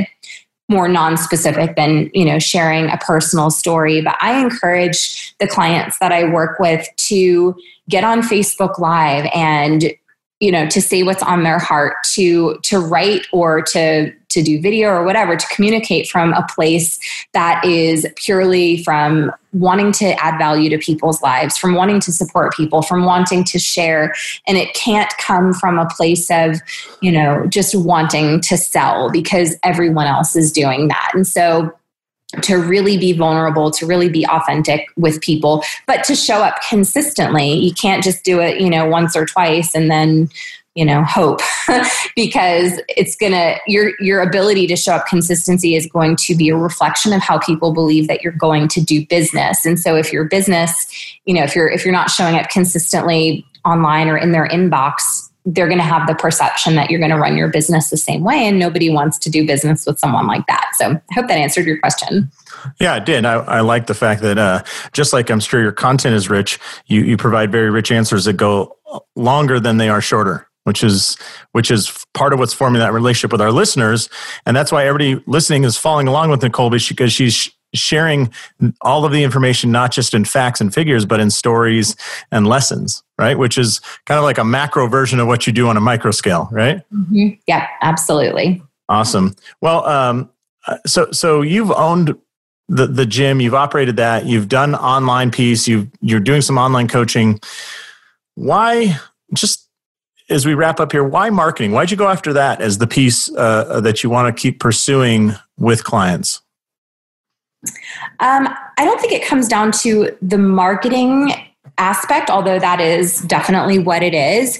more 0.69 0.88
non-specific 0.88 1.75
than 1.75 2.10
you 2.13 2.25
know 2.25 2.39
sharing 2.39 2.89
a 2.89 2.97
personal 2.97 3.51
story. 3.51 4.01
But 4.01 4.17
I 4.19 4.41
encourage 4.41 5.36
the 5.39 5.47
clients 5.47 5.99
that 5.99 6.12
I 6.12 6.25
work 6.25 6.60
with 6.60 6.88
to 6.97 7.55
get 7.89 8.03
on 8.03 8.21
Facebook 8.21 8.79
Live 8.79 9.29
and 9.34 9.93
you 10.41 10.51
know 10.51 10.67
to 10.67 10.82
say 10.82 11.04
what's 11.04 11.23
on 11.23 11.43
their 11.43 11.60
heart 11.60 11.95
to 12.04 12.58
to 12.63 12.80
write 12.80 13.27
or 13.32 13.62
to 13.62 14.12
to 14.27 14.41
do 14.41 14.62
video 14.62 14.89
or 14.89 15.04
whatever 15.04 15.36
to 15.36 15.47
communicate 15.47 16.08
from 16.08 16.34
a 16.34 16.45
place 16.56 16.99
that 17.34 17.63
is 17.65 18.08
purely 18.15 18.82
from 18.84 19.32
wanting 19.54 19.91
to 19.91 20.06
add 20.23 20.38
value 20.38 20.69
to 20.69 20.77
people's 20.77 21.21
lives 21.21 21.58
from 21.58 21.75
wanting 21.75 21.99
to 21.99 22.12
support 22.12 22.56
people 22.56 22.82
from 22.82 23.04
wanting 23.04 23.43
to 23.43 23.60
share. 23.60 24.13
And 24.47 24.58
it 24.58 24.73
can't 24.73 25.12
come 25.17 25.54
from 25.54 25.77
a 25.77 25.86
place 25.86 26.32
of 26.32 26.60
you 27.01 27.12
know 27.12 27.45
just 27.47 27.75
wanting 27.75 28.41
to 28.41 28.58
sell 28.58 29.12
because 29.12 29.56
everyone 29.63 30.08
else 30.08 30.36
is 30.36 30.51
doing 30.51 30.88
that. 30.88 31.12
And 31.13 31.27
so 31.27 31.71
to 32.41 32.55
really 32.55 32.97
be 32.97 33.13
vulnerable, 33.13 33.71
to 33.71 33.85
really 33.85 34.09
be 34.09 34.25
authentic 34.27 34.87
with 34.95 35.21
people, 35.21 35.63
but 35.85 36.03
to 36.05 36.15
show 36.15 36.41
up 36.41 36.55
consistently. 36.67 37.53
You 37.53 37.73
can't 37.73 38.03
just 38.03 38.23
do 38.23 38.39
it, 38.39 38.61
you 38.61 38.69
know, 38.69 38.85
once 38.85 39.15
or 39.15 39.25
twice 39.25 39.75
and 39.75 39.91
then, 39.91 40.29
you 40.73 40.85
know, 40.85 41.03
hope 41.03 41.41
because 42.15 42.79
it's 42.87 43.17
going 43.17 43.33
to 43.33 43.57
your 43.67 43.91
your 43.99 44.21
ability 44.21 44.67
to 44.67 44.77
show 44.77 44.93
up 44.93 45.07
consistency 45.07 45.75
is 45.75 45.85
going 45.87 46.15
to 46.15 46.35
be 46.35 46.47
a 46.47 46.55
reflection 46.55 47.11
of 47.11 47.21
how 47.21 47.37
people 47.39 47.73
believe 47.73 48.07
that 48.07 48.21
you're 48.21 48.31
going 48.31 48.69
to 48.69 48.81
do 48.81 49.05
business. 49.07 49.65
And 49.65 49.77
so 49.77 49.97
if 49.97 50.13
your 50.13 50.23
business, 50.23 50.73
you 51.25 51.33
know, 51.33 51.43
if 51.43 51.55
you're 51.55 51.69
if 51.69 51.83
you're 51.83 51.93
not 51.93 52.09
showing 52.09 52.35
up 52.35 52.49
consistently 52.49 53.45
online 53.65 54.07
or 54.07 54.17
in 54.17 54.31
their 54.31 54.47
inbox, 54.47 55.30
they're 55.45 55.67
going 55.67 55.80
to 55.80 55.84
have 55.84 56.08
the 56.08 56.15
perception 56.15 56.75
that 56.75 56.89
you're 56.89 56.99
going 56.99 57.12
to 57.12 57.17
run 57.17 57.36
your 57.36 57.49
business 57.49 57.89
the 57.89 57.97
same 57.97 58.23
way 58.23 58.47
and 58.47 58.60
nobody 58.60 58.89
wants 58.89 59.17
to 59.17 59.30
do 59.30 59.45
business 59.45 59.86
with 59.86 59.97
someone 59.99 60.27
like 60.27 60.45
that. 60.47 60.69
So 60.75 60.91
i 60.91 61.13
hope 61.13 61.27
that 61.27 61.38
answered 61.38 61.65
your 61.65 61.80
question. 61.80 62.32
Yeah 62.80 62.97
it 62.97 63.06
did. 63.06 63.25
I, 63.25 63.34
I 63.34 63.62
like 63.62 63.88
the 63.88 63.93
fact 63.93 64.21
that 64.21 64.38
uh, 64.38 64.63
just 64.93 65.13
like 65.13 65.30
i'm 65.30 65.39
sure 65.39 65.62
your 65.62 65.71
content 65.71 66.15
is 66.15 66.30
rich 66.30 66.60
you, 66.86 67.01
you 67.01 67.17
provide 67.17 67.51
very 67.51 67.69
rich 67.69 67.91
answers 67.91 68.25
that 68.25 68.34
go 68.34 68.77
longer 69.15 69.60
than 69.60 69.77
they 69.77 69.89
are 69.89 70.01
shorter 70.01 70.47
which 70.63 70.84
is 70.84 71.17
which 71.54 71.71
is 71.71 72.06
part 72.13 72.34
of 72.34 72.39
what's 72.39 72.54
forming 72.54 72.80
that 72.80 72.93
relationship 72.93 73.32
with 73.32 73.41
our 73.41 73.51
listeners. 73.51 74.10
And 74.45 74.56
that's 74.56 74.71
why 74.71 74.86
everybody 74.86 75.23
listening 75.27 75.63
is 75.63 75.77
following 75.77 76.08
along 76.08 76.30
with 76.30 76.41
nicole 76.43 76.69
because 76.69 77.12
she's 77.12 77.49
sharing 77.73 78.31
all 78.81 79.05
of 79.05 79.12
the 79.12 79.23
information 79.23 79.71
not 79.71 79.91
just 79.91 80.13
in 80.13 80.25
facts 80.25 80.60
and 80.60 80.73
figures 80.73 81.05
but 81.05 81.19
in 81.19 81.29
stories 81.29 81.95
and 82.31 82.47
lessons 82.47 83.03
right? 83.21 83.38
Which 83.38 83.57
is 83.57 83.79
kind 84.07 84.17
of 84.17 84.23
like 84.23 84.39
a 84.39 84.43
macro 84.43 84.88
version 84.88 85.19
of 85.19 85.27
what 85.27 85.45
you 85.45 85.53
do 85.53 85.67
on 85.67 85.77
a 85.77 85.81
micro 85.81 86.12
scale 86.12 86.49
right? 86.51 86.81
Mm-hmm. 86.91 87.29
yeah 87.47 87.67
absolutely. 87.81 88.62
Awesome. 88.89 89.36
Well 89.62 89.86
um, 89.86 90.29
uh, 90.67 90.77
so 90.86 91.12
so 91.12 91.41
you've 91.41 91.71
owned 91.71 92.15
the, 92.67 92.88
the 92.88 93.05
gym 93.05 93.41
you've 93.41 93.53
operated 93.53 93.97
that 93.97 94.25
you've 94.25 94.47
done 94.47 94.75
online 94.75 95.31
piece 95.31 95.67
you 95.67 95.89
you're 96.01 96.19
doing 96.19 96.41
some 96.41 96.57
online 96.57 96.88
coaching. 96.88 97.39
Why 98.36 98.97
just 99.34 99.69
as 100.29 100.45
we 100.45 100.53
wrap 100.53 100.79
up 100.79 100.91
here 100.91 101.03
why 101.03 101.29
marketing? 101.29 101.71
Why'd 101.71 101.91
you 101.91 101.97
go 101.97 102.07
after 102.07 102.34
that 102.34 102.60
as 102.60 102.79
the 102.79 102.88
piece 102.88 103.34
uh, 103.36 103.79
that 103.81 104.03
you 104.03 104.10
want 104.10 104.36
to 104.36 104.41
keep 104.41 104.60
pursuing 104.60 105.34
with 105.57 105.84
clients 105.84 106.41
um, 108.19 108.47
I 108.78 108.86
don't 108.86 109.00
think 109.00 109.13
it 109.13 109.26
comes 109.26 109.47
down 109.47 109.71
to 109.84 110.15
the 110.21 110.38
marketing 110.38 111.34
aspect, 111.78 112.30
although 112.30 112.60
that 112.60 112.80
is 112.80 113.21
definitely 113.21 113.80
what 113.80 114.04
it 114.04 114.13
is. 114.13 114.58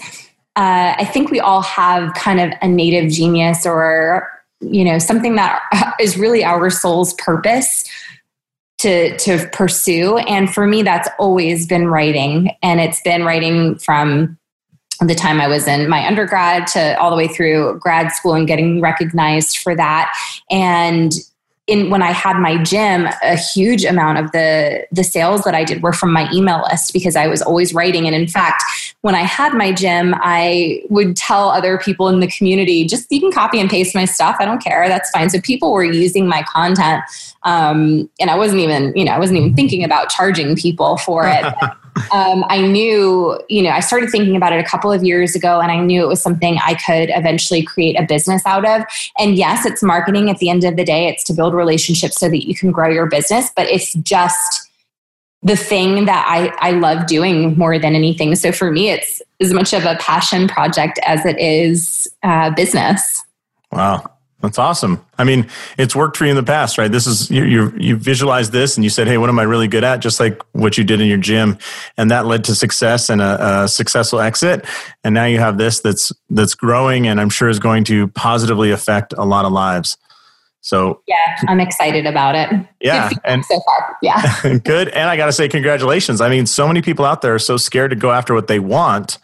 Uh, 0.56 0.96
I 0.98 1.06
think 1.06 1.32
we 1.32 1.40
all 1.40 1.62
have 1.62 2.14
kind 2.14 2.40
of 2.40 2.52
a 2.62 2.68
native 2.68 3.12
genius 3.12 3.66
or, 3.66 4.30
you 4.60 4.84
know, 4.84 5.00
something 5.00 5.36
that 5.36 5.62
is 6.00 6.18
really 6.18 6.44
our 6.44 6.70
soul's 6.70 7.14
purpose 7.16 7.86
to, 8.80 9.18
to 9.20 9.48
pursue. 9.54 10.18
And 10.18 10.52
for 10.52 10.66
me, 10.66 10.84
that's 10.84 11.08
always 11.20 11.68
been 11.68 11.88
writing. 11.88 12.56
And 12.62 12.80
it's 12.80 13.02
been 13.02 13.24
writing 13.24 13.78
from 13.78 14.38
the 15.00 15.16
time 15.16 15.40
I 15.40 15.48
was 15.48 15.68
in 15.68 15.90
my 15.90 16.06
undergrad 16.06 16.68
to 16.68 17.00
all 17.00 17.10
the 17.10 17.16
way 17.16 17.28
through 17.28 17.80
grad 17.80 18.12
school 18.12 18.34
and 18.34 18.48
getting 18.48 18.82
recognized 18.82 19.58
for 19.58 19.76
that. 19.76 20.12
And 20.50 21.12
in 21.72 21.90
when 21.90 22.04
I 22.04 22.12
had 22.12 22.38
my 22.38 22.62
gym, 22.62 23.08
a 23.24 23.38
huge 23.38 23.86
amount 23.86 24.18
of 24.18 24.32
the 24.34 24.86
the 24.92 25.04
sales 25.04 25.44
that 25.44 25.56
I 25.56 25.64
did 25.64 25.82
were 25.82 25.94
from 25.94 26.12
my 26.12 26.30
email 26.34 26.64
list 26.70 26.92
because 26.92 27.16
I 27.16 27.28
was 27.28 27.42
always 27.42 27.74
writing. 27.74 28.06
And 28.06 28.14
in 28.14 28.28
fact, 28.28 28.64
when 29.02 29.16
I 29.16 29.22
had 29.22 29.54
my 29.54 29.72
gym, 29.72 30.14
I 30.18 30.84
would 30.90 31.16
tell 31.16 31.50
other 31.50 31.78
people 31.78 32.10
in 32.10 32.20
the 32.20 32.28
community, 32.28 32.86
just 32.86 33.10
you 33.10 33.22
can 33.22 33.32
copy 33.32 33.60
and 33.60 33.70
paste 33.70 33.96
my 33.96 34.04
stuff. 34.04 34.36
I 34.40 34.46
don't 34.46 34.62
care. 34.62 34.90
That's 34.90 35.10
fine. 35.12 35.30
So 35.30 35.40
people 35.40 35.72
were 35.72 35.86
using 35.86 36.28
my 36.28 36.44
content. 36.44 37.02
Um, 37.44 38.10
and 38.20 38.30
I 38.30 38.36
wasn't 38.36 38.60
even, 38.60 38.94
you 38.96 39.06
know, 39.06 39.14
I 39.14 39.20
wasn't 39.20 39.40
even 39.40 39.56
thinking 39.56 39.84
about 39.84 40.10
charging 40.10 40.56
people 40.58 40.98
for 40.98 41.26
it. 41.26 41.46
um, 42.12 42.46
I 42.48 42.62
knew, 42.62 43.40
you 43.50 43.62
know, 43.62 43.70
I 43.70 43.80
started 43.80 44.10
thinking 44.10 44.36
about 44.36 44.54
it 44.54 44.60
a 44.60 44.68
couple 44.68 44.92
of 44.92 45.04
years 45.04 45.36
ago 45.36 45.60
and 45.60 45.72
I 45.72 45.80
knew 45.80 46.04
it 46.04 46.08
was 46.08 46.22
something 46.22 46.58
I 46.64 46.76
could 46.76 47.10
eventually 47.10 47.64
create 47.64 48.00
a 48.00 48.04
business 48.04 48.46
out 48.46 48.66
of. 48.66 48.84
And 49.18 49.36
yes, 49.36 49.66
it's 49.66 49.84
marketing 49.84 50.30
at 50.30 50.38
the 50.40 50.50
end 50.50 50.64
of 50.64 50.76
the 50.76 50.86
day, 50.86 51.08
it's 51.08 51.24
to 51.26 51.34
build 51.34 51.54
relationships 51.54 52.20
so 52.20 52.30
that 52.30 52.48
you 52.48 52.56
can 52.56 52.72
grow 52.72 52.90
your 52.90 53.08
business, 53.08 53.50
but 53.56 53.68
it's 53.68 53.94
just 53.96 54.70
the 55.44 55.58
thing 55.58 56.06
that 56.06 56.26
I, 56.28 56.70
I 56.70 56.72
love 56.72 57.08
doing 57.08 57.58
more 57.58 57.80
than 57.80 57.96
anything. 57.96 58.36
So 58.36 58.52
for 58.52 58.72
me, 58.72 58.90
it's 58.90 59.22
as 59.40 59.54
much 59.54 59.74
of 59.74 59.86
a 59.86 59.96
passion 60.00 60.48
project 60.48 61.00
as 61.06 61.26
it 61.26 61.40
is 61.40 62.08
uh, 62.24 62.52
business. 62.52 63.24
Wow. 63.72 64.12
That's 64.42 64.58
awesome. 64.58 65.06
I 65.18 65.24
mean, 65.24 65.48
it's 65.78 65.96
worked 65.96 66.18
for 66.18 66.26
you 66.26 66.32
in 66.32 66.36
the 66.36 66.44
past, 66.44 66.78
right? 66.78 66.92
This 66.92 67.06
is 67.06 67.30
you 67.30 67.44
you 67.44 67.74
you 67.78 67.96
visualized 67.96 68.52
this 68.52 68.76
and 68.76 68.84
you 68.84 68.90
said, 68.90 69.08
"Hey, 69.08 69.18
what 69.18 69.30
am 69.30 69.38
I 69.38 69.44
really 69.44 69.68
good 69.68 69.84
at?" 69.84 70.00
Just 70.00 70.20
like 70.20 70.42
what 70.54 70.78
you 70.78 70.84
did 70.84 71.00
in 71.00 71.08
your 71.08 71.20
gym, 71.20 71.60
and 71.98 72.10
that 72.10 72.26
led 72.26 72.44
to 72.46 72.56
success 72.56 73.10
and 73.10 73.22
a, 73.22 73.64
a 73.64 73.68
successful 73.68 74.20
exit. 74.20 74.66
And 75.04 75.14
now 75.14 75.26
you 75.26 75.40
have 75.40 75.58
this 75.58 75.80
that's 75.80 76.12
that's 76.30 76.56
growing, 76.56 77.08
and 77.08 77.22
I'm 77.22 77.30
sure 77.30 77.50
is 77.50 77.60
going 77.60 77.84
to 77.86 78.08
positively 78.10 78.72
affect 78.72 79.14
a 79.18 79.26
lot 79.26 79.46
of 79.46 79.52
lives. 79.52 79.98
So 80.62 81.02
yeah, 81.08 81.16
I'm 81.48 81.60
excited 81.60 82.06
about 82.06 82.36
it. 82.36 82.50
Yeah, 82.82 83.10
and 83.24 83.44
so 83.46 83.60
far, 83.60 83.98
yeah, 84.02 84.58
good. 84.64 84.90
And 84.90 85.10
I 85.10 85.18
got 85.18 85.28
to 85.28 85.34
say, 85.34 85.50
congratulations. 85.50 86.22
I 86.22 86.30
mean, 86.30 86.46
so 86.46 86.68
many 86.68 86.82
people 86.82 87.06
out 87.06 87.22
there 87.22 87.36
are 87.36 87.40
so 87.40 87.58
scared 87.58 87.92
to 87.92 87.96
go 87.96 88.12
after 88.12 88.34
what 88.34 88.48
they 88.48 88.60
want 88.60 89.18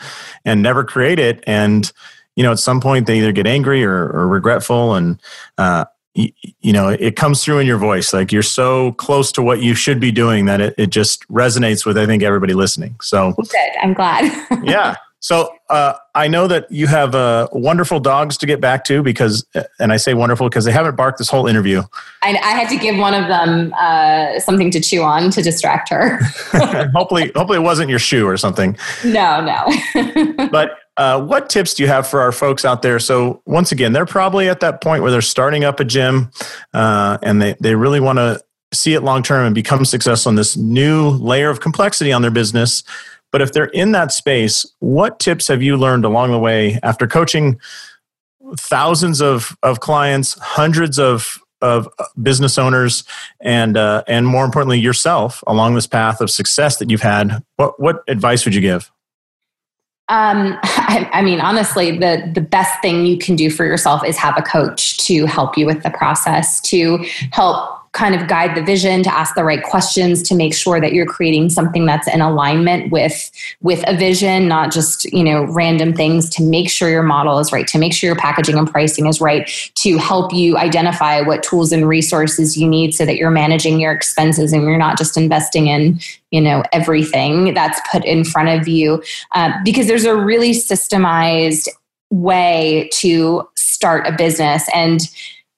and 0.46 0.62
never 0.62 0.84
create 0.84 1.20
it, 1.20 1.44
and 1.48 1.92
you 2.38 2.44
know, 2.44 2.52
at 2.52 2.60
some 2.60 2.80
point 2.80 3.08
they 3.08 3.18
either 3.18 3.34
get 3.34 3.48
angry 3.48 3.84
or, 3.84 4.10
or 4.10 4.28
regretful, 4.28 4.94
and 4.94 5.20
uh, 5.58 5.86
you, 6.14 6.32
you 6.62 6.72
know, 6.72 6.88
it 6.88 7.16
comes 7.16 7.44
through 7.44 7.58
in 7.60 7.68
your 7.68 7.80
voice. 7.80 8.14
Like 8.14 8.32
you're 8.32 8.44
so 8.44 8.92
close 8.94 9.32
to 9.34 9.42
what 9.42 9.62
you 9.62 9.74
should 9.74 10.00
be 10.00 10.12
doing 10.12 10.46
that 10.46 10.62
it, 10.62 10.76
it 10.78 10.90
just 10.92 11.28
resonates 11.30 11.86
with 11.86 11.98
I 11.98 12.06
think 12.06 12.22
everybody 12.22 12.54
listening. 12.54 12.96
So 13.02 13.34
good. 13.34 13.72
I'm 13.82 13.94
glad. 13.94 14.32
yeah. 14.64 14.96
So 15.20 15.52
uh, 15.72 15.94
I 16.14 16.28
know 16.28 16.48
that 16.48 16.72
you 16.72 16.86
have 16.88 17.16
uh, 17.16 17.48
wonderful 17.52 18.00
dogs 18.00 18.38
to 18.38 18.46
get 18.46 18.62
back 18.62 18.84
to 18.86 19.02
because, 19.02 19.46
and 19.80 19.92
I 19.92 19.98
say 19.98 20.14
wonderful 20.14 20.48
because 20.48 20.64
they 20.64 20.72
haven't 20.72 20.96
barked 20.96 21.18
this 21.18 21.28
whole 21.28 21.48
interview. 21.48 21.82
I, 22.22 22.38
I 22.38 22.52
had 22.52 22.70
to 22.70 22.78
give 22.78 22.98
one 22.98 23.16
of 23.16 23.28
them 23.28 23.74
uh, 23.80 24.40
something 24.40 24.70
to 24.72 24.80
chew 24.80 25.02
on 25.02 25.32
to 25.32 25.42
distract 25.42 25.90
her. 25.90 26.20
hopefully, 26.94 27.32
hopefully 27.36 27.58
it 27.58 27.64
wasn't 27.64 27.90
your 27.90 28.00
shoe 28.00 28.28
or 28.28 28.38
something. 28.38 28.78
No, 29.04 29.44
no. 29.44 30.48
but 30.52 30.78
uh, 30.98 31.22
what 31.22 31.50
tips 31.50 31.76
do 31.76 31.84
you 31.84 31.90
have 31.90 32.08
for 32.08 32.22
our 32.22 32.32
folks 32.32 32.66
out 32.66 32.82
there? 32.82 33.00
So 33.00 33.42
once 33.46 33.72
again, 33.72 33.94
they're 33.94 34.06
probably 34.06 34.50
at 34.50 34.60
that 34.62 34.82
point 34.82 35.04
where 35.04 35.12
they're 35.12 35.22
starting 35.22 35.64
up 35.64 35.80
a 35.80 35.86
gym 35.86 36.32
uh, 36.74 37.20
and 37.22 37.42
they, 37.42 37.56
they 37.60 37.76
really 37.76 38.00
want 38.00 38.18
to 38.18 38.42
see 38.74 38.94
it 38.94 39.02
long 39.02 39.24
term 39.24 39.46
and 39.46 39.56
become 39.56 39.86
successful 39.86 40.32
in 40.32 40.36
this 40.36 40.58
new 40.58 41.10
layer 41.10 41.50
of 41.50 41.60
complexity 41.60 42.12
on 42.12 42.22
their 42.22 42.32
business. 42.32 42.84
But 43.32 43.42
if 43.42 43.54
they're 43.54 43.66
in 43.66 43.92
that 43.92 44.12
space, 44.12 44.66
what 44.80 45.20
tips 45.20 45.48
have 45.48 45.62
you 45.62 45.78
learned 45.78 46.06
along 46.06 46.32
the 46.32 46.40
way 46.40 46.80
after 46.82 47.08
coaching 47.08 47.60
thousands 48.58 49.22
of, 49.22 49.56
of 49.64 49.80
clients, 49.80 50.38
hundreds 50.40 51.00
of 51.00 51.40
of 51.62 51.88
business 52.22 52.60
owners 52.60 53.04
and 53.42 53.78
uh, 53.78 54.04
and 54.08 54.28
more 54.28 54.46
importantly 54.46 54.80
yourself 54.80 55.44
along 55.48 55.74
this 55.74 55.88
path 55.88 56.22
of 56.22 56.30
success 56.30 56.78
that 56.78 56.92
you've 56.92 57.02
had 57.02 57.44
what 57.56 57.80
what 57.82 58.04
advice 58.08 58.46
would 58.46 58.54
you 58.54 58.62
give 58.62 58.92
um, 60.10 60.58
I, 60.64 61.10
I, 61.14 61.22
mean, 61.22 61.42
honestly, 61.42 61.98
the 61.98 62.30
the 62.34 62.42
best 62.42 62.82
thing 62.82 63.06
you 63.06 63.18
can 63.18 63.36
do 63.36 63.50
for 63.50 63.66
yourself 63.66 64.06
is 64.06 64.18
have 64.18 64.38
a 64.38 64.42
coach 64.42 64.98
to 65.06 65.26
help 65.26 65.58
you 65.58 65.66
with 65.66 65.84
the 65.84 65.90
process, 65.90 66.62
to 66.62 67.06
help 67.32 67.77
kind 67.94 68.16
of 68.16 68.28
guide 68.28 68.56
the 68.56 68.64
vision 68.64 69.04
to 69.04 69.14
ask 69.14 69.36
the 69.36 69.44
right 69.44 69.64
questions 69.64 70.22
to 70.24 70.36
make 70.36 70.54
sure 70.54 70.80
that 70.80 70.94
you're 70.94 71.06
creating 71.06 71.50
something 71.50 71.86
that's 71.86 72.08
in 72.08 72.22
alignment 72.22 72.92
with 72.92 73.32
with 73.62 73.84
a 73.88 73.96
vision 73.96 74.48
not 74.48 74.72
just 74.72 75.06
you 75.12 75.24
know 75.24 75.44
random 75.46 75.94
things 75.94 76.30
to 76.30 76.44
make 76.44 76.70
sure 76.70 76.90
your 76.90 77.04
model 77.04 77.40
is 77.40 77.52
right 77.52 77.68
to 77.68 77.78
make 77.78 77.94
sure 77.94 78.08
your 78.08 78.16
packaging 78.16 78.58
and 78.58 78.70
pricing 78.72 79.08
is 79.08 79.20
right 79.20 79.50
to 79.76 79.98
help 79.98 80.34
you 80.34 80.58
identify 80.58 81.22
what 81.22 81.44
tools 81.44 81.72
and 81.72 81.88
resources 81.88 82.58
you 82.58 82.68
need 82.68 82.94
so 82.94 83.06
that 83.06 83.18
you're 83.18 83.32
managing 83.32 83.80
your 83.80 83.92
expenses 83.92 84.54
and 84.54 84.64
you're 84.64 84.78
not 84.78 84.98
just 84.98 85.18
investing 85.18 85.68
in 85.68 86.00
you 86.32 86.42
know 86.42 86.64
everything 86.72 87.54
that's 87.54 87.80
put 87.92 88.04
in 88.06 88.24
front 88.24 88.50
of 88.50 88.68
you. 88.68 89.02
Uh, 89.34 89.52
because 89.64 89.88
there's 89.88 90.06
a 90.06 90.16
really 90.16 90.52
systemized 90.52 91.68
way 92.10 92.90
to 92.94 93.48
start 93.56 94.08
a 94.08 94.12
business 94.12 94.68
and 94.74 95.02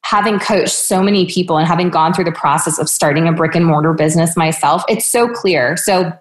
having 0.10 0.40
coached 0.40 0.74
so 0.74 1.04
many 1.04 1.28
people 1.28 1.60
and 1.60 1.68
having 1.68 1.88
gone 1.88 2.12
through 2.12 2.24
the 2.24 2.32
process 2.32 2.80
of 2.80 2.90
starting 2.90 3.28
a 3.28 3.32
brick 3.32 3.54
and 3.54 3.64
mortar 3.64 3.94
business 3.94 4.36
myself, 4.36 4.84
it's 4.90 5.06
so 5.06 5.30
clear. 5.30 5.78
So 5.78 6.12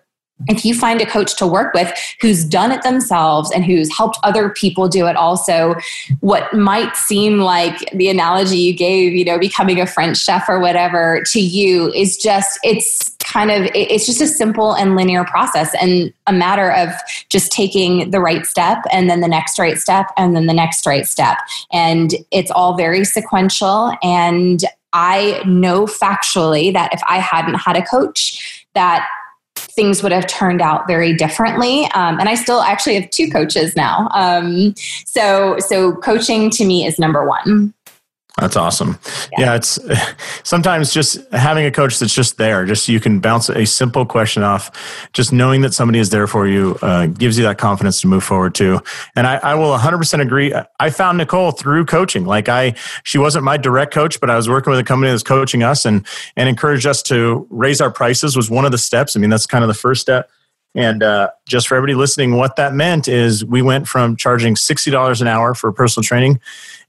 if 0.47 0.64
you 0.64 0.74
find 0.74 1.01
a 1.01 1.07
coach 1.07 1.36
to 1.36 1.47
work 1.47 1.74
with 1.74 1.93
who's 2.20 2.45
done 2.45 2.70
it 2.70 2.82
themselves 2.82 3.51
and 3.51 3.64
who's 3.64 3.95
helped 3.95 4.18
other 4.22 4.51
people 4.51 4.89
do 4.89 5.07
it 5.07 5.16
also 5.16 5.74
what 6.20 6.53
might 6.55 6.95
seem 6.97 7.39
like 7.39 7.78
the 7.93 8.09
analogy 8.09 8.59
you 8.59 8.72
gave 8.72 9.14
you 9.14 9.24
know 9.24 9.39
becoming 9.39 9.80
a 9.80 9.86
french 9.86 10.18
chef 10.18 10.49
or 10.49 10.61
whatever 10.61 11.22
to 11.26 11.41
you 11.41 11.93
is 11.93 12.16
just 12.16 12.59
it's 12.62 13.16
kind 13.28 13.51
of 13.51 13.70
it's 13.74 14.07
just 14.07 14.20
a 14.20 14.26
simple 14.26 14.74
and 14.74 14.97
linear 14.97 15.24
process 15.24 15.74
and 15.80 16.12
a 16.26 16.32
matter 16.32 16.72
of 16.72 16.89
just 17.28 17.53
taking 17.53 18.11
the 18.11 18.20
right 18.20 18.47
step 18.47 18.78
and 18.91 19.11
then 19.11 19.20
the 19.20 19.28
next 19.28 19.59
right 19.59 19.78
step 19.78 20.07
and 20.16 20.34
then 20.34 20.47
the 20.47 20.55
next 20.55 20.86
right 20.86 21.07
step. 21.07 21.39
And 21.70 22.14
it's 22.30 22.51
all 22.51 22.76
very 22.76 23.05
sequential. 23.05 23.93
And 24.03 24.64
I 24.93 25.43
know 25.47 25.86
factually 25.86 26.72
that 26.72 26.95
if 26.95 27.01
I 27.09 27.18
hadn't 27.18 27.57
had 27.57 27.76
a 27.76 27.84
coach 27.84 28.66
that 28.74 29.07
things 29.78 30.02
would 30.02 30.10
have 30.10 30.26
turned 30.26 30.60
out 30.60 30.88
very 30.88 31.14
differently. 31.14 31.84
Um, 31.94 32.18
and 32.18 32.28
I 32.28 32.34
still 32.34 32.62
actually 32.62 32.96
have 33.00 33.08
two 33.10 33.30
coaches 33.30 33.76
now. 33.76 34.08
Um, 34.12 34.74
so, 35.06 35.56
so 35.60 35.94
coaching 35.94 36.50
to 36.50 36.64
me 36.64 36.84
is 36.84 36.98
number 36.98 37.24
one. 37.24 37.72
That's 38.41 38.57
awesome. 38.57 38.99
Yeah. 39.32 39.47
yeah. 39.47 39.55
it's 39.57 39.78
sometimes 40.49 40.93
just 40.93 41.18
having 41.32 41.66
a 41.66 41.70
coach 41.70 41.99
that's 41.99 42.14
just 42.14 42.39
there, 42.39 42.64
just 42.64 42.86
so 42.86 42.93
you 42.93 43.01
can 43.01 43.20
bounce 43.20 43.49
a 43.49 43.66
simple 43.66 44.07
question 44.07 44.43
off. 44.43 44.70
Just 45.12 45.32
knowing 45.32 45.62
that 45.62 45.74
somebody 45.74 45.99
is 45.99 46.11
there 46.11 46.26
for 46.26 46.47
you 46.47 46.78
uh, 46.82 47.07
gives 47.07 47.36
you 47.36 47.45
that 47.45 47.59
confidence 47.59 48.01
to 48.03 48.07
move 48.07 48.22
forward 48.22 48.55
too. 48.55 48.80
And 49.16 49.26
I, 49.26 49.36
I 49.36 49.55
will 49.55 49.76
100% 49.76 50.20
agree. 50.20 50.55
I 50.78 50.91
found 50.91 51.18
Nicole 51.18 51.51
through 51.51 51.86
coaching. 51.86 52.24
Like 52.24 52.49
I, 52.49 52.74
she 53.05 53.18
wasn't 53.18 53.45
my 53.45 53.57
direct 53.57 53.93
coach, 53.93 54.20
but 54.20 54.30
I 54.30 54.36
was 54.36 54.49
working 54.49 54.70
with 54.70 54.80
a 54.80 54.84
company 54.84 55.11
that's 55.11 55.22
coaching 55.22 55.62
us 55.62 55.84
and 55.84 56.07
and 56.36 56.49
encouraged 56.49 56.86
us 56.86 57.03
to 57.03 57.47
raise 57.51 57.80
our 57.80 57.91
prices 57.91 58.36
was 58.36 58.51
one 58.51 58.64
of 58.64 58.72
the 58.72 58.78
steps. 58.78 59.16
I 59.16 59.20
mean, 59.20 59.30
that's 59.30 59.47
kind 59.47 59.64
of 59.64 59.68
the 59.68 59.74
first 59.74 60.01
step. 60.01 60.30
And 60.74 61.02
uh, 61.02 61.30
just 61.46 61.66
for 61.66 61.76
everybody 61.76 61.94
listening, 61.94 62.36
what 62.36 62.56
that 62.56 62.74
meant 62.74 63.08
is 63.08 63.44
we 63.44 63.62
went 63.62 63.88
from 63.88 64.16
charging 64.16 64.54
$60 64.54 65.20
an 65.20 65.26
hour 65.26 65.54
for 65.54 65.72
personal 65.72 66.04
training 66.04 66.40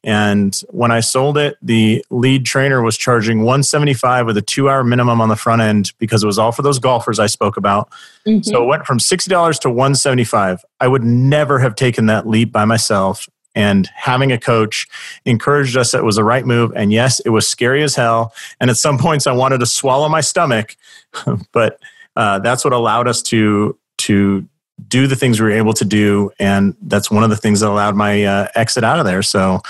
and 0.04 0.56
when 0.70 0.92
I 0.92 1.02
sold 1.02 1.38
it, 1.38 1.58
the 1.62 2.04
lead 2.10 2.46
trainer 2.46 2.82
was 2.82 2.98
charging 2.98 3.40
175 3.40 4.26
with 4.26 4.38
a 4.38 4.42
two 4.42 4.70
hour 4.70 4.84
minimum 4.84 5.20
on 5.20 5.28
the 5.28 5.36
front 5.36 5.62
end 5.62 5.92
because 5.98 6.24
it 6.24 6.28
was 6.28 6.40
all 6.40 6.52
for 6.52 6.62
those 6.62 6.80
golfers 6.80 7.20
I 7.20 7.28
spoke 7.28 7.58
about. 7.58 7.90
Mm-hmm. 8.26 8.44
So 8.44 8.64
it 8.64 8.68
went 8.68 8.86
from 8.86 9.00
$60 9.00 9.60
to 9.60 9.70
175. 9.70 10.64
I 10.80 10.88
would 10.88 11.04
never 11.04 11.60
have 11.60 11.76
taken 11.76 12.06
that 12.06 12.28
leap 12.28 12.52
by 12.52 12.66
myself. 12.66 13.28
And 13.56 13.90
having 13.94 14.32
a 14.32 14.38
coach 14.38 14.88
encouraged 15.26 15.76
us 15.76 15.92
that 15.92 16.00
it 16.00 16.06
was 16.06 16.16
the 16.16 16.24
right 16.24 16.46
move. 16.46 16.72
And 16.76 16.94
yes, 16.94 17.20
it 17.22 17.30
was 17.30 17.48
scary 17.48 17.84
as 17.84 17.96
hell. 17.96 18.34
And 18.62 18.70
at 18.70 18.78
some 18.78 18.98
points, 18.98 19.28
I 19.28 19.34
wanted 19.34 19.60
to 19.60 19.66
swallow 19.66 20.08
my 20.08 20.22
stomach, 20.22 20.78
but 21.52 21.78
uh, 22.20 22.38
that's 22.40 22.66
what 22.66 22.74
allowed 22.74 23.08
us 23.08 23.22
to 23.22 23.78
to 23.98 24.46
do 24.88 25.08
the 25.08 25.16
things 25.16 25.40
we 25.40 25.46
were 25.46 25.54
able 25.54 25.74
to 25.74 25.86
do. 25.86 26.32
And 26.38 26.76
that's 26.82 27.10
one 27.10 27.24
of 27.24 27.30
the 27.30 27.38
things 27.38 27.62
that 27.62 27.70
allowed 27.70 27.96
my 27.96 28.26
uh, 28.26 28.48
exit 28.56 28.84
out 28.84 29.00
of 29.00 29.06
there. 29.06 29.22
So 29.22 29.62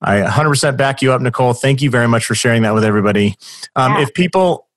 I 0.00 0.20
100% 0.20 0.76
back 0.76 1.02
you 1.02 1.12
up, 1.12 1.20
Nicole. 1.20 1.52
Thank 1.52 1.82
you 1.82 1.90
very 1.90 2.08
much 2.08 2.24
for 2.24 2.34
sharing 2.34 2.62
that 2.62 2.74
with 2.74 2.84
everybody. 2.84 3.36
Um, 3.76 3.94
yeah. 3.94 4.02
If 4.02 4.14
people, 4.14 4.68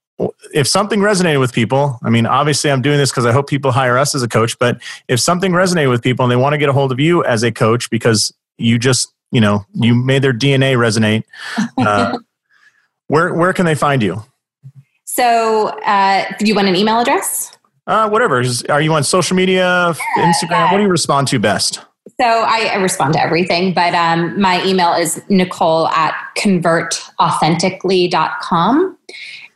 if 0.54 0.68
something 0.68 1.00
resonated 1.00 1.40
with 1.40 1.54
people, 1.54 2.00
I 2.04 2.10
mean, 2.10 2.26
obviously 2.26 2.72
I'm 2.72 2.82
doing 2.82 2.98
this 2.98 3.12
because 3.12 3.26
I 3.26 3.32
hope 3.32 3.48
people 3.48 3.72
hire 3.72 3.98
us 3.98 4.14
as 4.16 4.24
a 4.24 4.28
coach, 4.28 4.58
but 4.60 4.82
if 5.08 5.20
something 5.20 5.52
resonated 5.52 5.90
with 5.90 6.02
people 6.02 6.26
and 6.26 6.32
they 6.32 6.36
want 6.36 6.54
to 6.54 6.58
get 6.58 6.70
a 6.70 6.74
hold 6.74 6.92
of 6.92 7.00
you 7.00 7.24
as 7.24 7.44
a 7.44 7.52
coach 7.52 7.90
because 7.90 8.34
you 8.58 8.78
just, 8.78 9.14
you 9.32 9.42
know, 9.42 9.66
you 9.74 9.96
made 9.96 10.22
their 10.22 10.34
DNA 10.34 10.76
resonate, 10.78 11.24
uh, 11.78 12.18
where, 13.08 13.34
where 13.34 13.54
can 13.54 13.66
they 13.66 13.76
find 13.76 14.04
you? 14.04 14.24
So, 15.16 15.68
uh, 15.68 16.26
do 16.40 16.48
you 16.48 16.56
want 16.56 16.70
an 16.70 16.76
email 16.76 17.00
address? 17.00 17.56
Uh, 17.86 18.10
whatever. 18.10 18.42
Are 18.70 18.82
you 18.82 18.92
on 18.94 19.04
social 19.04 19.36
media, 19.36 19.94
yeah, 20.18 20.34
Instagram? 20.34 20.50
Yeah. 20.50 20.72
What 20.72 20.78
do 20.78 20.84
you 20.84 20.90
respond 20.90 21.28
to 21.28 21.38
best? 21.38 21.82
So 22.20 22.26
I, 22.26 22.72
I 22.74 22.78
respond 22.78 23.14
to 23.14 23.22
everything, 23.22 23.76
but 23.76 23.94
um, 23.94 24.42
my 24.42 24.66
email 24.66 24.92
is 24.94 25.22
nicole 25.30 25.88
at 25.90 26.16
convertauthentically.com. 26.36 28.98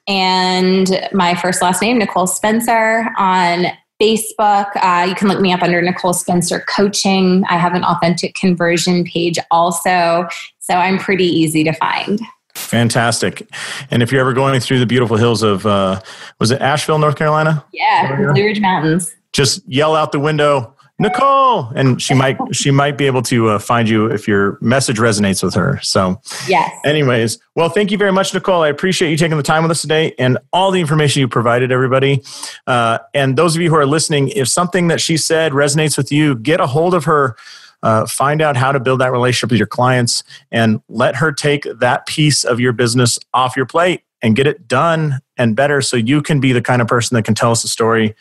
And 0.07 1.09
my 1.11 1.33
first 1.33 1.63
last 1.63 1.81
name, 1.81 1.97
Nicole 1.97 2.27
Spencer, 2.27 3.09
on 3.17 3.65
Facebook. 3.99 4.67
Uh, 4.75 5.07
you 5.09 5.15
can 5.15 5.27
look 5.27 5.41
me 5.41 5.53
up 5.53 5.63
under 5.63 5.81
Nicole 5.81 6.13
Spencer 6.13 6.63
Coaching. 6.67 7.43
I 7.49 7.57
have 7.57 7.73
an 7.73 7.83
authentic 7.83 8.35
conversion 8.35 9.05
page 9.05 9.39
also. 9.49 10.27
So 10.59 10.75
I'm 10.75 10.99
pretty 10.99 11.25
easy 11.25 11.63
to 11.63 11.73
find. 11.73 12.21
Fantastic. 12.57 13.47
And 13.91 14.01
if 14.01 14.11
you're 14.11 14.21
ever 14.21 14.33
going 14.33 14.59
through 14.59 14.79
the 14.79 14.85
beautiful 14.85 15.15
hills 15.15 15.43
of, 15.43 15.65
uh, 15.65 16.01
was 16.39 16.51
it 16.51 16.61
Asheville, 16.61 16.99
North 16.99 17.15
Carolina? 17.15 17.63
Yeah, 17.71 18.15
Blue 18.15 18.43
Ridge 18.43 18.59
Mountains. 18.59 19.15
Just 19.31 19.61
yell 19.67 19.95
out 19.95 20.11
the 20.11 20.19
window, 20.19 20.73
Nicole, 20.99 21.67
and 21.75 22.01
she 22.01 22.15
might 22.15 22.37
she 22.51 22.71
might 22.71 22.97
be 22.97 23.05
able 23.05 23.21
to 23.23 23.49
uh, 23.49 23.59
find 23.59 23.87
you 23.87 24.07
if 24.07 24.27
your 24.27 24.57
message 24.61 24.97
resonates 24.97 25.43
with 25.43 25.53
her. 25.53 25.79
So, 25.83 26.19
yes. 26.47 26.71
Anyways, 26.83 27.37
well, 27.55 27.69
thank 27.69 27.91
you 27.91 27.99
very 27.99 28.11
much, 28.11 28.33
Nicole. 28.33 28.63
I 28.63 28.69
appreciate 28.69 29.11
you 29.11 29.17
taking 29.17 29.37
the 29.37 29.43
time 29.43 29.61
with 29.61 29.71
us 29.71 29.81
today 29.81 30.15
and 30.17 30.39
all 30.51 30.71
the 30.71 30.81
information 30.81 31.19
you 31.19 31.27
provided, 31.27 31.71
everybody. 31.71 32.23
Uh, 32.65 32.97
and 33.13 33.37
those 33.37 33.55
of 33.55 33.61
you 33.61 33.69
who 33.69 33.75
are 33.75 33.85
listening, 33.85 34.29
if 34.29 34.47
something 34.47 34.87
that 34.87 34.99
she 34.99 35.17
said 35.17 35.51
resonates 35.51 35.97
with 35.97 36.11
you, 36.11 36.35
get 36.35 36.59
a 36.59 36.65
hold 36.67 36.95
of 36.95 37.05
her. 37.05 37.37
Uh, 37.83 38.05
find 38.07 38.41
out 38.41 38.57
how 38.57 38.71
to 38.71 38.79
build 38.79 38.99
that 38.99 39.11
relationship 39.11 39.51
with 39.51 39.59
your 39.59 39.67
clients 39.67 40.23
and 40.51 40.81
let 40.89 41.15
her 41.15 41.31
take 41.31 41.67
that 41.79 42.05
piece 42.07 42.43
of 42.43 42.59
your 42.59 42.73
business 42.73 43.19
off 43.33 43.55
your 43.55 43.67
plate 43.67 44.01
and 44.21 44.35
get 44.35 44.47
it 44.47 44.67
done 44.67 45.19
and 45.37 45.55
better 45.55 45.81
so 45.81 45.95
you 45.95 46.21
can 46.21 46.39
be 46.39 46.51
the 46.51 46.61
kind 46.61 46.81
of 46.81 46.87
person 46.87 47.15
that 47.15 47.23
can 47.23 47.35
tell 47.35 47.51
us 47.51 47.63
a 47.63 47.67
story 47.67 48.15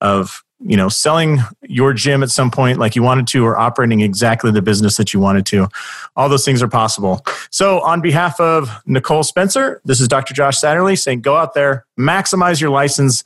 of 0.00 0.44
you 0.60 0.76
know 0.76 0.88
selling 0.88 1.38
your 1.62 1.92
gym 1.92 2.22
at 2.22 2.30
some 2.30 2.50
point 2.50 2.78
like 2.78 2.94
you 2.94 3.02
wanted 3.02 3.26
to 3.26 3.44
or 3.44 3.58
operating 3.58 4.00
exactly 4.00 4.50
the 4.50 4.62
business 4.62 4.96
that 4.96 5.12
you 5.12 5.20
wanted 5.20 5.46
to. 5.46 5.68
All 6.16 6.28
those 6.28 6.44
things 6.44 6.62
are 6.62 6.68
possible. 6.68 7.24
So 7.50 7.80
on 7.80 8.00
behalf 8.00 8.38
of 8.40 8.70
nicole 8.86 9.22
spencer 9.22 9.80
this 9.84 10.00
is 10.00 10.08
dr 10.08 10.32
josh 10.34 10.58
satterley 10.60 10.98
saying 10.98 11.22
go 11.22 11.36
out 11.36 11.54
there 11.54 11.86
maximize 11.98 12.60
your 12.60 12.70
license 12.70 13.24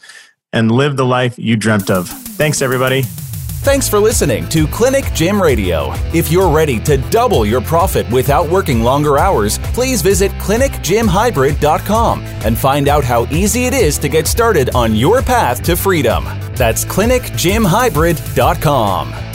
and 0.53 0.71
live 0.71 0.97
the 0.97 1.05
life 1.05 1.39
you 1.39 1.57
dreamt 1.57 1.91
of. 1.91 2.09
Thanks 2.09 2.63
everybody 2.63 3.03
Thanks 3.65 3.89
for 3.89 3.99
listening 3.99 4.47
to 4.51 4.67
Clinic 4.67 5.11
Gym 5.15 5.41
Radio. 5.41 5.95
If 6.13 6.31
you're 6.31 6.51
ready 6.51 6.79
to 6.81 6.99
double 7.09 7.47
your 7.47 7.63
profit 7.63 8.07
without 8.11 8.47
working 8.47 8.83
longer 8.83 9.17
hours, 9.17 9.57
please 9.73 10.03
visit 10.03 10.31
clinicgymhybrid.com 10.33 12.21
and 12.21 12.59
find 12.59 12.89
out 12.89 13.05
how 13.05 13.25
easy 13.33 13.65
it 13.65 13.73
is 13.73 13.97
to 14.01 14.11
get 14.11 14.27
started 14.27 14.75
on 14.75 14.95
your 14.95 15.23
path 15.23 15.63
to 15.63 15.77
freedom. 15.77 16.25
That's 16.55 16.85
clinicgymhybrid.com. 16.85 19.34